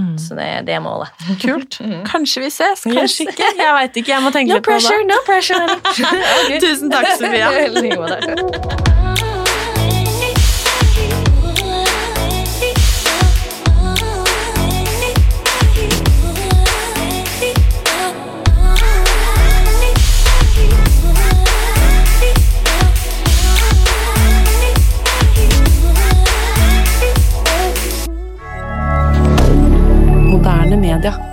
Mm. 0.00 0.18
Så 0.18 0.34
det, 0.34 0.48
det, 0.66 0.74
er 0.74 0.80
målet. 0.84 1.08
Kult. 1.42 1.80
Mm. 1.90 2.04
Kanskje 2.04 2.42
vi 2.42 2.50
ses, 2.52 2.82
kanskje 2.84 3.02
yes. 3.02 3.20
ikke. 3.20 3.46
Jeg 3.58 3.74
veit 3.74 3.96
ikke. 3.96 4.12
Jeg 4.12 4.22
må 4.22 4.30
tenke 4.34 4.52
no 4.52 4.58
litt 4.58 4.66
på 4.66 4.74
pressure, 4.74 5.00
det. 5.00 5.08
No 5.08 5.18
pressure, 5.26 5.64
okay. 6.44 6.60
Tusen 6.60 6.92
takk, 6.92 7.08
Sofia. 7.20 9.18
Media. 30.42 31.29